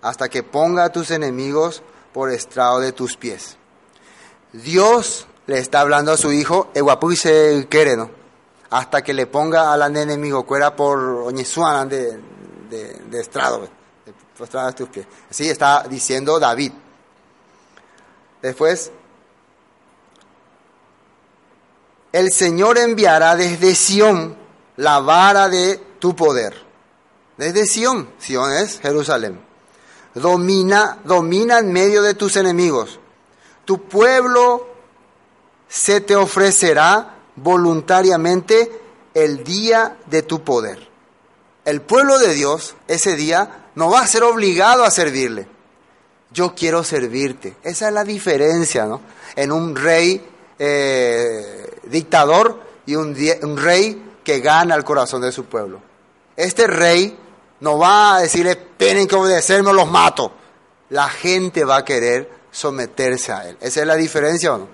hasta 0.01 0.28
que 0.28 0.44
ponga 0.44 0.84
a 0.84 0.92
tus 0.92 1.11
enemigos 1.11 1.82
por 2.12 2.30
estrado 2.30 2.78
de 2.78 2.92
tus 2.92 3.16
pies. 3.16 3.57
Dios 4.53 5.26
le 5.49 5.59
está 5.59 5.80
hablando 5.80 6.12
a 6.12 6.16
su 6.16 6.32
hijo, 6.32 6.68
Eguapú 6.74 7.16
se 7.16 7.66
quiere, 7.68 7.96
¿no? 7.96 8.09
Hasta 8.70 9.03
que 9.03 9.12
le 9.12 9.26
ponga 9.26 9.72
al 9.72 9.96
enemigo, 9.96 10.46
cuera 10.46 10.76
por 10.76 11.01
oñesuanan 11.01 11.88
de, 11.88 12.20
de, 12.70 13.20
estrado, 13.20 13.62
de, 13.62 14.44
estrado 14.44 14.68
de 14.68 14.72
tus 14.74 14.88
pies. 14.90 15.07
Así 15.28 15.51
está 15.51 15.84
diciendo 15.90 16.38
David. 16.38 16.70
Después, 18.42 18.92
el 22.12 22.32
Señor 22.32 22.78
enviará 22.78 23.36
desde 23.36 23.74
Sión 23.74 24.36
la 24.76 25.00
vara 25.00 25.48
de 25.48 25.76
tu 25.98 26.14
poder. 26.16 26.54
Desde 27.36 27.66
Sión, 27.66 28.11
Sión 28.18 28.52
es 28.52 28.80
Jerusalén. 28.80 29.40
Domina, 30.14 30.98
domina 31.04 31.59
en 31.59 31.72
medio 31.72 32.02
de 32.02 32.14
tus 32.14 32.36
enemigos. 32.36 32.98
Tu 33.64 33.82
pueblo 33.82 34.66
se 35.68 36.00
te 36.00 36.16
ofrecerá 36.16 37.16
voluntariamente 37.36 38.80
el 39.14 39.44
día 39.44 39.98
de 40.06 40.22
tu 40.22 40.42
poder. 40.42 40.88
El 41.64 41.82
pueblo 41.82 42.18
de 42.18 42.34
Dios 42.34 42.74
ese 42.88 43.14
día 43.14 43.66
no 43.74 43.90
va 43.90 44.00
a 44.00 44.06
ser 44.06 44.24
obligado 44.24 44.84
a 44.84 44.90
servirle. 44.90 45.46
Yo 46.30 46.54
quiero 46.54 46.82
servirte. 46.82 47.56
Esa 47.62 47.88
es 47.88 47.94
la 47.94 48.04
diferencia, 48.04 48.86
¿no? 48.86 49.00
En 49.36 49.52
un 49.52 49.76
rey 49.76 50.28
eh, 50.59 51.80
dictador 51.84 52.61
y 52.86 52.96
un, 52.96 53.16
un, 53.42 53.56
rey 53.56 54.12
que 54.24 54.40
gana 54.40 54.74
el 54.74 54.84
corazón 54.84 55.22
de 55.22 55.32
su 55.32 55.44
pueblo. 55.44 55.80
Este 56.36 56.66
rey 56.66 57.18
no 57.61 57.78
va 57.78 58.16
a 58.16 58.20
decirle, 58.20 58.56
tienen 58.76 59.06
que 59.06 59.16
obedecerme 59.16 59.70
o 59.70 59.72
los 59.72 59.90
mato. 59.90 60.32
La 60.90 61.09
gente 61.09 61.64
va 61.64 61.78
a 61.78 61.84
querer 61.84 62.30
someterse 62.50 63.32
a 63.32 63.48
él. 63.48 63.56
Esa 63.61 63.80
es 63.80 63.86
la 63.86 63.96
diferencia, 63.96 64.54
¿o 64.54 64.59
no? 64.59 64.68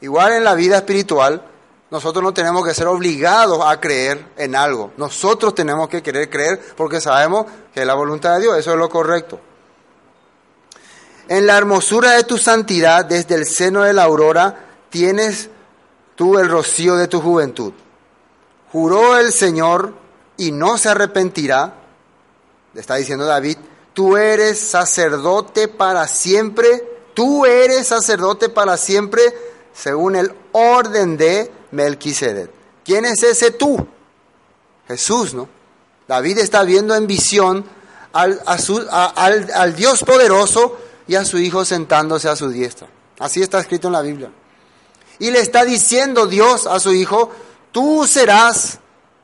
Igual 0.00 0.32
en 0.32 0.44
la 0.44 0.54
vida 0.54 0.76
espiritual, 0.76 1.42
nosotros 1.90 2.22
no 2.22 2.34
tenemos 2.34 2.66
que 2.66 2.74
ser 2.74 2.88
obligados 2.88 3.60
a 3.64 3.80
creer 3.80 4.26
en 4.36 4.56
algo. 4.56 4.92
Nosotros 4.96 5.54
tenemos 5.54 5.88
que 5.88 6.02
querer 6.02 6.28
creer 6.28 6.60
porque 6.76 7.00
sabemos 7.00 7.46
que 7.72 7.80
es 7.80 7.86
la 7.86 7.94
voluntad 7.94 8.34
de 8.34 8.42
Dios. 8.42 8.58
Eso 8.58 8.72
es 8.72 8.76
lo 8.76 8.88
correcto. 8.88 9.40
En 11.28 11.46
la 11.46 11.56
hermosura 11.56 12.12
de 12.12 12.24
tu 12.24 12.36
santidad, 12.36 13.04
desde 13.04 13.36
el 13.36 13.46
seno 13.46 13.82
de 13.82 13.92
la 13.92 14.02
aurora, 14.02 14.73
tienes 14.94 15.48
tú 16.14 16.38
el 16.38 16.48
rocío 16.48 16.94
de 16.94 17.08
tu 17.08 17.20
juventud. 17.20 17.72
Juró 18.70 19.18
el 19.18 19.32
Señor 19.32 19.92
y 20.36 20.52
no 20.52 20.78
se 20.78 20.88
arrepentirá, 20.88 21.74
le 22.72 22.80
está 22.80 22.94
diciendo 22.94 23.26
David, 23.26 23.56
tú 23.92 24.16
eres 24.16 24.56
sacerdote 24.60 25.66
para 25.66 26.06
siempre, 26.06 27.00
tú 27.12 27.44
eres 27.44 27.88
sacerdote 27.88 28.50
para 28.50 28.76
siempre, 28.76 29.20
según 29.72 30.14
el 30.14 30.32
orden 30.52 31.16
de 31.16 31.50
Melquisedec. 31.72 32.52
¿Quién 32.84 33.04
es 33.04 33.20
ese 33.24 33.50
tú? 33.50 33.84
Jesús, 34.86 35.34
¿no? 35.34 35.48
David 36.06 36.38
está 36.38 36.62
viendo 36.62 36.94
en 36.94 37.08
visión 37.08 37.64
al, 38.12 38.40
al 38.46 39.74
Dios 39.74 40.04
poderoso 40.04 40.78
y 41.08 41.16
a 41.16 41.24
su 41.24 41.38
hijo 41.38 41.64
sentándose 41.64 42.28
a 42.28 42.36
su 42.36 42.48
diestra. 42.48 42.86
Así 43.18 43.42
está 43.42 43.58
escrito 43.58 43.88
en 43.88 43.92
la 43.94 44.02
Biblia. 44.02 44.30
Y 45.18 45.30
le 45.30 45.40
está 45.40 45.64
diciendo 45.64 46.26
Dios 46.26 46.66
a 46.66 46.80
su 46.80 46.92
hijo, 46.92 47.30
tú 47.72 48.06
serás 48.06 48.78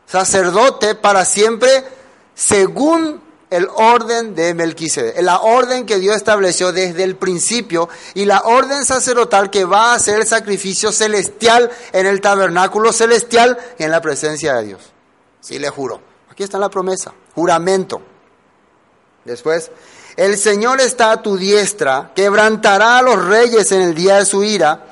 sacerdote 0.07 0.95
para 0.95 1.25
siempre 1.25 1.85
según 2.35 3.21
el 3.51 3.69
orden 3.75 4.35
de 4.35 4.55
Melquisedec, 4.55 5.21
la 5.23 5.41
orden 5.41 5.85
que 5.85 5.99
Dios 5.99 6.17
estableció 6.17 6.73
desde 6.73 7.03
el 7.03 7.17
principio 7.17 7.89
y 8.15 8.25
la 8.25 8.41
orden 8.41 8.85
sacerdotal 8.85 9.51
que 9.51 9.65
va 9.65 9.91
a 9.91 9.95
hacer 9.95 10.21
el 10.21 10.27
sacrificio 10.27 10.93
celestial 10.93 11.71
en 11.93 12.07
el 12.07 12.21
tabernáculo 12.21 12.93
celestial 12.93 13.59
y 13.79 13.83
en 13.83 13.91
la 13.91 14.01
presencia 14.01 14.55
de 14.55 14.67
Dios. 14.67 14.81
Sí 15.41 15.59
le 15.59 15.69
juro. 15.69 16.01
Aquí 16.31 16.45
está 16.45 16.59
la 16.59 16.71
promesa, 16.71 17.13
juramento. 17.35 18.01
Después, 19.25 19.71
el 20.17 20.39
Señor 20.39 20.81
está 20.81 21.13
a 21.13 21.23
tu 21.23 21.37
diestra, 21.37 22.13
quebrantará 22.15 22.99
a 22.99 23.03
los 23.03 23.23
reyes 23.25 23.73
en 23.73 23.83
el 23.83 23.95
día 23.95 24.17
de 24.17 24.25
su 24.25 24.45
ira, 24.45 24.87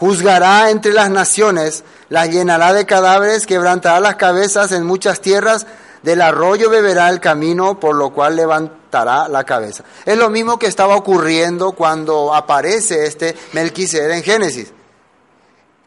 juzgará 0.00 0.70
entre 0.70 0.94
las 0.94 1.10
naciones, 1.10 1.84
las 2.08 2.30
llenará 2.30 2.72
de 2.72 2.86
cadáveres, 2.86 3.46
quebrantará 3.46 4.00
las 4.00 4.16
cabezas 4.16 4.72
en 4.72 4.86
muchas 4.86 5.20
tierras, 5.20 5.66
del 6.02 6.22
arroyo 6.22 6.70
beberá 6.70 7.10
el 7.10 7.20
camino, 7.20 7.78
por 7.78 7.94
lo 7.94 8.10
cual 8.10 8.34
levantará 8.34 9.28
la 9.28 9.44
cabeza. 9.44 9.84
Es 10.06 10.16
lo 10.16 10.30
mismo 10.30 10.58
que 10.58 10.68
estaba 10.68 10.96
ocurriendo 10.96 11.72
cuando 11.72 12.34
aparece 12.34 13.04
este 13.04 13.36
Melquisedec 13.52 14.16
en 14.16 14.22
Génesis. 14.22 14.72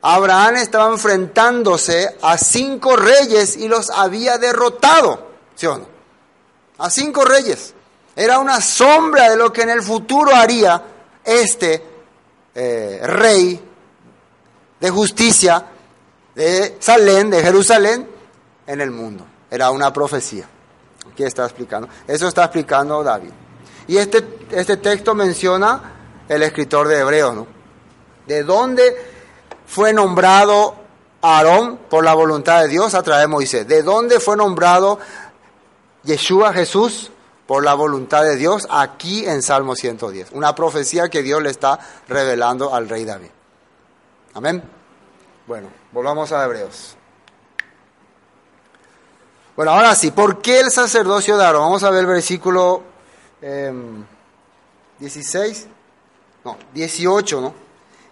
Abraham 0.04 0.58
estaba 0.58 0.92
enfrentándose 0.92 2.16
a 2.22 2.38
cinco 2.38 2.96
reyes 2.96 3.58
y 3.58 3.68
los 3.68 3.90
había 3.90 4.38
derrotado, 4.38 5.28
¿sí 5.56 5.66
o 5.66 5.80
no? 5.80 5.88
A 6.78 6.92
cinco 6.92 7.26
reyes. 7.26 7.74
Era 8.16 8.38
una 8.38 8.62
sombra 8.62 9.32
de 9.32 9.38
lo 9.38 9.52
que 9.52 9.64
en 9.64 9.72
el 9.72 9.82
futuro 9.82 10.36
haría 10.36 10.84
este 11.26 11.84
eh, 12.54 13.00
rey 13.02 13.73
de 14.84 14.90
justicia 14.90 15.66
de 16.36 16.76
Salén, 16.78 17.30
de 17.30 17.42
Jerusalén, 17.42 18.06
en 18.68 18.82
el 18.82 18.92
mundo. 18.92 19.26
Era 19.50 19.72
una 19.72 19.94
profecía. 19.94 20.46
¿Qué 21.16 21.26
está 21.26 21.46
explicando? 21.46 21.88
Eso 22.06 22.28
está 22.28 22.44
explicando 22.44 23.02
David. 23.02 23.30
Y 23.88 23.96
este, 23.96 24.40
este 24.52 24.76
texto 24.76 25.16
menciona 25.16 26.26
el 26.28 26.44
escritor 26.44 26.90
de 26.90 27.00
Hebreos, 27.00 27.34
¿no? 27.34 27.48
¿De 28.28 28.44
dónde 28.44 28.94
fue 29.66 29.94
nombrado 29.94 30.76
Aarón 31.22 31.78
por 31.90 32.04
la 32.04 32.14
voluntad 32.14 32.64
de 32.64 32.68
Dios 32.68 32.94
a 32.94 33.04
través 33.04 33.24
de 33.24 33.28
Moisés? 33.28 33.66
¿De 33.66 33.84
dónde 33.84 34.20
fue 34.20 34.36
nombrado 34.36 35.00
Yeshua 36.04 36.52
Jesús 36.52 37.10
por 37.48 37.64
la 37.64 37.74
voluntad 37.74 38.24
de 38.24 38.36
Dios 38.36 38.68
aquí 38.70 39.26
en 39.26 39.44
Salmo 39.44 39.78
110? 39.78 40.34
Una 40.34 40.54
profecía 40.54 41.08
que 41.08 41.24
Dios 41.24 41.42
le 41.42 41.52
está 41.52 41.80
revelando 42.10 42.76
al 42.76 42.90
rey 42.90 43.06
David. 43.06 43.30
Amén. 44.34 44.64
Bueno, 45.54 45.70
volvamos 45.92 46.32
a 46.32 46.44
Hebreos. 46.46 46.96
Bueno, 49.56 49.70
ahora 49.70 49.94
sí, 49.94 50.10
¿por 50.10 50.42
qué 50.42 50.60
el 50.60 50.72
sacerdocio 50.72 51.38
de 51.38 51.46
Aarón? 51.46 51.62
Vamos 51.66 51.84
a 51.84 51.92
ver 51.92 52.00
el 52.00 52.06
versículo 52.08 52.82
eh, 53.40 53.72
16, 54.98 55.68
no, 56.44 56.58
18, 56.74 57.40
¿no? 57.40 57.54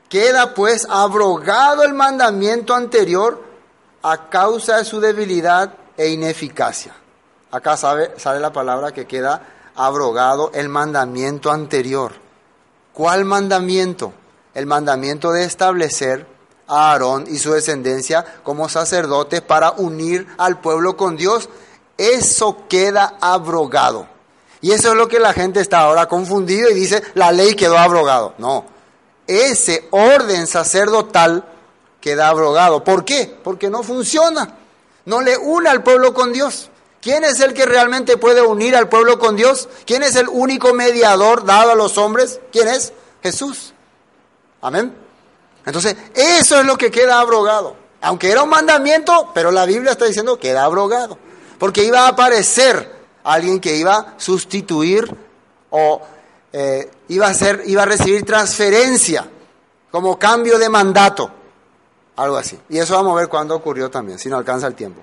Queda 0.08 0.54
pues 0.54 0.86
abrogado 0.88 1.82
el 1.82 1.96
mandamiento 1.96 2.76
anterior 2.76 3.44
a 4.04 4.30
causa 4.30 4.78
de 4.78 4.86
su 4.86 5.00
debilidad 5.00 5.74
e 5.98 6.10
ineficacia. 6.10 6.94
Acá 7.50 7.76
sabe, 7.76 8.14
sale 8.20 8.40
la 8.40 8.54
palabra 8.54 8.92
que 8.92 9.08
queda 9.08 9.48
abrogado 9.74 10.52
el 10.54 10.70
mandamiento 10.70 11.50
anterior. 11.50 12.12
¿Cuál 12.94 13.26
mandamiento? 13.26 14.14
El 14.54 14.68
mandamiento 14.68 15.32
de 15.32 15.46
establecer 15.46 16.31
a 16.72 16.92
Aarón 16.92 17.26
y 17.28 17.38
su 17.38 17.52
descendencia 17.52 18.26
como 18.44 18.70
sacerdotes 18.70 19.42
para 19.42 19.72
unir 19.72 20.26
al 20.38 20.62
pueblo 20.62 20.96
con 20.96 21.18
Dios, 21.18 21.50
eso 21.98 22.66
queda 22.70 23.18
abrogado. 23.20 24.08
Y 24.62 24.72
eso 24.72 24.92
es 24.92 24.96
lo 24.96 25.08
que 25.08 25.20
la 25.20 25.34
gente 25.34 25.60
está 25.60 25.82
ahora 25.82 26.08
confundido 26.08 26.70
y 26.70 26.74
dice, 26.74 27.04
la 27.14 27.32
ley 27.32 27.56
quedó 27.56 27.78
abrogado. 27.78 28.36
No, 28.38 28.66
ese 29.28 29.88
orden 29.92 30.48
sacerdotal 30.48 31.46
queda 32.00 32.30
abrogado. 32.30 32.84
¿Por 32.84 33.04
qué? 33.04 33.38
Porque 33.44 33.70
no 33.70 33.84
funciona. 33.84 34.56
No 35.06 35.22
le 35.22 35.38
une 35.38 35.70
al 35.70 35.84
pueblo 35.84 36.14
con 36.14 36.32
Dios. 36.32 36.70
¿Quién 37.02 37.24
es 37.24 37.40
el 37.42 37.54
que 37.54 37.66
realmente 37.66 38.18
puede 38.18 38.42
unir 38.42 38.76
al 38.76 38.88
pueblo 38.88 39.20
con 39.20 39.36
Dios? 39.36 39.68
¿Quién 39.86 40.04
es 40.04 40.16
el 40.16 40.30
único 40.30 40.74
mediador 40.74 41.44
dado 41.44 41.72
a 41.72 41.76
los 41.76 41.98
hombres? 41.98 42.40
¿Quién 42.52 42.68
es? 42.68 42.94
Jesús. 43.24 43.74
Amén. 44.62 45.01
Entonces, 45.66 45.96
eso 46.14 46.60
es 46.60 46.66
lo 46.66 46.78
que 46.78 46.92
queda 46.92 47.20
abrogado. 47.20 47.76
Aunque 48.02 48.32
era 48.32 48.44
un 48.44 48.50
mandamiento, 48.50 49.32
pero 49.34 49.52
la 49.52 49.66
Biblia 49.66 49.92
está 49.92 50.06
diciendo 50.06 50.40
que 50.40 50.50
era 50.50 50.64
abrogado. 50.64 51.18
Porque 51.60 51.84
iba 51.84 52.06
a 52.06 52.10
aparecer 52.10 52.92
alguien 53.24 53.60
que 53.60 53.76
iba 53.76 53.96
a 53.96 54.14
sustituir 54.18 55.16
o 55.70 56.02
eh, 56.52 56.90
iba, 57.10 57.28
a 57.28 57.34
ser, 57.34 57.64
iba 57.68 57.84
a 57.84 57.86
recibir 57.86 58.26
transferencia 58.26 59.28
como 59.92 60.18
cambio 60.18 60.58
de 60.58 60.70
mandato. 60.70 61.32
Algo 62.16 62.38
así. 62.38 62.60
Y 62.70 62.80
eso 62.80 62.96
vamos 62.96 63.14
a 63.14 63.20
ver 63.20 63.30
cuándo 63.30 63.56
ocurrió 63.56 63.90
también, 63.90 64.18
si 64.18 64.30
no 64.30 64.38
alcanza 64.38 64.68
el 64.68 64.76
tiempo. 64.76 65.02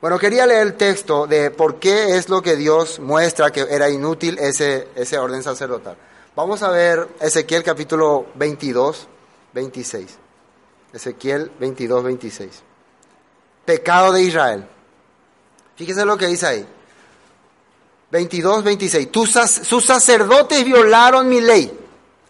Bueno, 0.00 0.18
quería 0.18 0.46
leer 0.46 0.66
el 0.66 0.74
texto 0.74 1.28
de 1.28 1.52
por 1.52 1.78
qué 1.78 2.16
es 2.16 2.28
lo 2.28 2.42
que 2.42 2.56
Dios 2.56 2.98
muestra 2.98 3.52
que 3.52 3.60
era 3.70 3.88
inútil 3.88 4.36
ese, 4.40 4.88
ese 4.96 5.16
orden 5.16 5.44
sacerdotal. 5.44 5.96
Vamos 6.34 6.62
a 6.62 6.70
ver 6.70 7.08
Ezequiel 7.20 7.62
capítulo 7.62 8.24
22, 8.36 9.06
26. 9.52 10.18
Ezequiel 10.94 11.52
22, 11.60 12.04
26. 12.04 12.50
Pecado 13.66 14.12
de 14.12 14.22
Israel. 14.22 14.66
Fíjese 15.76 16.06
lo 16.06 16.16
que 16.16 16.28
dice 16.28 16.46
ahí. 16.46 16.66
22, 18.10 18.64
26. 18.64 19.08
sus 19.62 19.84
sacerdotes 19.84 20.64
violaron 20.64 21.28
mi 21.28 21.42
ley. 21.42 21.78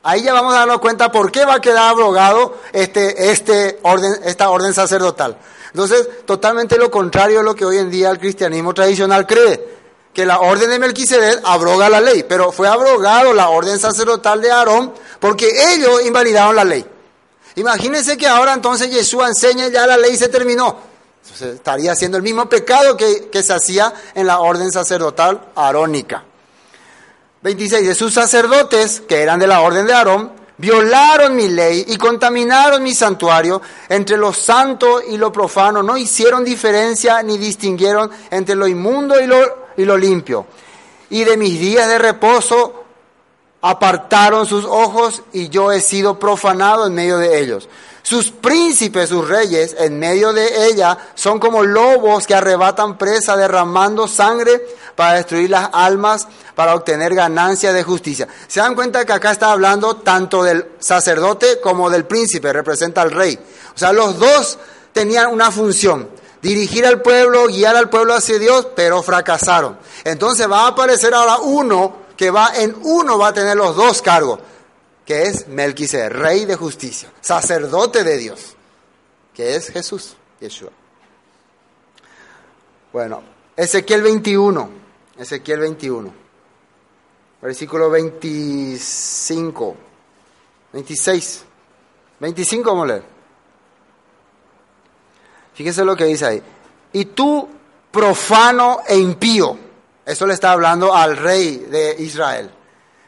Ahí 0.02 0.22
ya 0.22 0.32
vamos 0.32 0.52
a 0.54 0.58
darnos 0.58 0.80
cuenta 0.80 1.12
por 1.12 1.30
qué 1.30 1.44
va 1.44 1.54
a 1.54 1.60
quedar 1.60 1.90
abrogado 1.90 2.58
este, 2.72 3.30
este 3.30 3.78
orden, 3.82 4.14
esta 4.24 4.50
orden 4.50 4.74
sacerdotal. 4.74 5.38
Entonces, 5.68 6.26
totalmente 6.26 6.76
lo 6.76 6.90
contrario 6.90 7.38
a 7.38 7.44
lo 7.44 7.54
que 7.54 7.64
hoy 7.64 7.78
en 7.78 7.88
día 7.88 8.10
el 8.10 8.18
cristianismo 8.18 8.74
tradicional 8.74 9.28
cree, 9.28 9.81
que 10.12 10.26
la 10.26 10.40
orden 10.40 10.68
de 10.68 10.78
Melquisedec 10.78 11.40
abroga 11.44 11.88
la 11.88 12.00
ley, 12.00 12.24
pero 12.28 12.52
fue 12.52 12.68
abrogado 12.68 13.32
la 13.32 13.48
orden 13.48 13.78
sacerdotal 13.78 14.40
de 14.40 14.50
Aarón 14.50 14.92
porque 15.18 15.50
ellos 15.72 16.04
invalidaron 16.04 16.54
la 16.54 16.64
ley. 16.64 16.84
Imagínense 17.56 18.16
que 18.16 18.26
ahora 18.26 18.52
entonces 18.52 18.90
Jesús 18.90 19.22
enseña 19.26 19.68
ya 19.68 19.86
la 19.86 19.96
ley 19.96 20.16
se 20.16 20.28
terminó. 20.28 20.76
Entonces, 21.22 21.54
estaría 21.54 21.92
haciendo 21.92 22.16
el 22.16 22.22
mismo 22.22 22.48
pecado 22.48 22.96
que, 22.96 23.28
que 23.30 23.42
se 23.42 23.52
hacía 23.52 23.92
en 24.14 24.26
la 24.26 24.40
orden 24.40 24.72
sacerdotal 24.72 25.48
arónica. 25.54 26.24
26. 27.42 27.86
De 27.86 27.94
sus 27.94 28.14
sacerdotes, 28.14 29.02
que 29.08 29.22
eran 29.22 29.38
de 29.38 29.46
la 29.46 29.60
orden 29.60 29.86
de 29.86 29.92
Aarón, 29.92 30.32
violaron 30.58 31.34
mi 31.34 31.48
ley 31.48 31.84
y 31.88 31.96
contaminaron 31.96 32.82
mi 32.82 32.94
santuario. 32.94 33.60
Entre 33.88 34.16
lo 34.16 34.32
santo 34.32 35.02
y 35.02 35.16
lo 35.16 35.32
profano 35.32 35.82
no 35.82 35.96
hicieron 35.96 36.44
diferencia 36.44 37.22
ni 37.22 37.38
distinguieron 37.38 38.10
entre 38.30 38.54
lo 38.54 38.66
inmundo 38.66 39.20
y 39.20 39.26
lo, 39.26 39.68
y 39.76 39.84
lo 39.84 39.96
limpio. 39.96 40.46
Y 41.10 41.24
de 41.24 41.36
mis 41.36 41.58
días 41.60 41.88
de 41.88 41.98
reposo 41.98 42.81
apartaron 43.62 44.44
sus 44.44 44.64
ojos 44.64 45.22
y 45.32 45.48
yo 45.48 45.72
he 45.72 45.80
sido 45.80 46.18
profanado 46.18 46.86
en 46.86 46.94
medio 46.94 47.18
de 47.18 47.40
ellos. 47.40 47.68
Sus 48.02 48.32
príncipes, 48.32 49.10
sus 49.10 49.28
reyes, 49.28 49.76
en 49.78 50.00
medio 50.00 50.32
de 50.32 50.66
ella, 50.66 50.98
son 51.14 51.38
como 51.38 51.62
lobos 51.62 52.26
que 52.26 52.34
arrebatan 52.34 52.98
presa 52.98 53.36
derramando 53.36 54.08
sangre 54.08 54.60
para 54.96 55.14
destruir 55.14 55.50
las 55.50 55.70
almas, 55.72 56.26
para 56.56 56.74
obtener 56.74 57.14
ganancia 57.14 57.72
de 57.72 57.84
justicia. 57.84 58.26
Se 58.48 58.58
dan 58.58 58.74
cuenta 58.74 59.04
que 59.04 59.12
acá 59.12 59.30
está 59.30 59.52
hablando 59.52 59.96
tanto 59.96 60.42
del 60.42 60.72
sacerdote 60.80 61.60
como 61.60 61.88
del 61.88 62.04
príncipe, 62.04 62.52
representa 62.52 63.02
al 63.02 63.12
rey. 63.12 63.38
O 63.74 63.78
sea, 63.78 63.92
los 63.92 64.18
dos 64.18 64.58
tenían 64.92 65.28
una 65.28 65.52
función, 65.52 66.08
dirigir 66.42 66.84
al 66.84 67.00
pueblo, 67.00 67.46
guiar 67.46 67.76
al 67.76 67.88
pueblo 67.88 68.14
hacia 68.14 68.40
Dios, 68.40 68.66
pero 68.74 69.00
fracasaron. 69.04 69.78
Entonces 70.02 70.50
va 70.50 70.62
a 70.62 70.68
aparecer 70.68 71.14
ahora 71.14 71.38
uno 71.38 72.01
que 72.16 72.30
va 72.30 72.52
en 72.56 72.74
uno 72.82 73.18
va 73.18 73.28
a 73.28 73.32
tener 73.32 73.56
los 73.56 73.76
dos 73.76 74.02
cargos 74.02 74.38
que 75.04 75.22
es 75.24 75.48
Melquisedec, 75.48 76.12
rey 76.12 76.44
de 76.44 76.56
justicia, 76.56 77.12
sacerdote 77.20 78.04
de 78.04 78.18
Dios, 78.18 78.54
que 79.34 79.56
es 79.56 79.68
Jesús, 79.70 80.16
Yeshua. 80.40 80.70
Bueno, 82.92 83.22
Ezequiel 83.56 84.02
21, 84.02 84.70
Ezequiel 85.18 85.60
21, 85.60 86.12
versículo 87.40 87.90
25, 87.90 89.76
26, 90.72 91.44
25 92.20 92.70
vamos 92.70 92.84
a 92.84 92.86
leer. 92.86 93.04
Fíjese 95.54 95.84
lo 95.84 95.96
que 95.96 96.04
dice 96.04 96.26
ahí. 96.26 96.42
Y 96.92 97.06
tú, 97.06 97.48
profano 97.90 98.80
e 98.86 98.96
impío, 98.96 99.56
eso 100.04 100.26
le 100.26 100.34
está 100.34 100.52
hablando 100.52 100.94
al 100.94 101.16
rey 101.16 101.58
de 101.70 101.96
Israel 101.98 102.50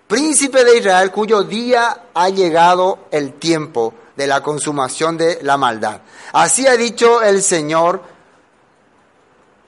príncipe 0.07 0.65
de 0.65 0.79
Israel, 0.79 1.11
cuyo 1.11 1.43
día 1.43 2.03
ha 2.15 2.29
llegado 2.29 3.07
el 3.11 3.35
tiempo 3.35 3.95
de 4.17 4.27
la 4.27 4.43
consumación 4.43 5.17
de 5.17 5.41
la 5.43 5.57
maldad. 5.57 6.03
Así 6.33 6.67
ha 6.67 6.77
dicho 6.77 7.23
el 7.23 7.43
Señor, 7.43 8.03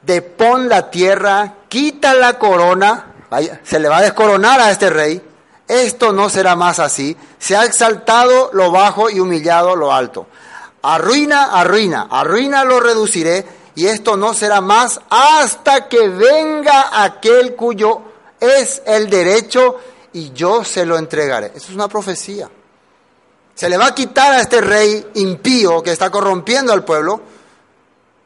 depón 0.02 0.68
la 0.68 0.90
tierra, 0.90 1.54
quita 1.68 2.14
la 2.14 2.38
corona, 2.38 3.14
se 3.64 3.80
le 3.80 3.88
va 3.88 3.98
a 3.98 4.02
descoronar 4.02 4.60
a 4.60 4.70
este 4.70 4.90
rey, 4.90 5.20
esto 5.66 6.12
no 6.12 6.28
será 6.28 6.54
más 6.54 6.78
así, 6.78 7.16
se 7.38 7.56
ha 7.56 7.64
exaltado 7.64 8.50
lo 8.52 8.70
bajo 8.70 9.10
y 9.10 9.18
humillado 9.18 9.74
lo 9.74 9.92
alto. 9.92 10.28
Arruina, 10.82 11.58
arruina, 11.58 12.06
arruina 12.08 12.64
lo 12.64 12.78
reduciré, 12.78 13.44
y 13.76 13.86
esto 13.86 14.16
no 14.16 14.32
será 14.34 14.60
más 14.62 14.98
hasta 15.10 15.86
que 15.86 16.08
venga 16.08 17.04
aquel 17.04 17.54
cuyo 17.54 18.00
es 18.40 18.82
el 18.86 19.08
derecho 19.10 19.78
y 20.14 20.32
yo 20.32 20.64
se 20.64 20.86
lo 20.86 20.96
entregaré. 20.96 21.52
Eso 21.54 21.68
es 21.68 21.74
una 21.74 21.86
profecía. 21.86 22.48
Se 23.54 23.68
le 23.68 23.76
va 23.76 23.88
a 23.88 23.94
quitar 23.94 24.32
a 24.32 24.40
este 24.40 24.62
rey 24.62 25.06
impío 25.14 25.82
que 25.82 25.92
está 25.92 26.10
corrompiendo 26.10 26.72
al 26.72 26.84
pueblo 26.84 27.20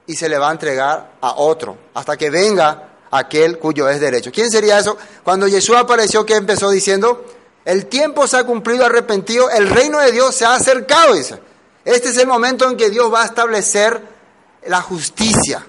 y 0.06 0.14
se 0.14 0.28
le 0.28 0.38
va 0.38 0.50
a 0.50 0.52
entregar 0.52 1.14
a 1.20 1.34
otro 1.34 1.76
hasta 1.94 2.16
que 2.16 2.30
venga 2.30 2.90
aquel 3.10 3.58
cuyo 3.58 3.88
es 3.88 4.00
derecho. 4.00 4.30
¿Quién 4.32 4.52
sería 4.52 4.78
eso? 4.78 4.96
Cuando 5.24 5.48
Jesús 5.48 5.74
apareció, 5.76 6.24
que 6.24 6.36
empezó 6.36 6.70
diciendo? 6.70 7.24
El 7.64 7.86
tiempo 7.86 8.28
se 8.28 8.36
ha 8.36 8.44
cumplido 8.44 8.86
arrepentido, 8.86 9.50
el 9.50 9.68
reino 9.68 9.98
de 9.98 10.12
Dios 10.12 10.32
se 10.32 10.44
ha 10.44 10.54
acercado, 10.54 11.14
dice. 11.14 11.40
Este 11.84 12.10
es 12.10 12.18
el 12.18 12.28
momento 12.28 12.70
en 12.70 12.76
que 12.76 12.88
Dios 12.88 13.12
va 13.12 13.22
a 13.22 13.26
establecer 13.26 14.19
la 14.66 14.82
justicia. 14.82 15.66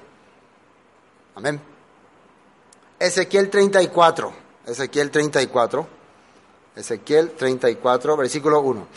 Amén. 1.36 1.62
Ezequiel 3.00 3.50
34, 3.50 4.34
Ezequiel 4.68 5.10
34. 5.10 5.88
Ezequiel 6.76 7.32
34, 7.32 8.16
versículo 8.16 8.62
1. 8.62 8.88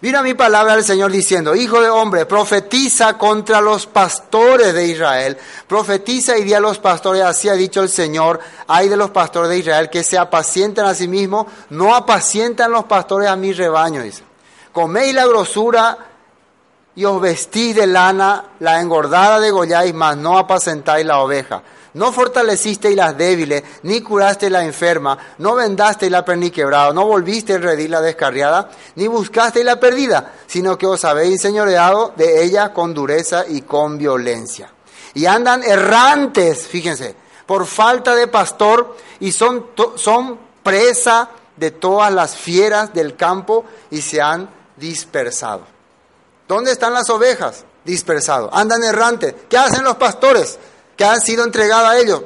Vino 0.00 0.18
a 0.18 0.22
mi 0.22 0.34
palabra 0.34 0.74
del 0.74 0.84
Señor 0.84 1.10
diciendo, 1.10 1.54
Hijo 1.54 1.80
de 1.80 1.88
hombre, 1.88 2.26
profetiza 2.26 3.16
contra 3.16 3.62
los 3.62 3.86
pastores 3.86 4.74
de 4.74 4.86
Israel, 4.86 5.38
profetiza 5.66 6.36
y 6.36 6.44
di 6.44 6.52
a 6.52 6.60
los 6.60 6.78
pastores, 6.78 7.22
así 7.22 7.48
ha 7.48 7.54
dicho 7.54 7.80
el 7.80 7.88
Señor, 7.88 8.38
hay 8.66 8.88
de 8.88 8.98
los 8.98 9.10
pastores 9.10 9.48
de 9.48 9.58
Israel 9.60 9.88
que 9.88 10.04
se 10.04 10.18
apacientan 10.18 10.84
a 10.86 10.94
sí 10.94 11.08
mismos, 11.08 11.46
no 11.70 11.94
apacientan 11.94 12.70
los 12.70 12.84
pastores 12.84 13.30
a 13.30 13.36
mi 13.36 13.52
rebaño, 13.52 14.02
dice. 14.02 14.22
Coméis 14.72 15.14
la 15.14 15.26
grosura 15.26 15.96
y 16.96 17.04
os 17.04 17.20
vestís 17.20 17.74
de 17.74 17.86
lana, 17.86 18.44
la 18.60 18.80
engordada 18.80 19.40
degolláis, 19.40 19.92
mas 19.94 20.16
no 20.16 20.38
apacentáis 20.38 21.04
la 21.04 21.18
oveja. 21.18 21.62
No 21.94 22.12
fortalecisteis 22.12 22.96
las 22.96 23.16
débiles, 23.16 23.62
ni 23.84 24.00
curaste 24.00 24.50
la 24.50 24.64
enferma, 24.64 25.16
no 25.38 25.54
vendasteis 25.54 26.10
la 26.10 26.24
perniquebrada, 26.24 26.92
no 26.92 27.06
volviste 27.06 27.54
a 27.54 27.58
redir 27.58 27.90
la 27.90 28.00
descarriada, 28.00 28.68
ni 28.96 29.06
buscasteis 29.06 29.64
la 29.64 29.78
perdida, 29.78 30.32
sino 30.46 30.76
que 30.76 30.86
os 30.86 31.04
habéis 31.04 31.34
enseñoreado 31.34 32.12
de 32.16 32.42
ella 32.42 32.72
con 32.72 32.94
dureza 32.94 33.44
y 33.48 33.62
con 33.62 33.96
violencia. 33.96 34.72
Y 35.14 35.26
andan 35.26 35.62
errantes, 35.62 36.66
fíjense, 36.66 37.14
por 37.46 37.66
falta 37.66 38.16
de 38.16 38.26
pastor 38.26 38.96
y 39.20 39.30
son 39.30 39.66
presa 40.64 41.30
de 41.56 41.70
todas 41.70 42.12
las 42.12 42.36
fieras 42.36 42.92
del 42.92 43.14
campo 43.14 43.64
y 43.90 44.00
se 44.00 44.20
han 44.20 44.48
dispersado. 44.76 45.73
¿Dónde 46.46 46.72
están 46.72 46.92
las 46.92 47.08
ovejas? 47.10 47.64
Dispersados. 47.84 48.50
Andan 48.52 48.82
errantes. 48.82 49.34
¿Qué 49.48 49.56
hacen 49.56 49.84
los 49.84 49.96
pastores? 49.96 50.58
que 50.96 51.04
han 51.04 51.20
sido 51.20 51.44
entregadas 51.44 51.90
a 51.90 51.98
ellos. 51.98 52.22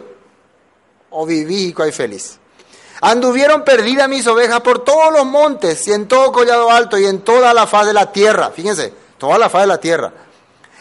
O 1.11 1.25
viví 1.27 1.75
y 1.77 1.93
feliz. 1.93 2.39
Anduvieron 3.01 3.65
perdidas 3.65 4.09
mis 4.09 4.27
ovejas 4.27 4.61
por 4.61 4.85
todos 4.85 5.13
los 5.13 5.25
montes 5.25 5.87
y 5.87 5.93
en 5.93 6.09
todo 6.09 6.33
collado 6.33 6.71
alto 6.71 6.99
y 6.99 7.07
en 7.07 7.21
toda 7.21 7.55
la 7.55 7.67
faz 7.67 7.87
de 7.87 7.93
la 7.93 8.13
tierra. 8.13 8.51
Fíjense, 8.51 8.93
toda 9.17 9.39
la 9.39 9.49
faz 9.49 9.63
de 9.63 9.69
la 9.69 9.79
tierra. 9.79 10.13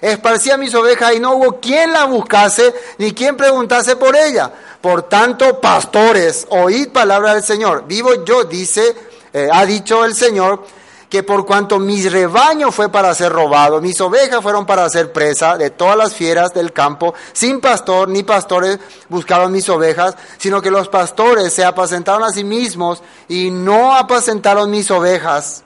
Esparcía 0.01 0.57
mis 0.57 0.73
ovejas 0.75 1.13
y 1.15 1.19
no 1.19 1.35
hubo 1.35 1.59
quien 1.59 1.93
la 1.93 2.05
buscase 2.05 2.73
ni 2.97 3.13
quien 3.13 3.37
preguntase 3.37 3.95
por 3.95 4.15
ella. 4.15 4.51
Por 4.81 5.03
tanto, 5.03 5.61
pastores, 5.61 6.45
oíd 6.49 6.89
palabra 6.89 7.33
del 7.33 7.43
Señor. 7.43 7.85
Vivo 7.87 8.25
yo, 8.25 8.43
dice, 8.43 8.95
eh, 9.33 9.47
ha 9.51 9.65
dicho 9.65 10.03
el 10.03 10.15
Señor, 10.15 10.63
que 11.09 11.23
por 11.23 11.45
cuanto 11.45 11.79
mi 11.79 12.07
rebaño 12.07 12.71
fue 12.71 12.89
para 12.89 13.13
ser 13.15 13.31
robado, 13.31 13.79
mis 13.79 13.99
ovejas 14.01 14.41
fueron 14.41 14.65
para 14.65 14.89
ser 14.89 15.13
presa 15.13 15.57
de 15.57 15.69
todas 15.69 15.95
las 15.95 16.13
fieras 16.13 16.53
del 16.53 16.73
campo, 16.73 17.13
sin 17.31 17.61
pastor 17.61 18.09
ni 18.09 18.23
pastores 18.23 18.79
buscaban 19.07 19.51
mis 19.51 19.69
ovejas, 19.69 20.15
sino 20.37 20.61
que 20.61 20.71
los 20.71 20.89
pastores 20.89 21.53
se 21.53 21.63
apacentaron 21.63 22.23
a 22.23 22.31
sí 22.31 22.43
mismos 22.43 23.01
y 23.29 23.51
no 23.51 23.95
apacentaron 23.95 24.69
mis 24.69 24.91
ovejas. 24.91 25.63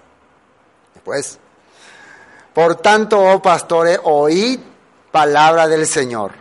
Después, 0.93 1.39
Por 2.53 2.75
tanto, 2.75 3.19
oh 3.19 3.41
pastores, 3.41 3.99
oíd 4.03 4.59
palabra 5.11 5.67
del 5.67 5.87
Señor. 5.87 6.33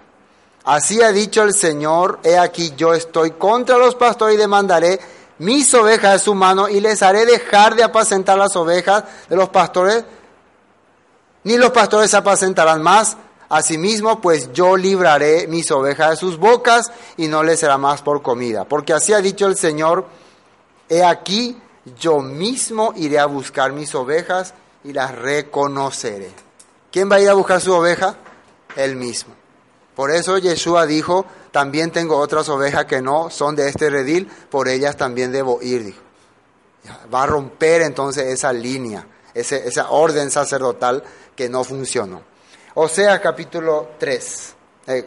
Así 0.65 1.01
ha 1.03 1.11
dicho 1.11 1.43
el 1.43 1.55
Señor, 1.55 2.21
he 2.23 2.37
aquí 2.37 2.75
yo 2.77 2.93
estoy 2.93 3.31
contra 3.33 3.79
los 3.79 3.95
pastores 3.95 4.35
y 4.35 4.39
demandaré 4.39 5.01
mis 5.41 5.73
ovejas 5.73 6.13
de 6.13 6.19
su 6.19 6.35
mano 6.35 6.69
y 6.69 6.81
les 6.81 7.03
haré 7.03 7.25
dejar 7.25 7.75
de 7.75 7.83
apacentar 7.83 8.37
las 8.37 8.55
ovejas 8.57 9.05
de 9.29 9.37
los 9.37 9.49
pastores, 9.49 10.05
ni 11.45 11.57
los 11.57 11.71
pastores 11.71 12.11
se 12.11 12.19
apacentarán 12.19 12.83
más. 12.83 13.17
Asimismo, 13.49 14.21
pues 14.21 14.53
yo 14.53 14.77
libraré 14.77 15.47
mis 15.49 15.71
ovejas 15.71 16.11
de 16.11 16.17
sus 16.17 16.37
bocas 16.37 16.93
y 17.17 17.27
no 17.27 17.43
les 17.43 17.59
será 17.59 17.79
más 17.79 18.03
por 18.03 18.21
comida. 18.21 18.65
Porque 18.67 18.93
así 18.93 19.15
ha 19.15 19.21
dicho 19.23 19.47
el 19.47 19.57
Señor, 19.57 20.07
he 20.91 21.03
aquí 21.03 21.59
yo 21.99 22.21
mismo 22.21 22.93
iré 22.97 23.19
a 23.19 23.25
buscar 23.25 23.73
mis 23.73 23.95
ovejas 23.95 24.53
y 24.85 24.93
las 24.93 25.15
reconoceré. 25.15 26.31
¿Quién 26.93 27.11
va 27.11 27.17
a 27.17 27.21
ir 27.21 27.31
a 27.31 27.35
buscar 27.35 27.63
su 27.63 27.73
oveja? 27.73 28.15
Él 28.77 28.95
mismo. 28.95 29.40
Por 30.01 30.11
eso 30.13 30.39
Yeshua 30.39 30.87
dijo, 30.87 31.27
también 31.51 31.91
tengo 31.91 32.17
otras 32.17 32.49
ovejas 32.49 32.87
que 32.87 33.03
no 33.03 33.29
son 33.29 33.55
de 33.55 33.69
este 33.69 33.91
redil, 33.91 34.27
por 34.49 34.67
ellas 34.67 34.97
también 34.97 35.31
debo 35.31 35.61
ir, 35.61 35.85
dijo. 35.85 36.01
Va 37.13 37.25
a 37.25 37.27
romper 37.27 37.83
entonces 37.83 38.25
esa 38.29 38.51
línea, 38.51 39.07
esa 39.35 39.91
orden 39.91 40.31
sacerdotal 40.31 41.05
que 41.37 41.51
no 41.51 41.65
funcionó. 41.65 42.23
O 42.77 42.89
sea, 42.89 43.21
capítulo 43.21 43.91
3, 43.99 44.55
eh, 44.87 45.07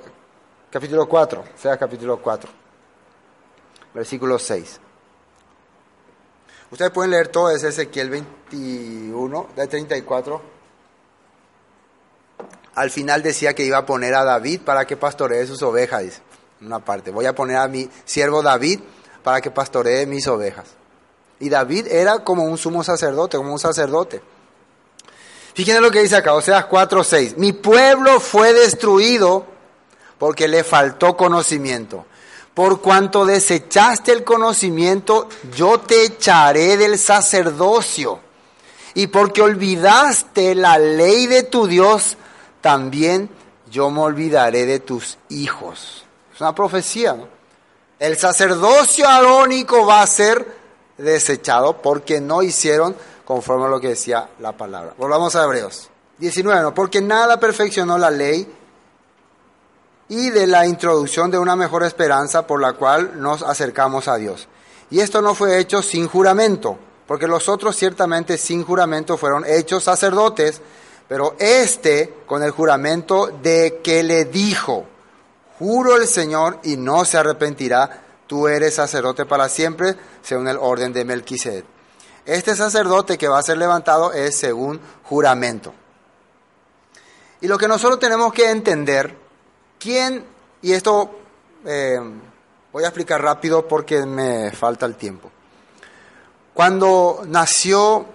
capítulo 0.70 1.10
4, 1.10 1.42
o 1.42 1.60
sea, 1.60 1.76
capítulo 1.76 2.22
4, 2.22 2.52
versículo 3.96 4.38
6. 4.38 4.80
Ustedes 6.70 6.92
pueden 6.92 7.10
leer 7.10 7.30
todo 7.30 7.50
ese 7.50 7.70
Ezequiel 7.70 8.12
21, 8.12 9.48
de 9.56 9.66
34. 9.66 10.53
Al 12.76 12.90
final 12.90 13.22
decía 13.22 13.54
que 13.54 13.64
iba 13.64 13.78
a 13.78 13.86
poner 13.86 14.16
a 14.16 14.24
David 14.24 14.62
para 14.62 14.86
que 14.86 14.98
pastoree 14.98 15.46
sus 15.46 15.62
ovejas, 15.62 16.22
una 16.62 16.80
parte. 16.80 17.12
Voy 17.12 17.26
a 17.26 17.36
poner 17.36 17.58
a 17.58 17.68
mi 17.68 17.90
siervo 18.06 18.42
David 18.42 18.80
para 19.24 19.42
que 19.42 19.52
pastoree 19.52 20.06
mis 20.06 20.28
ovejas. 20.28 20.66
Y 21.40 21.50
David 21.50 21.88
era 21.88 22.24
como 22.24 22.44
un 22.44 22.58
sumo 22.58 22.84
sacerdote, 22.84 23.38
como 23.38 23.54
un 23.54 23.60
sacerdote. 23.60 24.22
Fíjense 25.54 25.82
lo 25.82 25.92
que 25.92 26.02
dice 26.02 26.16
acá, 26.16 26.34
Oseas 26.34 26.66
4, 26.66 27.04
6. 27.04 27.38
Mi 27.38 27.54
pueblo 27.54 28.20
fue 28.20 28.54
destruido 28.54 29.46
porque 30.18 30.48
le 30.48 30.64
faltó 30.64 31.16
conocimiento. 31.16 32.06
Por 32.54 32.82
cuanto 32.82 33.26
desechaste 33.26 34.12
el 34.12 34.24
conocimiento, 34.24 35.28
yo 35.56 35.80
te 35.80 36.06
echaré 36.06 36.78
del 36.78 36.98
sacerdocio. 36.98 38.20
Y 38.96 39.08
porque 39.08 39.42
olvidaste 39.42 40.54
la 40.56 40.78
ley 40.78 41.28
de 41.28 41.44
tu 41.44 41.68
Dios, 41.68 42.18
también 42.64 43.30
yo 43.70 43.92
me 43.92 44.00
olvidaré 44.00 44.66
de 44.66 44.80
tus 44.80 45.18
hijos. 45.28 46.06
Es 46.34 46.40
una 46.40 46.56
profecía, 46.56 47.14
¿no? 47.14 47.28
El 48.00 48.18
sacerdocio 48.18 49.06
arónico 49.08 49.86
va 49.86 50.02
a 50.02 50.08
ser 50.08 50.46
desechado 50.98 51.82
porque 51.82 52.22
no 52.22 52.42
hicieron 52.42 52.96
conforme 53.26 53.66
a 53.66 53.68
lo 53.68 53.82
que 53.82 53.90
decía 53.90 54.30
la 54.40 54.54
palabra. 54.54 54.94
Volvamos 54.98 55.36
a 55.36 55.44
Hebreos 55.44 55.90
19, 56.18 56.62
¿no? 56.62 56.74
porque 56.74 57.02
nada 57.02 57.38
perfeccionó 57.38 57.98
la 57.98 58.10
ley 58.10 58.50
y 60.08 60.30
de 60.30 60.48
la 60.48 60.66
introducción 60.66 61.32
de 61.32 61.40
una 61.40 61.56
mejor 61.56 61.84
esperanza 61.84 62.48
por 62.48 62.62
la 62.62 62.74
cual 62.74 63.22
nos 63.22 63.44
acercamos 63.44 64.08
a 64.08 64.16
Dios. 64.16 64.48
Y 64.90 65.02
esto 65.02 65.22
no 65.22 65.36
fue 65.36 65.60
hecho 65.60 65.82
sin 65.82 66.08
juramento, 66.08 66.78
porque 67.08 67.28
los 67.28 67.50
otros 67.50 67.76
ciertamente 67.76 68.38
sin 68.38 68.64
juramento 68.64 69.18
fueron 69.18 69.44
hechos 69.46 69.84
sacerdotes, 69.84 70.62
pero 71.08 71.36
este 71.40 72.14
con 72.26 72.44
el 72.44 72.52
juramento 72.52 73.28
de 73.28 73.82
que 73.84 74.04
le 74.04 74.26
dijo, 74.26 74.86
juro 75.60 75.96
el 75.96 76.08
Señor 76.08 76.60
y 76.64 76.78
no 76.78 77.06
se 77.06 77.18
arrepentirá, 77.18 78.04
tú 78.28 78.48
eres 78.48 78.76
sacerdote 78.76 79.26
para 79.26 79.50
siempre, 79.50 79.96
según 80.22 80.48
el 80.48 80.58
orden 80.58 80.94
de 80.94 81.06
Melquisedec. 81.06 81.66
Este 82.26 82.56
sacerdote 82.56 83.18
que 83.18 83.28
va 83.28 83.40
a 83.40 83.44
ser 83.44 83.58
levantado 83.58 84.14
es 84.14 84.38
según 84.38 84.80
juramento. 85.04 85.74
Y 87.42 87.48
lo 87.48 87.58
que 87.58 87.68
nosotros 87.68 88.00
tenemos 88.00 88.32
que 88.32 88.50
entender, 88.50 89.18
quién, 89.78 90.26
y 90.62 90.72
esto 90.72 91.20
eh, 91.66 92.00
voy 92.72 92.84
a 92.84 92.88
explicar 92.88 93.22
rápido 93.22 93.68
porque 93.68 94.06
me 94.06 94.52
falta 94.52 94.86
el 94.86 94.96
tiempo. 94.96 95.30
Cuando 96.54 97.24
nació 97.28 98.06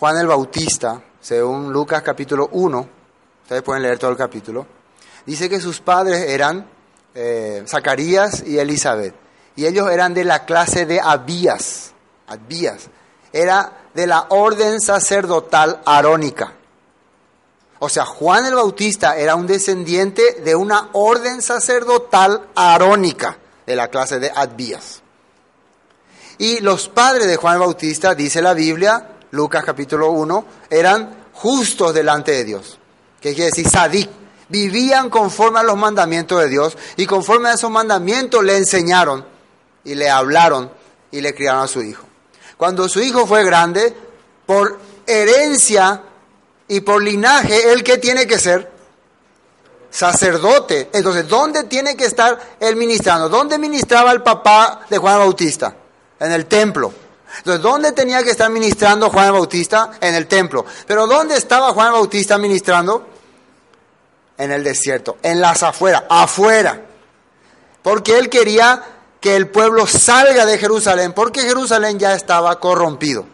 Juan 0.00 0.18
el 0.18 0.26
Bautista, 0.26 1.00
según 1.22 1.72
Lucas 1.72 2.02
capítulo 2.02 2.48
1, 2.50 2.88
ustedes 3.44 3.62
pueden 3.62 3.82
leer 3.84 3.98
todo 3.98 4.10
el 4.10 4.16
capítulo, 4.16 4.66
dice 5.24 5.48
que 5.48 5.60
sus 5.60 5.80
padres 5.80 6.28
eran 6.28 6.66
eh, 7.14 7.62
Zacarías 7.66 8.42
y 8.44 8.58
Elizabeth, 8.58 9.14
y 9.54 9.66
ellos 9.66 9.88
eran 9.88 10.14
de 10.14 10.24
la 10.24 10.44
clase 10.44 10.84
de 10.84 11.00
Abías, 11.00 11.92
Abías, 12.26 12.88
era 13.32 13.84
de 13.94 14.06
la 14.08 14.26
orden 14.30 14.80
sacerdotal 14.80 15.80
arónica. 15.86 16.54
O 17.78 17.88
sea, 17.88 18.04
Juan 18.04 18.46
el 18.46 18.54
Bautista 18.54 19.16
era 19.16 19.36
un 19.36 19.46
descendiente 19.46 20.40
de 20.44 20.56
una 20.56 20.88
orden 20.92 21.40
sacerdotal 21.40 22.48
arónica 22.54 23.38
de 23.64 23.76
la 23.76 23.88
clase 23.88 24.18
de 24.18 24.30
Abías. 24.34 25.02
Y 26.38 26.60
los 26.60 26.88
padres 26.88 27.28
de 27.28 27.36
Juan 27.36 27.54
el 27.54 27.60
Bautista, 27.60 28.14
dice 28.14 28.42
la 28.42 28.54
Biblia, 28.54 29.11
Lucas 29.32 29.64
capítulo 29.64 30.10
1, 30.10 30.44
eran 30.68 31.24
justos 31.32 31.94
delante 31.94 32.32
de 32.32 32.44
Dios. 32.44 32.78
¿Qué 33.20 33.34
quiere 33.34 33.50
decir? 33.50 33.68
Sadik. 33.68 34.08
Vivían 34.48 35.08
conforme 35.08 35.60
a 35.60 35.62
los 35.62 35.78
mandamientos 35.78 36.38
de 36.38 36.50
Dios 36.50 36.76
y 36.96 37.06
conforme 37.06 37.48
a 37.48 37.54
esos 37.54 37.70
mandamientos 37.70 38.44
le 38.44 38.58
enseñaron 38.58 39.24
y 39.84 39.94
le 39.94 40.10
hablaron 40.10 40.70
y 41.10 41.22
le 41.22 41.34
criaron 41.34 41.62
a 41.62 41.68
su 41.68 41.82
hijo. 41.82 42.04
Cuando 42.58 42.86
su 42.90 43.00
hijo 43.00 43.26
fue 43.26 43.42
grande, 43.44 43.96
por 44.44 44.78
herencia 45.06 46.02
y 46.68 46.80
por 46.80 47.02
linaje, 47.02 47.72
¿él 47.72 47.82
qué 47.82 47.96
tiene 47.96 48.26
que 48.26 48.38
ser? 48.38 48.70
Sacerdote. 49.90 50.90
Entonces, 50.92 51.26
¿dónde 51.26 51.64
tiene 51.64 51.96
que 51.96 52.04
estar 52.04 52.38
él 52.60 52.76
ministrando? 52.76 53.30
¿Dónde 53.30 53.58
ministraba 53.58 54.12
el 54.12 54.22
papá 54.22 54.82
de 54.90 54.98
Juan 54.98 55.18
Bautista? 55.18 55.74
En 56.20 56.32
el 56.32 56.44
templo. 56.44 56.92
Entonces, 57.38 57.62
¿dónde 57.62 57.92
tenía 57.92 58.22
que 58.22 58.30
estar 58.30 58.50
ministrando 58.50 59.10
Juan 59.10 59.32
Bautista? 59.32 59.92
En 60.00 60.14
el 60.14 60.26
templo. 60.26 60.64
Pero 60.86 61.06
¿dónde 61.06 61.36
estaba 61.36 61.72
Juan 61.72 61.92
Bautista 61.92 62.38
ministrando? 62.38 63.08
En 64.36 64.52
el 64.52 64.64
desierto, 64.64 65.18
en 65.22 65.40
las 65.40 65.62
afueras, 65.62 66.04
afuera. 66.08 66.80
Porque 67.82 68.18
él 68.18 68.28
quería 68.28 68.82
que 69.20 69.36
el 69.36 69.48
pueblo 69.48 69.86
salga 69.86 70.44
de 70.46 70.58
Jerusalén, 70.58 71.12
porque 71.12 71.42
Jerusalén 71.42 71.98
ya 71.98 72.14
estaba 72.14 72.58
corrompido. 72.58 73.24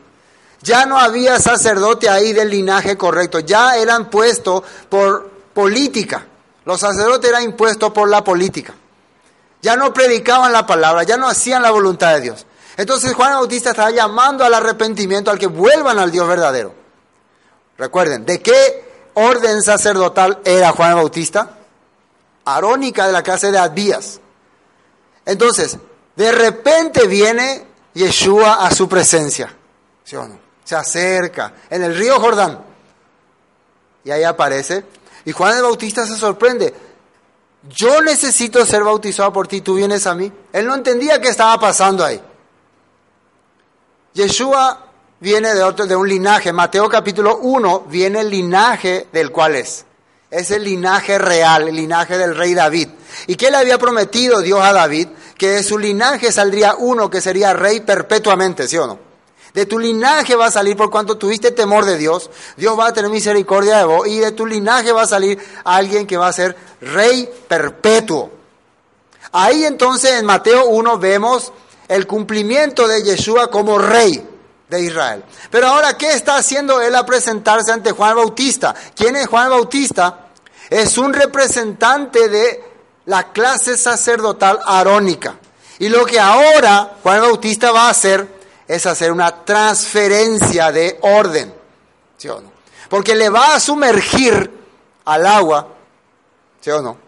Ya 0.60 0.86
no 0.86 0.98
había 0.98 1.38
sacerdote 1.38 2.08
ahí 2.08 2.32
del 2.32 2.50
linaje 2.50 2.96
correcto, 2.96 3.40
ya 3.40 3.76
eran 3.76 4.10
puestos 4.10 4.62
por 4.88 5.30
política. 5.54 6.26
Los 6.64 6.80
sacerdotes 6.80 7.30
eran 7.30 7.44
impuestos 7.44 7.92
por 7.92 8.08
la 8.10 8.22
política. 8.22 8.74
Ya 9.62 9.76
no 9.76 9.92
predicaban 9.92 10.52
la 10.52 10.66
palabra, 10.66 11.04
ya 11.04 11.16
no 11.16 11.28
hacían 11.28 11.62
la 11.62 11.70
voluntad 11.70 12.14
de 12.14 12.20
Dios. 12.20 12.46
Entonces 12.78 13.12
Juan 13.12 13.32
Bautista 13.32 13.70
estaba 13.70 13.90
llamando 13.90 14.44
al 14.44 14.54
arrepentimiento, 14.54 15.32
al 15.32 15.38
que 15.38 15.48
vuelvan 15.48 15.98
al 15.98 16.12
Dios 16.12 16.28
verdadero. 16.28 16.72
Recuerden, 17.76 18.24
¿de 18.24 18.40
qué 18.40 19.10
orden 19.14 19.62
sacerdotal 19.62 20.40
era 20.44 20.70
Juan 20.70 20.94
Bautista? 20.94 21.58
Arónica 22.44 23.08
de 23.08 23.12
la 23.12 23.24
clase 23.24 23.50
de 23.50 23.58
Abías. 23.58 24.20
Entonces, 25.26 25.76
de 26.14 26.30
repente 26.30 27.08
viene 27.08 27.66
Yeshua 27.94 28.64
a 28.64 28.72
su 28.72 28.88
presencia. 28.88 29.52
¿Sí 30.04 30.14
o 30.14 30.28
no? 30.28 30.38
Se 30.62 30.76
acerca 30.76 31.54
en 31.68 31.82
el 31.82 31.96
río 31.96 32.20
Jordán. 32.20 32.64
Y 34.04 34.12
ahí 34.12 34.22
aparece. 34.22 34.84
Y 35.24 35.32
Juan 35.32 35.56
el 35.56 35.64
Bautista 35.64 36.06
se 36.06 36.16
sorprende. 36.16 36.72
Yo 37.68 38.00
necesito 38.02 38.64
ser 38.64 38.84
bautizado 38.84 39.32
por 39.32 39.48
ti, 39.48 39.62
tú 39.62 39.74
vienes 39.74 40.06
a 40.06 40.14
mí. 40.14 40.32
Él 40.52 40.64
no 40.64 40.76
entendía 40.76 41.20
qué 41.20 41.28
estaba 41.28 41.58
pasando 41.58 42.04
ahí. 42.04 42.22
Yeshua 44.14 44.86
viene 45.20 45.54
de, 45.54 45.62
otro, 45.62 45.86
de 45.86 45.96
un 45.96 46.08
linaje. 46.08 46.52
Mateo 46.52 46.88
capítulo 46.88 47.38
1 47.38 47.86
viene 47.88 48.20
el 48.20 48.30
linaje 48.30 49.08
del 49.12 49.30
cual 49.30 49.56
es. 49.56 49.84
Es 50.30 50.50
el 50.50 50.64
linaje 50.64 51.18
real, 51.18 51.68
el 51.68 51.76
linaje 51.76 52.18
del 52.18 52.36
rey 52.36 52.54
David. 52.54 52.88
¿Y 53.26 53.36
qué 53.36 53.50
le 53.50 53.56
había 53.56 53.78
prometido 53.78 54.42
Dios 54.42 54.60
a 54.60 54.72
David? 54.72 55.08
Que 55.36 55.48
de 55.48 55.62
su 55.62 55.78
linaje 55.78 56.32
saldría 56.32 56.74
uno 56.74 57.08
que 57.08 57.20
sería 57.20 57.54
rey 57.54 57.80
perpetuamente, 57.80 58.68
¿sí 58.68 58.76
o 58.76 58.86
no? 58.86 58.98
De 59.54 59.64
tu 59.64 59.78
linaje 59.78 60.36
va 60.36 60.46
a 60.46 60.50
salir 60.50 60.76
por 60.76 60.90
cuanto 60.90 61.16
tuviste 61.16 61.50
temor 61.50 61.84
de 61.86 61.96
Dios. 61.96 62.30
Dios 62.56 62.78
va 62.78 62.88
a 62.88 62.92
tener 62.92 63.10
misericordia 63.10 63.78
de 63.78 63.84
vos. 63.84 64.06
Y 64.06 64.18
de 64.18 64.32
tu 64.32 64.44
linaje 64.44 64.92
va 64.92 65.02
a 65.02 65.06
salir 65.06 65.38
alguien 65.64 66.06
que 66.06 66.18
va 66.18 66.28
a 66.28 66.32
ser 66.32 66.54
rey 66.80 67.28
perpetuo. 67.48 68.30
Ahí 69.32 69.64
entonces 69.64 70.12
en 70.12 70.26
Mateo 70.26 70.66
1 70.66 70.98
vemos 70.98 71.52
el 71.88 72.06
cumplimiento 72.06 72.86
de 72.86 73.02
Yeshua 73.02 73.50
como 73.50 73.78
rey. 73.78 74.24
de 74.68 74.82
Israel. 74.82 75.24
Pero 75.50 75.68
ahora, 75.68 75.96
¿qué 75.96 76.12
está 76.12 76.36
haciendo 76.36 76.82
él 76.82 76.94
a 76.94 77.06
presentarse 77.06 77.72
ante 77.72 77.92
Juan 77.92 78.14
Bautista? 78.14 78.74
¿Quién 78.94 79.16
es 79.16 79.26
Juan 79.26 79.48
Bautista? 79.48 80.26
Es 80.68 80.98
un 80.98 81.14
representante 81.14 82.28
de 82.28 82.64
la 83.06 83.32
clase 83.32 83.78
sacerdotal 83.78 84.60
arónica. 84.66 85.38
Y 85.78 85.88
lo 85.88 86.04
que 86.04 86.20
ahora 86.20 86.96
Juan 87.02 87.22
Bautista 87.22 87.72
va 87.72 87.86
a 87.86 87.90
hacer 87.90 88.28
es 88.66 88.84
hacer 88.84 89.10
una 89.10 89.44
transferencia 89.44 90.70
de 90.70 90.98
orden. 91.00 91.54
¿Sí 92.18 92.28
o 92.28 92.40
no? 92.40 92.52
Porque 92.90 93.14
le 93.14 93.30
va 93.30 93.54
a 93.54 93.60
sumergir 93.60 94.50
al 95.06 95.26
agua. 95.26 95.68
¿Sí 96.60 96.70
o 96.70 96.82
no? 96.82 96.98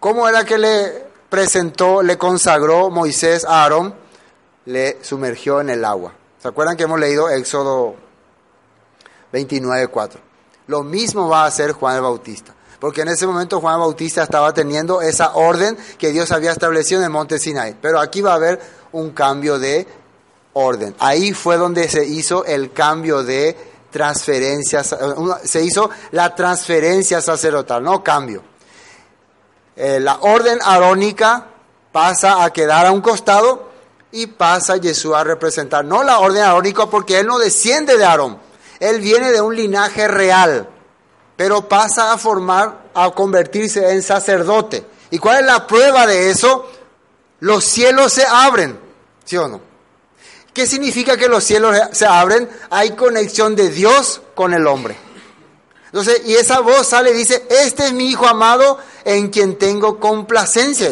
¿Cómo 0.00 0.26
era 0.26 0.44
que 0.44 0.56
le 0.56 1.11
presentó, 1.32 2.02
le 2.02 2.18
consagró 2.18 2.90
Moisés 2.90 3.46
a 3.46 3.62
Aarón? 3.62 3.94
Le 4.66 4.98
sumergió 5.02 5.62
en 5.62 5.70
el 5.70 5.82
agua. 5.82 6.12
¿Se 6.38 6.46
acuerdan 6.46 6.76
que 6.76 6.82
hemos 6.82 7.00
leído 7.00 7.30
Éxodo 7.30 7.94
29.4? 9.32 10.10
Lo 10.66 10.82
mismo 10.82 11.30
va 11.30 11.44
a 11.44 11.46
hacer 11.46 11.72
Juan 11.72 11.96
el 11.96 12.02
Bautista. 12.02 12.54
Porque 12.78 13.00
en 13.00 13.08
ese 13.08 13.26
momento 13.26 13.62
Juan 13.62 13.76
el 13.76 13.80
Bautista 13.80 14.22
estaba 14.22 14.52
teniendo 14.52 15.00
esa 15.00 15.32
orden 15.32 15.78
que 15.96 16.12
Dios 16.12 16.30
había 16.32 16.52
establecido 16.52 17.00
en 17.00 17.06
el 17.06 17.10
monte 17.10 17.38
Sinai. 17.38 17.78
Pero 17.80 17.98
aquí 17.98 18.20
va 18.20 18.32
a 18.32 18.36
haber 18.36 18.60
un 18.92 19.12
cambio 19.12 19.58
de 19.58 19.88
orden. 20.52 20.94
Ahí 20.98 21.32
fue 21.32 21.56
donde 21.56 21.88
se 21.88 22.04
hizo 22.04 22.44
el 22.44 22.72
cambio 22.72 23.24
de 23.24 23.56
transferencias, 23.90 24.94
se 25.44 25.64
hizo 25.64 25.88
la 26.10 26.34
transferencia 26.34 27.22
sacerdotal, 27.22 27.82
no 27.82 28.04
cambio. 28.04 28.51
Eh, 29.76 30.00
la 30.00 30.18
orden 30.20 30.58
arónica 30.62 31.46
pasa 31.92 32.44
a 32.44 32.52
quedar 32.52 32.86
a 32.86 32.92
un 32.92 33.00
costado 33.00 33.70
y 34.10 34.26
pasa 34.26 34.78
Jesús 34.78 35.14
a 35.14 35.24
representar, 35.24 35.84
no 35.84 36.02
la 36.02 36.18
orden 36.18 36.42
arónica 36.42 36.86
porque 36.86 37.20
él 37.20 37.26
no 37.26 37.38
desciende 37.38 37.96
de 37.96 38.04
Aarón, 38.04 38.38
él 38.78 39.00
viene 39.00 39.32
de 39.32 39.40
un 39.40 39.56
linaje 39.56 40.06
real, 40.06 40.68
pero 41.36 41.68
pasa 41.68 42.12
a 42.12 42.18
formar, 42.18 42.90
a 42.94 43.10
convertirse 43.10 43.92
en 43.92 44.02
sacerdote. 44.02 44.84
¿Y 45.10 45.18
cuál 45.18 45.40
es 45.40 45.46
la 45.46 45.66
prueba 45.66 46.06
de 46.06 46.30
eso? 46.30 46.68
Los 47.40 47.64
cielos 47.64 48.12
se 48.12 48.24
abren, 48.26 48.78
¿sí 49.24 49.36
o 49.36 49.48
no? 49.48 49.60
¿Qué 50.52 50.66
significa 50.66 51.16
que 51.16 51.28
los 51.28 51.44
cielos 51.44 51.74
se 51.92 52.06
abren? 52.06 52.48
Hay 52.70 52.90
conexión 52.90 53.56
de 53.56 53.70
Dios 53.70 54.20
con 54.34 54.52
el 54.52 54.66
hombre. 54.66 54.96
Entonces, 55.92 56.22
y 56.24 56.34
esa 56.34 56.60
voz 56.60 56.86
sale 56.86 57.10
y 57.10 57.14
dice, 57.14 57.46
este 57.50 57.86
es 57.86 57.92
mi 57.92 58.08
hijo 58.08 58.26
amado 58.26 58.78
en 59.04 59.28
quien 59.28 59.58
tengo 59.58 60.00
complacencia. 60.00 60.88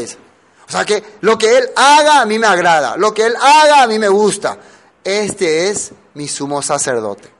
O 0.68 0.70
sea 0.70 0.84
que 0.84 1.02
lo 1.22 1.38
que 1.38 1.56
él 1.56 1.70
haga 1.74 2.20
a 2.20 2.26
mí 2.26 2.38
me 2.38 2.46
agrada, 2.46 2.98
lo 2.98 3.14
que 3.14 3.24
él 3.24 3.34
haga 3.40 3.82
a 3.82 3.86
mí 3.86 3.98
me 3.98 4.08
gusta. 4.08 4.58
Este 5.02 5.70
es 5.70 5.92
mi 6.14 6.28
sumo 6.28 6.60
sacerdote. 6.60 7.30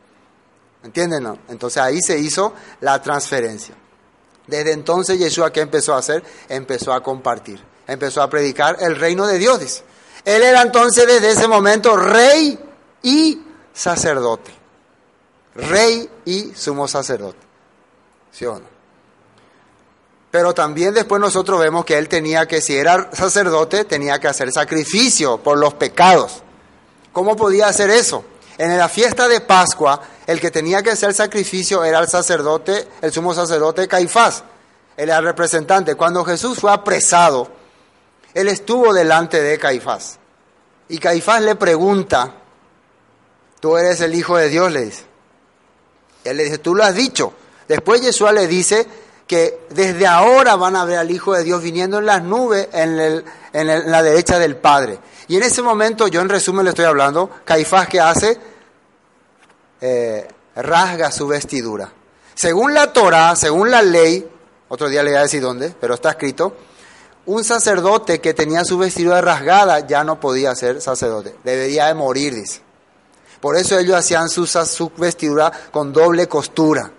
¿Entienden? 0.82 1.38
Entonces 1.48 1.82
ahí 1.82 2.00
se 2.00 2.18
hizo 2.18 2.54
la 2.80 3.02
transferencia. 3.02 3.74
Desde 4.46 4.72
entonces 4.72 5.18
Yeshua, 5.18 5.52
¿qué 5.52 5.61
empezó 5.61 5.94
a 5.94 5.98
hacer? 5.98 6.24
Empezó 6.48 6.94
a 6.94 7.02
compartir, 7.02 7.62
empezó 7.86 8.22
a 8.22 8.30
predicar 8.30 8.78
el 8.80 8.96
reino 8.96 9.26
de 9.26 9.38
Dios. 9.38 9.84
Él 10.24 10.42
era 10.42 10.62
entonces 10.62 11.06
desde 11.06 11.32
ese 11.32 11.46
momento 11.46 11.94
rey 11.94 12.58
y 13.02 13.42
sacerdote. 13.74 14.50
Rey 15.54 16.08
y 16.24 16.52
sumo 16.54 16.88
sacerdote. 16.88 17.49
¿Sí 18.32 18.46
o 18.46 18.58
no? 18.58 18.80
Pero 20.30 20.54
también 20.54 20.94
después 20.94 21.20
nosotros 21.20 21.58
vemos 21.58 21.84
que 21.84 21.98
él 21.98 22.08
tenía 22.08 22.46
que, 22.46 22.60
si 22.60 22.76
era 22.76 23.10
sacerdote, 23.12 23.84
tenía 23.84 24.20
que 24.20 24.28
hacer 24.28 24.52
sacrificio 24.52 25.38
por 25.38 25.58
los 25.58 25.74
pecados. 25.74 26.42
¿Cómo 27.12 27.34
podía 27.34 27.66
hacer 27.66 27.90
eso? 27.90 28.24
En 28.56 28.76
la 28.76 28.88
fiesta 28.88 29.26
de 29.26 29.40
Pascua, 29.40 30.00
el 30.26 30.40
que 30.40 30.50
tenía 30.50 30.82
que 30.82 30.90
hacer 30.90 31.14
sacrificio 31.14 31.82
era 31.82 31.98
el 31.98 32.08
sacerdote, 32.08 32.88
el 33.00 33.10
sumo 33.10 33.34
sacerdote 33.34 33.88
Caifás. 33.88 34.44
Él 34.96 35.08
era 35.08 35.18
el 35.18 35.24
representante. 35.24 35.94
Cuando 35.96 36.24
Jesús 36.24 36.58
fue 36.60 36.70
apresado, 36.70 37.48
él 38.34 38.48
estuvo 38.48 38.92
delante 38.92 39.40
de 39.40 39.58
Caifás. 39.58 40.18
Y 40.88 40.98
Caifás 40.98 41.42
le 41.42 41.56
pregunta, 41.56 42.34
tú 43.60 43.76
eres 43.76 44.00
el 44.02 44.14
Hijo 44.14 44.36
de 44.36 44.48
Dios, 44.48 44.70
le 44.70 44.84
dice. 44.84 45.04
Él 46.22 46.36
le 46.36 46.44
dice, 46.44 46.58
tú 46.58 46.74
lo 46.74 46.84
has 46.84 46.94
dicho. 46.94 47.32
Después 47.70 48.00
Jesús 48.00 48.32
le 48.32 48.48
dice 48.48 48.84
que 49.28 49.60
desde 49.70 50.04
ahora 50.04 50.56
van 50.56 50.74
a 50.74 50.84
ver 50.84 50.98
al 50.98 51.08
Hijo 51.08 51.34
de 51.34 51.44
Dios 51.44 51.62
viniendo 51.62 52.00
en 52.00 52.06
las 52.06 52.20
nubes 52.20 52.68
en, 52.72 53.22
la 53.52 54.02
derecha 54.02 54.40
del 54.40 54.56
Padre. 54.56 54.98
Y 55.28 55.36
en 55.36 55.44
ese 55.44 55.62
momento, 55.62 56.08
yo 56.08 56.20
en 56.20 56.28
resumen 56.28 56.64
le 56.64 56.70
estoy 56.70 56.86
hablando, 56.86 57.30
Caifás 57.44 57.86
que 57.86 58.00
hace, 58.00 58.36
eh, 59.80 60.26
rasga 60.56 61.12
su 61.12 61.28
vestidura. 61.28 61.92
Según 62.34 62.74
la 62.74 62.92
Torah, 62.92 63.36
según 63.36 63.70
la 63.70 63.82
ley, 63.82 64.28
otro 64.68 64.88
día 64.88 65.04
le 65.04 65.10
voy 65.10 65.20
a 65.20 65.22
decir 65.22 65.40
dónde, 65.40 65.72
pero 65.80 65.94
está 65.94 66.10
escrito, 66.10 66.56
un 67.26 67.44
sacerdote 67.44 68.20
que 68.20 68.34
tenía 68.34 68.64
su 68.64 68.78
vestidura 68.78 69.20
rasgada 69.20 69.86
ya 69.86 70.02
no 70.02 70.18
podía 70.18 70.56
ser 70.56 70.80
sacerdote, 70.80 71.36
debería 71.44 71.86
de 71.86 71.94
morir, 71.94 72.34
dice. 72.34 72.62
Por 73.40 73.56
eso 73.56 73.78
ellos 73.78 73.94
hacían 73.94 74.28
su 74.28 74.90
vestidura 74.96 75.52
con 75.70 75.92
doble 75.92 76.26
costura. 76.26 76.94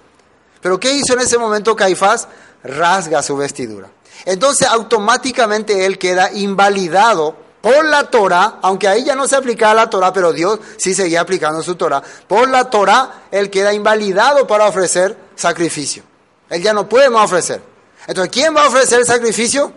Pero 0.61 0.79
¿qué 0.79 0.93
hizo 0.93 1.13
en 1.13 1.21
ese 1.21 1.37
momento 1.37 1.75
Caifás? 1.75 2.27
Rasga 2.63 3.23
su 3.23 3.35
vestidura. 3.35 3.89
Entonces 4.25 4.67
automáticamente 4.67 5.85
él 5.85 5.97
queda 5.97 6.31
invalidado 6.31 7.35
por 7.61 7.85
la 7.85 8.09
Torah, 8.09 8.59
aunque 8.61 8.87
ahí 8.87 9.03
ya 9.03 9.15
no 9.15 9.27
se 9.27 9.35
aplicaba 9.35 9.73
la 9.73 9.89
Torah, 9.89 10.11
pero 10.11 10.33
Dios 10.33 10.59
sí 10.77 10.93
seguía 10.93 11.21
aplicando 11.21 11.61
su 11.61 11.75
Torah. 11.75 12.01
Por 12.27 12.49
la 12.49 12.69
Torah 12.69 13.23
él 13.31 13.49
queda 13.49 13.73
invalidado 13.73 14.47
para 14.47 14.67
ofrecer 14.67 15.15
sacrificio. 15.35 16.03
Él 16.49 16.61
ya 16.61 16.73
no 16.73 16.89
puede 16.89 17.09
más 17.09 17.25
ofrecer. 17.25 17.61
Entonces, 18.07 18.31
¿quién 18.31 18.55
va 18.55 18.65
a 18.65 18.67
ofrecer 18.67 18.99
el 18.99 19.05
sacrificio? 19.05 19.71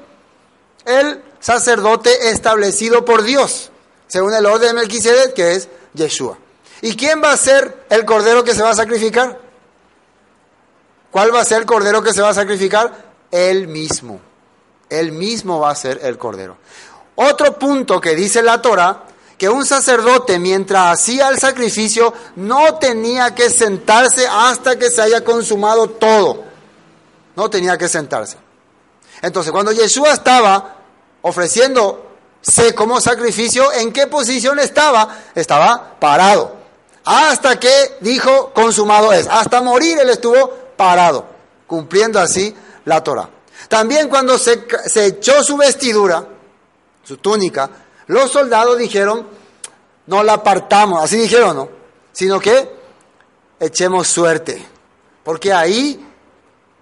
El 0.85 1.23
sacerdote 1.41 2.31
establecido 2.31 3.05
por 3.05 3.23
Dios, 3.23 3.71
según 4.07 4.35
el 4.35 4.47
orden 4.47 4.69
de 4.69 4.81
Melquisedec, 4.81 5.35
que 5.35 5.53
es 5.53 5.69
Yeshua. 5.93 6.39
¿Y 6.81 6.97
quién 6.97 7.23
va 7.23 7.33
a 7.33 7.37
ser 7.37 7.85
el 7.91 8.05
cordero 8.05 8.45
que 8.45 8.55
se 8.55 8.63
va 8.63 8.71
a 8.71 8.75
sacrificar? 8.75 9.44
¿Cuál 11.15 11.33
va 11.33 11.43
a 11.43 11.45
ser 11.45 11.59
el 11.61 11.65
cordero 11.67 12.03
que 12.03 12.13
se 12.13 12.21
va 12.21 12.31
a 12.31 12.35
sacrificar? 12.35 12.93
Él 13.31 13.69
mismo. 13.69 14.21
Él 14.91 15.13
mismo 15.13 15.61
va 15.61 15.71
a 15.71 15.75
ser 15.77 16.01
el 16.03 16.19
cordero. 16.19 16.57
Otro 17.15 17.57
punto 17.57 18.01
que 18.01 18.17
dice 18.17 18.43
la 18.43 18.61
Torah, 18.61 19.05
que 19.39 19.49
un 19.49 19.65
sacerdote 19.65 20.41
mientras 20.41 20.93
hacía 20.93 21.29
el 21.29 21.39
sacrificio 21.39 22.13
no 22.35 22.79
tenía 22.79 23.33
que 23.33 23.49
sentarse 23.49 24.27
hasta 24.27 24.77
que 24.77 24.91
se 24.91 25.03
haya 25.03 25.23
consumado 25.23 25.89
todo. 25.89 26.43
No 27.37 27.49
tenía 27.49 27.79
que 27.79 27.87
sentarse. 27.87 28.37
Entonces, 29.23 29.53
cuando 29.53 29.71
Yeshua 29.71 30.11
estaba 30.15 30.79
ofreciéndose 31.23 32.75
como 32.75 33.01
sacrificio, 33.01 33.73
¿en 33.75 33.93
qué 33.93 34.09
posición 34.09 34.59
estaba? 34.59 35.17
Estaba 35.37 35.95
parado. 36.01 36.57
Hasta 37.05 37.61
que 37.61 37.99
dijo, 38.01 38.53
consumado 38.53 39.13
es. 39.13 39.29
Hasta 39.29 39.63
morir 39.63 39.97
él 40.01 40.11
estuvo 40.11 40.64
parado, 40.85 41.25
cumpliendo 41.67 42.21
así 42.21 42.55
la 42.85 43.03
Torah. 43.03 43.31
También 43.69 44.11
cuando 44.11 44.37
se, 44.37 44.67
echó 45.07 45.43
su 45.43 45.57
vestidura, 45.57 46.27
su 47.03 47.17
túnica, 47.17 47.71
los 48.09 48.31
soldados 48.31 48.77
dijeron, 48.77 49.27
no 50.07 50.23
la 50.23 50.35
apartamos, 50.35 51.03
así 51.03 51.17
dijeron, 51.17 51.57
¿no? 51.57 51.69
Sino 52.13 52.39
que 52.39 52.71
echemos 53.59 54.09
suerte, 54.09 54.63
porque 55.23 55.55
ahí, 55.55 56.07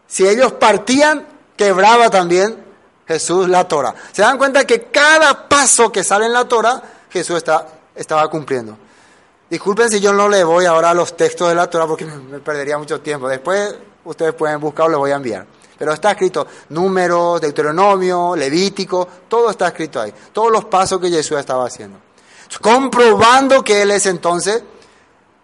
si 0.08 0.26
ellos 0.26 0.52
partían, 0.54 1.24
quebraba 1.56 2.10
también 2.10 2.64
Jesús 3.06 3.48
la 3.48 3.68
Torah. 3.68 3.94
Se 4.10 4.22
dan 4.22 4.36
cuenta 4.36 4.64
que 4.64 4.90
cada 4.90 5.48
paso 5.48 5.92
que 5.92 6.02
sale 6.02 6.26
en 6.26 6.32
la 6.32 6.48
Torah, 6.48 6.82
Jesús 7.08 7.36
está, 7.36 7.68
estaba 7.94 8.28
cumpliendo. 8.28 8.76
Disculpen 9.48 9.90
si 9.90 10.00
yo 10.00 10.12
no 10.12 10.28
le 10.28 10.42
voy 10.42 10.64
ahora 10.64 10.90
a 10.90 10.94
los 10.94 11.16
textos 11.16 11.48
de 11.48 11.54
la 11.54 11.70
Torah 11.70 11.86
porque 11.86 12.04
me 12.04 12.40
perdería 12.40 12.78
mucho 12.78 13.00
tiempo. 13.00 13.28
Después 13.28 13.76
ustedes 14.04 14.34
pueden 14.34 14.60
buscar 14.60 14.86
o 14.86 14.88
les 14.90 14.98
voy 14.98 15.10
a 15.10 15.16
enviar. 15.16 15.46
Pero 15.78 15.92
está 15.92 16.12
escrito 16.12 16.46
números, 16.68 17.40
Deuteronomio, 17.40 18.36
Levítico, 18.36 19.08
todo 19.28 19.50
está 19.50 19.68
escrito 19.68 20.00
ahí. 20.00 20.12
Todos 20.32 20.52
los 20.52 20.66
pasos 20.66 21.00
que 21.00 21.10
Jesús 21.10 21.38
estaba 21.38 21.66
haciendo. 21.66 21.98
Comprobando 22.60 23.64
que 23.64 23.82
Él 23.82 23.90
es 23.90 24.06
entonces 24.06 24.62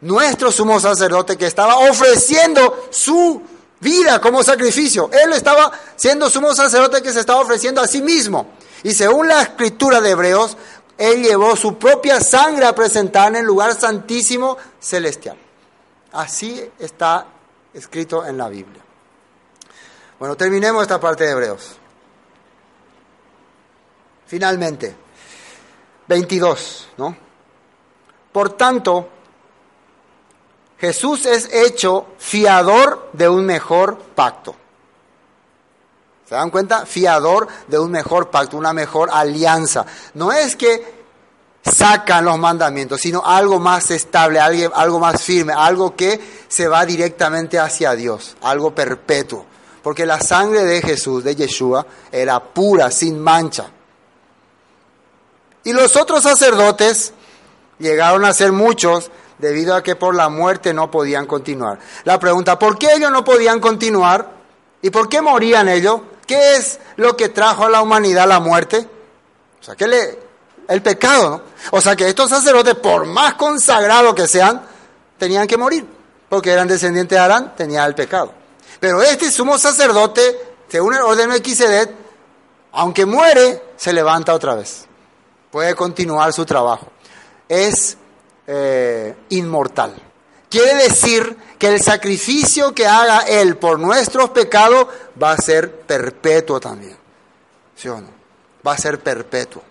nuestro 0.00 0.52
sumo 0.52 0.78
sacerdote 0.78 1.36
que 1.36 1.46
estaba 1.46 1.78
ofreciendo 1.78 2.88
su 2.90 3.42
vida 3.80 4.20
como 4.20 4.42
sacrificio. 4.42 5.10
Él 5.12 5.32
estaba 5.32 5.72
siendo 5.96 6.30
sumo 6.30 6.54
sacerdote 6.54 7.02
que 7.02 7.12
se 7.12 7.20
estaba 7.20 7.40
ofreciendo 7.40 7.80
a 7.80 7.86
sí 7.86 8.02
mismo. 8.02 8.46
Y 8.82 8.92
según 8.92 9.28
la 9.28 9.42
escritura 9.42 10.00
de 10.00 10.10
Hebreos, 10.10 10.56
él 10.96 11.22
llevó 11.22 11.56
su 11.56 11.78
propia 11.78 12.20
sangre 12.20 12.66
a 12.66 12.74
presentar 12.74 13.28
en 13.28 13.36
el 13.36 13.46
lugar 13.46 13.74
santísimo 13.74 14.56
celestial. 14.80 15.36
Así 16.12 16.62
está 16.78 17.26
escrito 17.78 18.26
en 18.26 18.36
la 18.36 18.48
Biblia. 18.48 18.82
Bueno, 20.18 20.36
terminemos 20.36 20.82
esta 20.82 21.00
parte 21.00 21.24
de 21.24 21.30
Hebreos. 21.30 21.76
Finalmente, 24.26 24.94
22, 26.08 26.88
¿no? 26.98 27.16
Por 28.32 28.50
tanto, 28.50 29.08
Jesús 30.78 31.24
es 31.26 31.52
hecho 31.52 32.08
fiador 32.18 33.10
de 33.12 33.28
un 33.28 33.46
mejor 33.46 33.98
pacto. 33.98 34.54
¿Se 36.28 36.34
dan 36.34 36.50
cuenta? 36.50 36.84
Fiador 36.84 37.48
de 37.68 37.78
un 37.78 37.90
mejor 37.90 38.28
pacto, 38.30 38.58
una 38.58 38.74
mejor 38.74 39.08
alianza. 39.10 39.86
No 40.14 40.30
es 40.30 40.56
que 40.56 40.97
sacan 41.72 42.24
los 42.24 42.38
mandamientos, 42.38 43.00
sino 43.00 43.22
algo 43.24 43.58
más 43.58 43.90
estable, 43.90 44.40
algo, 44.40 44.98
más 44.98 45.22
firme, 45.22 45.52
algo 45.56 45.94
que 45.94 46.20
se 46.48 46.68
va 46.68 46.84
directamente 46.84 47.58
hacia 47.58 47.94
Dios, 47.94 48.36
algo 48.42 48.74
perpetuo. 48.74 49.46
Porque 49.82 50.06
la 50.06 50.20
sangre 50.20 50.64
de 50.64 50.82
Jesús, 50.82 51.24
de 51.24 51.36
Yeshua, 51.36 51.86
era 52.10 52.42
pura, 52.42 52.90
sin 52.90 53.18
mancha. 53.18 53.70
Y 55.64 55.72
los 55.72 55.96
otros 55.96 56.22
sacerdotes 56.22 57.12
llegaron 57.78 58.24
a 58.24 58.32
ser 58.32 58.52
muchos 58.52 59.10
debido 59.38 59.74
a 59.74 59.82
que 59.82 59.96
por 59.96 60.14
la 60.14 60.28
muerte 60.28 60.74
no 60.74 60.90
podían 60.90 61.26
continuar. 61.26 61.78
La 62.04 62.18
pregunta, 62.18 62.58
¿por 62.58 62.78
qué 62.78 62.94
ellos 62.94 63.10
no 63.10 63.24
podían 63.24 63.60
continuar? 63.60 64.30
¿Y 64.82 64.90
por 64.90 65.08
qué 65.08 65.20
morían 65.20 65.68
ellos? 65.68 66.00
¿Qué 66.26 66.56
es 66.56 66.78
lo 66.96 67.16
que 67.16 67.28
trajo 67.28 67.64
a 67.64 67.70
la 67.70 67.80
humanidad 67.80 68.28
la 68.28 68.40
muerte? 68.40 68.88
O 69.60 69.64
sea, 69.64 69.74
¿qué 69.74 69.88
le, 69.88 70.27
el 70.68 70.82
pecado, 70.82 71.30
¿no? 71.30 71.42
O 71.72 71.80
sea 71.80 71.96
que 71.96 72.08
estos 72.08 72.30
sacerdotes, 72.30 72.74
por 72.76 73.06
más 73.06 73.34
consagrados 73.34 74.14
que 74.14 74.28
sean, 74.28 74.62
tenían 75.18 75.46
que 75.46 75.56
morir, 75.56 75.84
porque 76.28 76.50
eran 76.50 76.68
descendientes 76.68 77.16
de 77.16 77.24
Arán, 77.24 77.56
tenían 77.56 77.86
el 77.86 77.94
pecado. 77.94 78.32
Pero 78.78 79.02
este 79.02 79.30
sumo 79.30 79.58
sacerdote, 79.58 80.38
según 80.68 80.94
el 80.94 81.02
orden 81.02 81.30
de 81.30 81.88
aunque 82.72 83.06
muere, 83.06 83.62
se 83.76 83.92
levanta 83.92 84.34
otra 84.34 84.54
vez. 84.54 84.86
Puede 85.50 85.74
continuar 85.74 86.32
su 86.32 86.44
trabajo. 86.44 86.88
Es 87.48 87.96
eh, 88.46 89.16
inmortal. 89.30 89.94
Quiere 90.50 90.74
decir 90.74 91.36
que 91.58 91.74
el 91.74 91.82
sacrificio 91.82 92.74
que 92.74 92.86
haga 92.86 93.20
Él 93.20 93.56
por 93.56 93.78
nuestros 93.78 94.30
pecados 94.30 94.86
va 95.20 95.32
a 95.32 95.36
ser 95.38 95.80
perpetuo 95.80 96.60
también. 96.60 96.96
¿Sí 97.74 97.88
o 97.88 98.00
no? 98.00 98.08
Va 98.66 98.72
a 98.72 98.78
ser 98.78 99.00
perpetuo. 99.00 99.62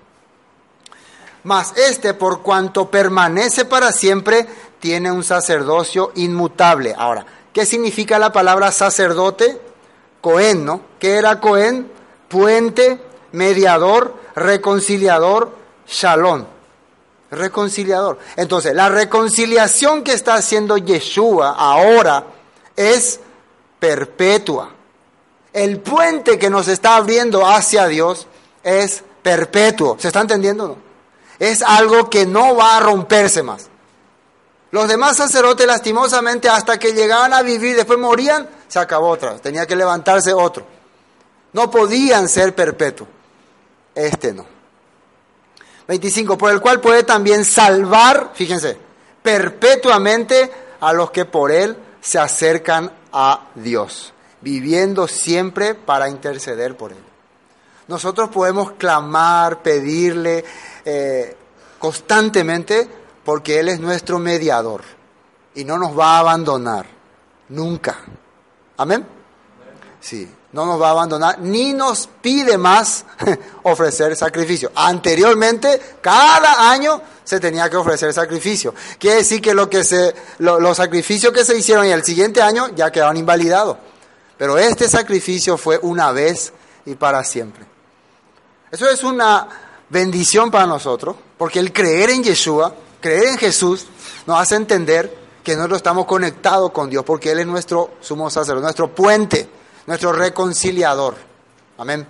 Mas 1.43 1.73
este, 1.77 2.13
por 2.13 2.41
cuanto 2.41 2.89
permanece 2.89 3.65
para 3.65 3.91
siempre, 3.91 4.47
tiene 4.79 5.11
un 5.11 5.23
sacerdocio 5.23 6.11
inmutable. 6.15 6.93
Ahora, 6.97 7.25
¿qué 7.53 7.65
significa 7.65 8.19
la 8.19 8.31
palabra 8.31 8.71
sacerdote? 8.71 9.59
Cohen, 10.21 10.65
¿no? 10.65 10.81
¿Qué 10.99 11.15
era 11.15 11.39
Cohen? 11.39 11.91
Puente, 12.27 12.99
mediador, 13.31 14.15
reconciliador, 14.35 15.55
shalom. 15.87 16.45
Reconciliador. 17.31 18.19
Entonces, 18.35 18.73
la 18.73 18.89
reconciliación 18.89 20.03
que 20.03 20.13
está 20.13 20.35
haciendo 20.35 20.77
Yeshua 20.77 21.55
ahora 21.57 22.23
es 22.75 23.19
perpetua. 23.79 24.71
El 25.53 25.79
puente 25.79 26.37
que 26.37 26.49
nos 26.49 26.67
está 26.67 26.95
abriendo 26.95 27.45
hacia 27.45 27.87
Dios 27.87 28.27
es 28.63 29.03
perpetuo. 29.21 29.97
¿Se 29.99 30.07
está 30.07 30.21
entendiendo? 30.21 30.67
No? 30.67 30.86
Es 31.39 31.61
algo 31.61 32.09
que 32.09 32.25
no 32.25 32.55
va 32.55 32.77
a 32.77 32.79
romperse 32.79 33.43
más. 33.43 33.67
Los 34.71 34.87
demás 34.87 35.17
sacerdotes 35.17 35.65
lastimosamente 35.65 36.49
hasta 36.49 36.77
que 36.77 36.93
llegaban 36.93 37.33
a 37.33 37.41
vivir, 37.41 37.75
después 37.75 37.97
morían, 37.97 38.49
se 38.67 38.79
acabó 38.79 39.09
otra 39.09 39.37
tenía 39.37 39.65
que 39.65 39.75
levantarse 39.75 40.33
otro. 40.33 40.65
No 41.53 41.71
podían 41.71 42.27
ser 42.27 42.53
perpetuos. 42.53 43.09
Este 43.95 44.33
no. 44.33 44.45
25, 45.87 46.37
por 46.37 46.51
el 46.51 46.59
cual 46.59 46.81
puede 46.81 47.03
también 47.03 47.45
salvar, 47.45 48.31
fíjense, 48.33 48.77
perpetuamente 49.23 50.51
a 50.81 50.91
los 50.91 51.11
que 51.11 51.25
por 51.25 51.51
él 51.51 51.77
se 52.01 52.19
acercan 52.19 52.91
a 53.13 53.47
Dios, 53.55 54.13
viviendo 54.41 55.07
siempre 55.07 55.75
para 55.75 56.09
interceder 56.09 56.75
por 56.75 56.91
él. 56.91 56.97
Nosotros 57.87 58.29
podemos 58.29 58.73
clamar, 58.73 59.61
pedirle, 59.61 60.43
eh, 60.89 61.35
constantemente 61.79 62.87
porque 63.25 63.59
Él 63.59 63.67
es 63.67 63.81
nuestro 63.81 64.19
mediador 64.19 64.83
y 65.53 65.65
no 65.65 65.77
nos 65.77 65.99
va 65.99 66.15
a 66.15 66.19
abandonar, 66.19 66.85
nunca. 67.49 67.97
Amén. 68.77 69.05
Sí, 69.99 70.31
no 70.53 70.65
nos 70.65 70.81
va 70.81 70.87
a 70.87 70.91
abandonar 70.91 71.39
ni 71.39 71.73
nos 71.73 72.07
pide 72.21 72.57
más 72.57 73.03
ofrecer 73.63 74.15
sacrificio. 74.15 74.71
Anteriormente, 74.75 75.97
cada 75.99 76.71
año 76.71 77.01
se 77.21 77.41
tenía 77.41 77.69
que 77.69 77.75
ofrecer 77.75 78.13
sacrificio. 78.13 78.73
Quiere 78.97 79.17
decir 79.17 79.41
que, 79.41 79.53
lo 79.53 79.69
que 79.69 79.83
se, 79.83 80.15
los 80.37 80.77
sacrificios 80.77 81.33
que 81.33 81.43
se 81.43 81.57
hicieron 81.57 81.85
y 81.85 81.89
el 81.89 82.05
siguiente 82.05 82.41
año 82.41 82.69
ya 82.73 82.93
quedaron 82.93 83.17
invalidados. 83.17 83.75
Pero 84.37 84.57
este 84.57 84.87
sacrificio 84.87 85.57
fue 85.57 85.79
una 85.81 86.13
vez 86.13 86.53
y 86.85 86.95
para 86.95 87.25
siempre. 87.25 87.65
Eso 88.71 88.89
es 88.89 89.03
una 89.03 89.66
bendición 89.89 90.51
para 90.51 90.65
nosotros, 90.65 91.15
porque 91.37 91.59
el 91.59 91.71
creer 91.71 92.09
en 92.09 92.23
Yeshua, 92.23 92.73
creer 92.99 93.29
en 93.29 93.37
Jesús, 93.37 93.87
nos 94.25 94.39
hace 94.39 94.55
entender 94.55 95.15
que 95.43 95.55
nosotros 95.55 95.77
estamos 95.77 96.05
conectados 96.05 96.71
con 96.71 96.89
Dios, 96.89 97.05
porque 97.05 97.31
Él 97.31 97.39
es 97.39 97.47
nuestro 97.47 97.91
sumo 98.01 98.29
sacerdote, 98.29 98.63
nuestro 98.63 98.93
puente, 98.93 99.49
nuestro 99.85 100.11
reconciliador. 100.11 101.15
Amén. 101.77 102.05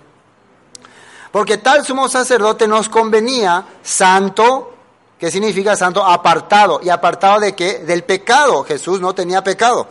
Porque 1.30 1.58
tal 1.58 1.84
sumo 1.84 2.08
sacerdote 2.08 2.66
nos 2.66 2.88
convenía 2.88 3.64
santo, 3.82 4.74
¿qué 5.18 5.30
significa 5.30 5.76
santo? 5.76 6.04
Apartado. 6.04 6.80
¿Y 6.82 6.88
apartado 6.88 7.40
de 7.40 7.54
qué? 7.54 7.80
Del 7.80 8.02
pecado. 8.02 8.64
Jesús 8.64 9.00
no 9.00 9.14
tenía 9.14 9.44
pecado. 9.44 9.86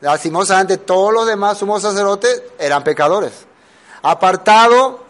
Lastimosamente 0.00 0.78
todos 0.78 1.12
los 1.12 1.26
demás 1.26 1.58
sumos 1.58 1.82
sacerdotes 1.82 2.42
eran 2.58 2.84
pecadores. 2.84 3.32
Apartado, 4.02 5.02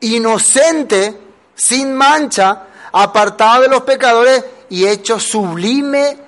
inocente, 0.00 1.16
sin 1.54 1.94
mancha, 1.94 2.62
apartado 2.92 3.62
de 3.62 3.68
los 3.68 3.82
pecadores 3.82 4.44
y 4.68 4.86
hecho 4.86 5.20
sublime 5.20 6.18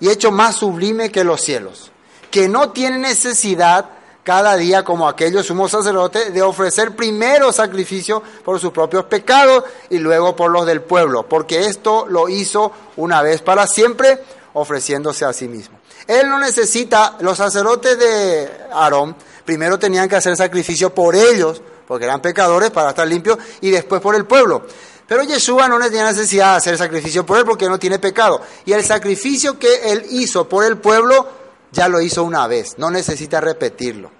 y 0.00 0.08
hecho 0.08 0.30
más 0.30 0.56
sublime 0.56 1.10
que 1.10 1.24
los 1.24 1.40
cielos, 1.40 1.90
que 2.30 2.48
no 2.48 2.70
tiene 2.70 2.98
necesidad 2.98 3.90
cada 4.28 4.56
día 4.56 4.84
como 4.84 5.08
aquellos 5.08 5.46
sumos 5.46 5.70
sacerdotes 5.70 6.34
de 6.34 6.42
ofrecer 6.42 6.94
primero 6.94 7.50
sacrificio 7.50 8.22
por 8.44 8.60
sus 8.60 8.72
propios 8.72 9.06
pecados 9.06 9.64
y 9.88 9.96
luego 9.98 10.36
por 10.36 10.50
los 10.50 10.66
del 10.66 10.82
pueblo, 10.82 11.26
porque 11.26 11.66
esto 11.66 12.06
lo 12.06 12.28
hizo 12.28 12.70
una 12.96 13.22
vez 13.22 13.40
para 13.40 13.66
siempre, 13.66 14.22
ofreciéndose 14.52 15.24
a 15.24 15.32
sí 15.32 15.48
mismo. 15.48 15.78
Él 16.06 16.28
no 16.28 16.38
necesita, 16.38 17.16
los 17.20 17.38
sacerdotes 17.38 17.98
de 17.98 18.50
Aarón 18.72 19.16
primero 19.46 19.78
tenían 19.78 20.10
que 20.10 20.16
hacer 20.16 20.36
sacrificio 20.36 20.94
por 20.94 21.16
ellos, 21.16 21.62
porque 21.88 22.04
eran 22.04 22.20
pecadores 22.20 22.70
para 22.70 22.90
estar 22.90 23.08
limpios, 23.08 23.38
y 23.62 23.70
después 23.70 24.02
por 24.02 24.14
el 24.14 24.26
pueblo. 24.26 24.66
Pero 25.06 25.22
Yeshua 25.22 25.68
no 25.68 25.80
tenía 25.80 26.04
necesidad 26.04 26.52
de 26.52 26.56
hacer 26.58 26.76
sacrificio 26.76 27.24
por 27.24 27.38
él 27.38 27.46
porque 27.46 27.66
no 27.66 27.78
tiene 27.78 27.98
pecado. 27.98 28.42
Y 28.66 28.74
el 28.74 28.84
sacrificio 28.84 29.58
que 29.58 29.90
él 29.90 30.04
hizo 30.10 30.46
por 30.46 30.64
el 30.64 30.76
pueblo 30.76 31.26
ya 31.72 31.88
lo 31.88 32.02
hizo 32.02 32.24
una 32.24 32.46
vez, 32.46 32.74
no 32.76 32.90
necesita 32.90 33.40
repetirlo, 33.40 34.10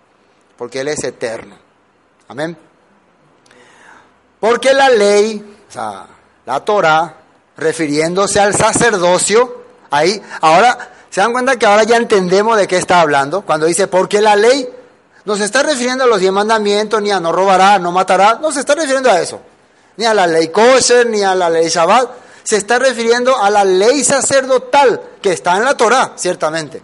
porque 0.57 0.81
él 0.81 0.89
es 0.89 1.05
eterno. 1.05 1.57
Amén. 2.29 2.57
Porque 4.41 4.73
la 4.73 4.89
ley, 4.89 5.57
o 5.69 5.73
sea, 5.73 6.07
la 6.47 6.65
Torah, 6.65 7.17
refiriéndose 7.59 8.41
al 8.41 8.55
sacerdocio, 8.55 9.63
ahí, 9.91 10.23
ahora, 10.41 10.93
¿se 11.11 11.21
dan 11.21 11.33
cuenta 11.33 11.57
que 11.57 11.67
ahora 11.67 11.83
ya 11.83 11.97
entendemos 11.97 12.57
de 12.57 12.67
qué 12.67 12.79
está 12.79 13.03
hablando? 13.03 13.43
Cuando 13.43 13.67
dice, 13.67 13.89
porque 13.89 14.23
la 14.23 14.37
ley 14.37 14.69
no 15.29 15.37
se 15.37 15.45
está 15.45 15.63
refiriendo 15.63 16.05
a 16.05 16.07
los 16.07 16.21
diez 16.21 16.33
mandamientos, 16.33 17.03
ni 17.03 17.11
a 17.11 17.21
no 17.21 17.33
robará, 17.33 17.79
no 17.79 17.93
matará, 17.93 18.39
no 18.41 18.51
se 18.51 18.61
está 18.61 18.75
refiriendo 18.75 19.11
a 19.11 19.21
eso, 19.21 19.39
ni 19.99 20.07
a 20.07 20.15
la 20.15 20.27
ley 20.27 20.49
kosher, 20.49 21.07
ni 21.07 21.23
a 21.23 21.35
la 21.35 21.51
ley 21.51 21.69
Shabbat, 21.69 22.09
se 22.43 22.57
está 22.57 22.79
refiriendo 22.79 23.37
a 23.37 23.51
la 23.51 23.63
ley 23.63 24.03
sacerdotal 24.03 24.99
que 25.21 25.35
está 25.35 25.59
en 25.59 25.67
la 25.67 25.77
Torah, 25.77 26.13
ciertamente. 26.17 26.81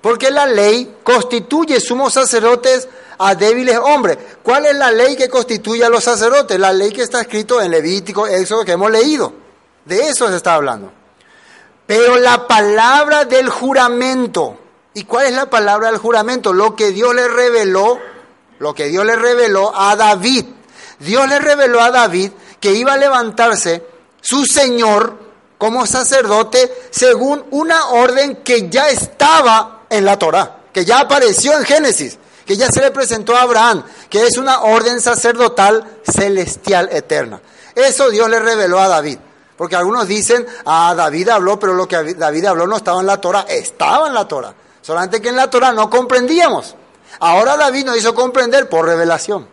Porque 0.00 0.32
la 0.32 0.46
ley 0.46 0.96
constituye 1.04 1.78
sumos 1.78 2.14
sacerdotes 2.14 2.88
a 3.18 3.36
débiles 3.36 3.78
hombres. 3.78 4.18
¿Cuál 4.42 4.66
es 4.66 4.74
la 4.74 4.90
ley 4.90 5.14
que 5.14 5.28
constituye 5.28 5.84
a 5.84 5.88
los 5.88 6.02
sacerdotes? 6.02 6.58
La 6.58 6.72
ley 6.72 6.90
que 6.90 7.02
está 7.02 7.20
escrito 7.20 7.62
en 7.62 7.70
Levítico, 7.70 8.26
Éxodo, 8.26 8.64
que 8.64 8.72
hemos 8.72 8.90
leído. 8.90 9.32
De 9.84 10.08
eso 10.08 10.28
se 10.28 10.34
está 10.34 10.54
hablando. 10.54 10.90
Pero 11.86 12.18
la 12.18 12.48
palabra 12.48 13.26
del 13.26 13.48
juramento, 13.48 14.58
¿Y 14.96 15.04
cuál 15.04 15.26
es 15.26 15.34
la 15.34 15.50
palabra 15.50 15.90
del 15.90 15.98
juramento? 15.98 16.54
Lo 16.54 16.74
que 16.74 16.90
Dios 16.90 17.14
le 17.14 17.28
reveló, 17.28 17.98
lo 18.58 18.74
que 18.74 18.86
Dios 18.86 19.04
le 19.04 19.14
reveló 19.14 19.70
a 19.76 19.94
David. 19.94 20.46
Dios 21.00 21.28
le 21.28 21.38
reveló 21.38 21.82
a 21.82 21.90
David 21.90 22.32
que 22.60 22.72
iba 22.72 22.94
a 22.94 22.96
levantarse 22.96 23.84
su 24.22 24.46
Señor 24.46 25.18
como 25.58 25.84
sacerdote 25.84 26.72
según 26.90 27.44
una 27.50 27.90
orden 27.90 28.36
que 28.36 28.70
ya 28.70 28.88
estaba 28.88 29.82
en 29.90 30.06
la 30.06 30.18
Torá, 30.18 30.60
que 30.72 30.86
ya 30.86 31.00
apareció 31.00 31.52
en 31.58 31.66
Génesis, 31.66 32.18
que 32.46 32.56
ya 32.56 32.68
se 32.68 32.80
le 32.80 32.90
presentó 32.90 33.36
a 33.36 33.42
Abraham, 33.42 33.84
que 34.08 34.26
es 34.26 34.38
una 34.38 34.62
orden 34.62 35.02
sacerdotal 35.02 36.00
celestial 36.10 36.88
eterna. 36.90 37.42
Eso 37.74 38.08
Dios 38.08 38.30
le 38.30 38.40
reveló 38.40 38.80
a 38.80 38.88
David. 38.88 39.18
Porque 39.58 39.76
algunos 39.76 40.08
dicen, 40.08 40.46
ah, 40.64 40.94
David 40.96 41.28
habló, 41.28 41.58
pero 41.58 41.74
lo 41.74 41.86
que 41.86 42.14
David 42.14 42.46
habló 42.46 42.66
no 42.66 42.78
estaba 42.78 43.00
en 43.00 43.06
la 43.06 43.20
Torah. 43.20 43.44
Estaba 43.46 44.06
en 44.06 44.14
la 44.14 44.26
Torah. 44.26 44.54
Solamente 44.86 45.20
que 45.20 45.30
en 45.30 45.36
la 45.36 45.50
Torah 45.50 45.72
no 45.72 45.90
comprendíamos. 45.90 46.76
Ahora 47.18 47.56
David 47.56 47.86
nos 47.86 47.96
hizo 47.96 48.14
comprender 48.14 48.68
por 48.68 48.86
revelación. 48.86 49.48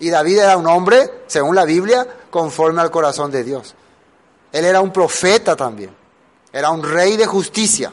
Y 0.00 0.10
David 0.10 0.40
era 0.40 0.56
un 0.56 0.66
hombre, 0.66 1.22
según 1.28 1.54
la 1.54 1.64
Biblia, 1.64 2.04
conforme 2.30 2.80
al 2.80 2.90
corazón 2.90 3.30
de 3.30 3.44
Dios. 3.44 3.76
Él 4.50 4.64
era 4.64 4.80
un 4.80 4.92
profeta 4.92 5.54
también. 5.54 5.94
Era 6.52 6.70
un 6.70 6.82
rey 6.82 7.16
de 7.16 7.26
justicia. 7.26 7.92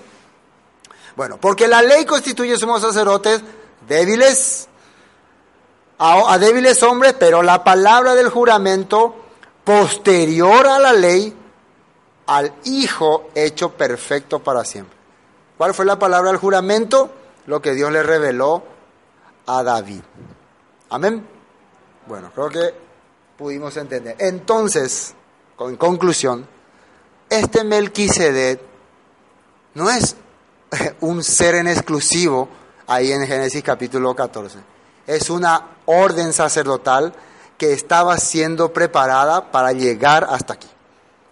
Bueno, 1.16 1.38
porque 1.40 1.68
la 1.68 1.84
ley 1.84 2.06
constituye 2.06 2.58
somos 2.58 2.82
sacerdotes 2.82 3.44
débiles, 3.88 4.68
a, 6.00 6.34
a 6.34 6.40
débiles 6.40 6.82
hombres, 6.82 7.14
pero 7.20 7.44
la 7.44 7.64
palabra 7.64 8.16
del 8.16 8.30
juramento 8.30 9.16
posterior 9.64 10.66
a 10.66 10.80
la 10.80 10.94
ley, 10.94 11.38
al 12.26 12.52
Hijo 12.64 13.30
hecho 13.36 13.74
perfecto 13.74 14.40
para 14.40 14.66
siempre. 14.66 14.97
¿Cuál 15.58 15.74
fue 15.74 15.86
la 15.86 15.98
palabra 15.98 16.30
del 16.30 16.40
juramento? 16.40 17.10
Lo 17.48 17.62
que 17.62 17.74
Dios 17.74 17.92
le 17.92 18.04
reveló 18.04 18.64
a 19.48 19.64
David. 19.64 20.02
Amén. 20.90 21.26
Bueno, 22.06 22.32
creo 22.34 22.50
que 22.50 22.74
pudimos 23.38 23.76
entender. 23.78 24.16
Entonces, 24.20 25.14
en 25.60 25.76
conclusión, 25.78 26.48
este 27.30 27.64
Melquisedec 27.64 28.62
no 29.74 29.90
es 29.90 30.16
un 31.02 31.24
ser 31.24 31.56
en 31.56 31.68
exclusivo 31.68 32.50
ahí 32.88 33.12
en 33.12 33.26
Génesis 33.26 33.64
capítulo 33.64 34.16
14. 34.16 34.60
Es 35.08 35.30
una 35.30 35.78
orden 35.86 36.34
sacerdotal 36.34 37.14
que 37.58 37.74
estaba 37.74 38.18
siendo 38.18 38.72
preparada 38.74 39.52
para 39.52 39.72
llegar 39.72 40.28
hasta 40.30 40.54
aquí, 40.54 40.70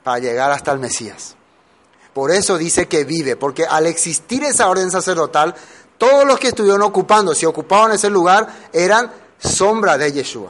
para 0.03 0.19
llegar 0.19 0.51
hasta 0.51 0.71
el 0.71 0.79
Mesías. 0.79 1.35
Por 2.15 2.31
eso 2.31 2.57
dice 2.57 2.87
que 2.87 3.03
vive, 3.03 3.35
porque 3.35 3.65
al 3.65 3.87
existir 3.87 4.41
esa 4.45 4.69
orden 4.69 4.89
sacerdotal, 4.89 5.53
todos 5.97 6.23
los 6.23 6.39
que 6.39 6.47
estuvieron 6.47 6.81
ocupando, 6.81 7.35
si 7.35 7.45
ocupaban 7.45 7.91
ese 7.91 8.09
lugar, 8.09 8.47
eran 8.71 9.11
sombra 9.37 9.97
de 9.97 10.13
Yeshua. 10.13 10.49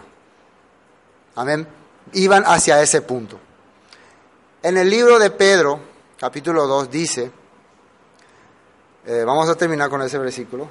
Amén. 1.33 1.67
Iban 2.13 2.43
hacia 2.45 2.79
ese 2.83 3.01
punto. 3.01 3.39
En 4.61 4.77
el 4.77 4.87
libro 4.87 5.17
de 5.17 5.31
Pedro, 5.31 5.79
capítulo 6.19 6.67
2, 6.67 6.91
dice, 6.91 7.31
eh, 9.07 9.23
vamos 9.25 9.49
a 9.49 9.55
terminar 9.55 9.89
con 9.89 10.03
ese 10.03 10.19
versículo, 10.19 10.67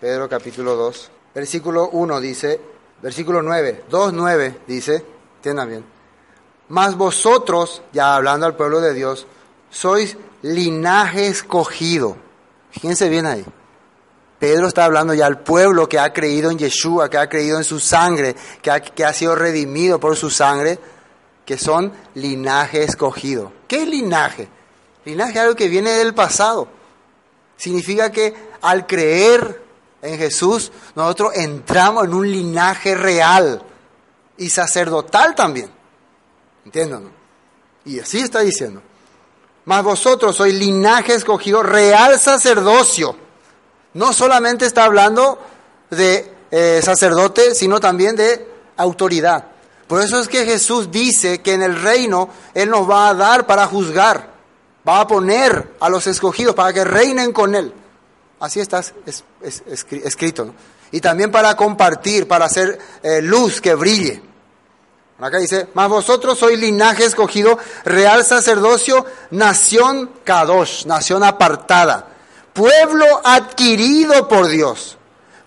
Pedro 0.00 0.28
capítulo 0.28 0.76
2, 0.76 1.10
versículo 1.34 1.88
1 1.88 2.20
dice, 2.20 2.60
versículo 3.02 3.42
9, 3.42 3.86
2, 3.90 4.12
9 4.12 4.60
dice, 4.68 5.04
entiendan 5.38 5.68
bien, 5.68 5.84
mas 6.68 6.96
vosotros, 6.96 7.82
ya 7.92 8.14
hablando 8.14 8.46
al 8.46 8.54
pueblo 8.54 8.80
de 8.80 8.94
Dios, 8.94 9.26
sois 9.74 10.16
linaje 10.42 11.26
escogido. 11.26 12.16
Fíjense 12.70 13.08
bien 13.08 13.26
ahí. 13.26 13.44
Pedro 14.38 14.68
está 14.68 14.84
hablando 14.84 15.14
ya 15.14 15.26
al 15.26 15.40
pueblo 15.40 15.88
que 15.88 15.98
ha 15.98 16.12
creído 16.12 16.50
en 16.50 16.58
Yeshua, 16.58 17.10
que 17.10 17.18
ha 17.18 17.28
creído 17.28 17.58
en 17.58 17.64
su 17.64 17.80
sangre, 17.80 18.36
que 18.62 19.04
ha, 19.04 19.12
sido 19.12 19.34
redimido 19.34 19.98
por 19.98 20.16
su 20.16 20.30
sangre, 20.30 20.78
que 21.44 21.58
son 21.58 21.92
linaje 22.14 22.84
escogido. 22.84 23.52
¿Qué 23.66 23.82
es 23.82 23.88
linaje? 23.88 24.48
Linaje 25.04 25.32
es 25.32 25.38
algo 25.38 25.56
que 25.56 25.68
viene 25.68 25.90
del 25.90 26.14
pasado. 26.14 26.68
Significa 27.56 28.12
que 28.12 28.34
al 28.60 28.86
creer 28.86 29.62
en 30.02 30.18
Jesús, 30.18 30.70
nosotros 30.94 31.32
entramos 31.34 32.04
en 32.04 32.14
un 32.14 32.30
linaje 32.30 32.94
real 32.94 33.62
y 34.36 34.50
sacerdotal 34.50 35.34
también. 35.34 35.70
¿Entienden? 36.64 37.10
Y 37.84 37.98
así 37.98 38.20
está 38.20 38.40
diciendo. 38.40 38.82
Mas 39.64 39.82
vosotros 39.82 40.36
sois 40.36 40.54
linaje 40.54 41.14
escogido, 41.14 41.62
real 41.62 42.18
sacerdocio. 42.18 43.16
No 43.94 44.12
solamente 44.12 44.66
está 44.66 44.84
hablando 44.84 45.38
de 45.90 46.32
eh, 46.50 46.80
sacerdote, 46.82 47.54
sino 47.54 47.80
también 47.80 48.16
de 48.16 48.46
autoridad. 48.76 49.46
Por 49.86 50.00
eso 50.00 50.18
es 50.18 50.28
que 50.28 50.44
Jesús 50.44 50.90
dice 50.90 51.40
que 51.40 51.54
en 51.54 51.62
el 51.62 51.80
reino 51.80 52.28
Él 52.54 52.70
nos 52.70 52.88
va 52.88 53.08
a 53.08 53.14
dar 53.14 53.46
para 53.46 53.66
juzgar, 53.66 54.30
va 54.86 55.00
a 55.00 55.06
poner 55.06 55.74
a 55.80 55.88
los 55.88 56.06
escogidos 56.06 56.54
para 56.54 56.72
que 56.72 56.84
reinen 56.84 57.32
con 57.32 57.54
Él. 57.54 57.72
Así 58.40 58.60
está 58.60 58.80
es, 59.06 59.24
es, 59.40 59.62
escrito. 60.04 60.44
¿no? 60.44 60.54
Y 60.90 61.00
también 61.00 61.30
para 61.30 61.56
compartir, 61.56 62.28
para 62.28 62.46
hacer 62.46 62.78
eh, 63.02 63.20
luz 63.22 63.60
que 63.60 63.74
brille. 63.74 64.22
Acá 65.20 65.38
dice, 65.38 65.68
mas 65.74 65.88
vosotros 65.88 66.38
sois 66.38 66.58
linaje 66.58 67.04
escogido, 67.04 67.56
real 67.84 68.24
sacerdocio, 68.24 69.06
nación 69.30 70.10
kadosh, 70.24 70.86
nación 70.86 71.22
apartada, 71.22 72.08
pueblo 72.52 73.06
adquirido 73.22 74.26
por 74.26 74.48
Dios, 74.48 74.98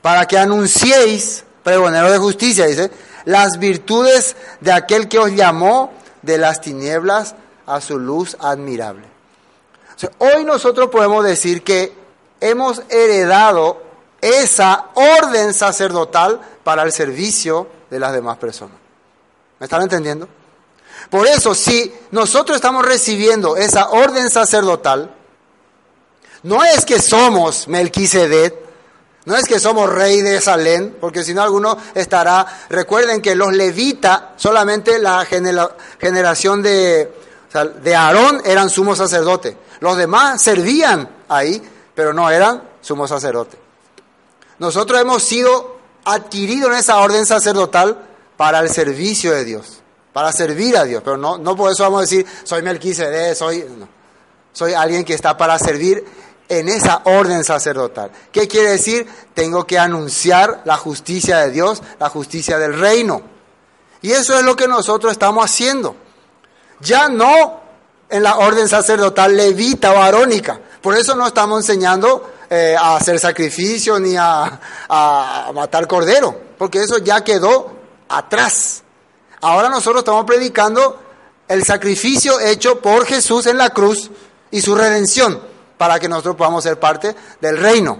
para 0.02 0.26
que 0.26 0.38
anunciéis, 0.38 1.44
pregonero 1.64 2.10
de 2.10 2.18
justicia, 2.18 2.66
dice, 2.66 2.90
las 3.26 3.60
virtudes 3.60 4.38
de 4.62 4.72
aquel 4.72 5.10
que 5.10 5.20
os 5.20 5.32
llamó 5.32 5.92
de 6.22 6.38
las 6.38 6.62
tinieblas 6.62 7.36
a 7.66 7.82
su 7.82 8.00
luz 8.00 8.38
admirable. 8.40 9.06
Hoy 10.20 10.46
nosotros 10.46 10.90
podemos 10.90 11.26
decir 11.26 11.62
que 11.62 11.94
hemos 12.40 12.84
heredado 12.90 13.84
esa 14.22 14.86
orden 14.94 15.54
sacerdotal 15.54 16.40
para 16.64 16.84
el 16.84 16.94
servicio 16.94 17.68
de 17.90 18.00
las 18.00 18.14
demás 18.14 18.38
personas. 18.38 18.87
¿Me 19.60 19.66
están 19.66 19.82
entendiendo? 19.82 20.28
Por 21.10 21.28
eso, 21.28 21.56
si 21.56 21.94
nosotros 22.12 22.56
estamos 22.56 22.86
recibiendo 22.86 23.56
esa 23.56 23.90
orden 23.90 24.30
sacerdotal, 24.30 25.14
no 26.44 26.64
es 26.64 26.86
que 26.86 27.02
somos 27.02 27.68
Melquisedec, 27.68 28.68
no 29.26 29.36
es 29.36 29.46
que 29.46 29.60
somos 29.60 29.90
rey 29.90 30.22
de 30.22 30.40
Salén, 30.40 30.96
porque 31.02 31.24
si 31.24 31.34
no 31.34 31.42
alguno 31.42 31.78
estará. 31.94 32.46
Recuerden 32.70 33.22
que 33.22 33.36
los 33.36 33.52
levitas, 33.52 34.22
solamente 34.38 35.00
la 35.00 35.26
generación 36.00 36.62
de, 36.62 37.12
de 37.84 37.96
Aarón 37.96 38.42
eran 38.46 38.70
sumo 38.70 38.96
sacerdote. 38.96 39.58
Los 39.82 39.98
demás 39.98 40.42
servían 40.42 41.10
ahí, 41.28 41.62
pero 41.94 42.14
no 42.14 42.30
eran 42.30 42.64
sumo 42.80 43.06
sacerdote. 43.06 43.58
Nosotros 44.60 45.02
hemos 45.02 45.24
sido 45.24 45.78
adquiridos 46.06 46.72
en 46.72 46.78
esa 46.78 46.98
orden 47.00 47.26
sacerdotal 47.26 48.07
para 48.38 48.60
el 48.60 48.70
servicio 48.70 49.34
de 49.34 49.44
Dios, 49.44 49.82
para 50.14 50.32
servir 50.32 50.78
a 50.78 50.86
Dios. 50.86 51.02
Pero 51.04 51.18
no, 51.18 51.38
no 51.38 51.56
por 51.56 51.72
eso 51.72 51.84
vamos 51.84 51.98
a 51.98 52.02
decir, 52.02 52.26
soy 52.44 52.62
Melquisedec, 52.62 53.36
soy. 53.36 53.66
No. 53.78 53.98
Soy 54.58 54.74
alguien 54.74 55.06
que 55.06 55.14
está 55.14 55.38
para 55.38 55.60
servir 55.60 56.04
en 56.50 56.68
esa 56.68 57.02
orden 57.04 57.44
sacerdotal. 57.44 58.10
¿Qué 58.32 58.48
quiere 58.48 58.72
decir? 58.72 59.08
Tengo 59.36 59.68
que 59.68 59.78
anunciar 59.78 60.62
la 60.66 60.78
justicia 60.78 61.38
de 61.38 61.52
Dios, 61.52 61.84
la 62.00 62.10
justicia 62.10 62.58
del 62.58 62.80
reino. 62.80 63.22
Y 64.02 64.14
eso 64.14 64.36
es 64.36 64.44
lo 64.44 64.56
que 64.56 64.68
nosotros 64.68 65.12
estamos 65.12 65.46
haciendo. 65.46 65.96
Ya 66.80 67.08
no 67.08 67.60
en 68.10 68.24
la 68.24 68.38
orden 68.38 68.68
sacerdotal 68.68 69.38
levita 69.38 69.92
o 69.92 70.02
arónica. 70.02 70.60
Por 70.82 70.96
eso 70.96 71.16
no 71.16 71.28
estamos 71.28 71.60
enseñando 71.60 72.34
eh, 72.50 72.76
a 72.80 72.96
hacer 72.96 73.20
sacrificio 73.20 74.00
ni 74.00 74.16
a, 74.18 74.60
a 74.90 75.52
matar 75.54 75.88
cordero, 75.88 76.36
porque 76.58 76.82
eso 76.82 76.98
ya 76.98 77.24
quedó 77.24 77.77
atrás. 78.10 78.84
Ahora 79.42 79.70
nosotros 79.70 80.02
estamos 80.02 80.26
predicando 80.26 81.00
el 81.48 81.64
sacrificio 81.64 82.40
hecho 82.40 82.82
por 82.82 83.06
Jesús 83.06 83.46
en 83.46 83.58
la 83.58 83.70
cruz 83.70 84.12
y 84.52 84.62
su 84.62 84.76
redención 84.76 85.42
para 85.78 86.00
que 86.00 86.10
nosotros 86.10 86.36
podamos 86.36 86.64
ser 86.64 86.80
parte 86.80 87.16
del 87.40 87.58
reino. 87.58 88.00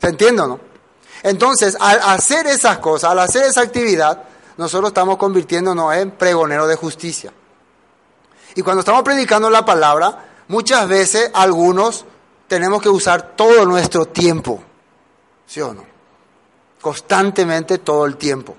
¿Se 0.00 0.08
entiende 0.08 0.42
no? 0.46 0.60
Entonces, 1.22 1.76
al 1.80 2.00
hacer 2.04 2.46
esas 2.46 2.78
cosas, 2.78 3.10
al 3.10 3.18
hacer 3.18 3.44
esa 3.44 3.60
actividad, 3.60 4.22
nosotros 4.56 4.90
estamos 4.90 5.16
convirtiéndonos 5.16 5.94
en 5.94 6.12
pregoneros 6.12 6.68
de 6.68 6.76
justicia. 6.76 7.32
Y 8.54 8.62
cuando 8.62 8.80
estamos 8.80 9.02
predicando 9.02 9.50
la 9.50 9.64
palabra, 9.64 10.26
muchas 10.48 10.88
veces 10.88 11.30
algunos 11.34 12.04
tenemos 12.46 12.80
que 12.82 12.88
usar 12.88 13.36
todo 13.36 13.64
nuestro 13.66 14.06
tiempo. 14.06 14.62
¿Sí 15.46 15.60
o 15.60 15.72
no? 15.74 15.84
Constantemente 16.80 17.78
todo 17.78 18.06
el 18.06 18.16
tiempo, 18.16 18.56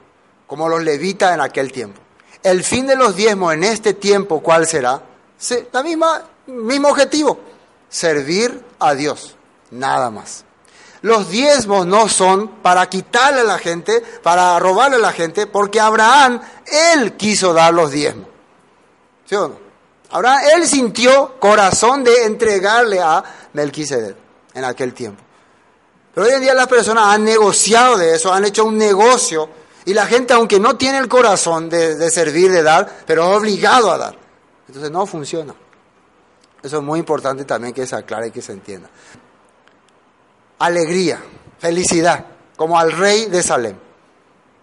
como 0.50 0.68
los 0.68 0.84
levitas 0.84 1.36
en 1.36 1.42
aquel 1.42 1.72
tiempo. 1.72 2.02
El 2.42 2.64
fin 2.64 2.88
de 2.88 2.96
los 2.96 3.16
diezmos 3.16 3.54
en 3.54 3.64
este 3.64 3.94
tiempo, 3.94 4.42
¿cuál 4.42 4.66
será? 4.66 5.00
La 5.72 5.84
misma, 5.84 6.24
mismo 6.48 6.90
objetivo, 6.90 7.40
servir 7.88 8.66
a 8.80 8.96
Dios, 8.96 9.36
nada 9.70 10.10
más. 10.10 10.44
Los 11.02 11.30
diezmos 11.30 11.86
no 11.86 12.10
son 12.10 12.48
para 12.48 12.90
quitarle 12.90 13.42
a 13.42 13.44
la 13.44 13.60
gente, 13.60 14.02
para 14.24 14.58
robarle 14.58 14.96
a 14.96 15.00
la 15.00 15.14
gente, 15.14 15.46
porque 15.46 15.80
Abraham, 15.80 16.42
él 16.94 17.14
quiso 17.14 17.54
dar 17.54 17.72
los 17.72 17.92
diezmos. 17.92 18.28
¿Sí 19.26 19.36
o 19.36 19.50
no? 19.50 19.56
Abraham, 20.10 20.40
él 20.56 20.68
sintió 20.68 21.40
corazón 21.40 22.04
de 22.04 22.24
entregarle 22.24 23.00
a 23.00 23.24
Melquisedec 23.54 24.16
en 24.56 24.66
aquel 24.66 24.96
tiempo. 24.96 25.24
Pero 26.16 26.26
hoy 26.26 26.34
en 26.34 26.42
día 26.42 26.56
las 26.56 26.68
personas 26.68 27.06
han 27.06 27.24
negociado 27.24 27.98
de 27.98 28.16
eso, 28.16 28.34
han 28.34 28.46
hecho 28.46 28.66
un 28.66 28.78
negocio, 28.78 29.48
y 29.86 29.94
la 29.94 30.06
gente, 30.06 30.34
aunque 30.34 30.60
no 30.60 30.78
tiene 30.78 30.98
el 30.98 31.08
corazón 31.08 31.70
de, 31.70 31.96
de 31.96 32.10
servir, 32.10 32.52
de 32.52 32.64
dar, 32.64 33.04
pero 33.06 33.24
es 33.30 33.38
obligado 33.38 33.92
a 33.92 33.98
dar. 33.98 34.16
Entonces 34.68 34.92
no 34.92 35.06
funciona. 35.06 35.54
Eso 36.62 36.78
es 36.78 36.84
muy 36.84 37.00
importante 37.00 37.46
también 37.46 37.74
que 37.74 37.88
se 37.88 37.96
aclare 37.96 38.28
y 38.28 38.32
que 38.32 38.42
se 38.42 38.52
entienda. 38.52 38.90
Alegría, 40.60 41.22
felicidad, 41.58 42.26
como 42.56 42.78
al 42.78 42.92
rey 42.92 43.26
de 43.26 43.42
Salem. 43.42 43.78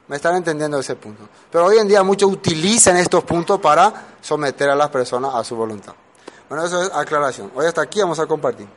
¿Me 0.09 0.17
están 0.17 0.37
entendiendo 0.37 0.79
ese 0.79 0.95
punto? 0.95 1.29
Pero 1.51 1.67
hoy 1.67 1.79
en 1.79 1.89
día 1.89 2.03
muchos 2.03 2.31
utilizan 2.31 2.97
estos 2.97 3.25
puntos 3.25 3.59
para 3.61 3.93
someter 4.21 4.71
a 4.71 4.77
las 4.77 4.91
personas 4.91 5.35
a 5.35 5.43
su 5.43 5.57
voluntad. 5.57 5.95
Bueno, 6.49 6.65
eso 6.65 6.83
es 6.83 6.91
aclaración. 6.95 7.51
Hoy 7.57 7.67
hasta 7.67 7.83
aquí 7.83 8.01
vamos 8.01 8.21
a 8.21 8.27
compartir. 8.27 8.69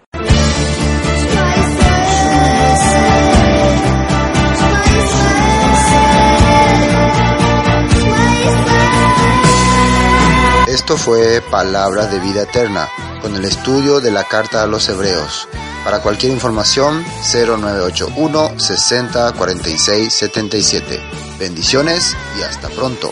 Esto 10.79 10.95
fue 10.95 11.41
Palabras 11.41 12.09
de 12.09 12.21
Vida 12.21 12.43
Eterna, 12.43 12.87
con 13.21 13.35
el 13.35 13.43
estudio 13.43 13.99
de 13.99 14.11
la 14.11 14.23
Carta 14.23 14.63
a 14.63 14.65
los 14.65 14.87
Hebreos. 14.87 15.49
Para 15.83 16.01
cualquier 16.01 16.31
información, 16.31 17.03
0981 17.33 18.57
60 18.57 19.33
46 19.33 20.13
77. 20.13 21.01
Bendiciones 21.37 22.15
y 22.39 22.43
hasta 22.43 22.69
pronto. 22.69 23.11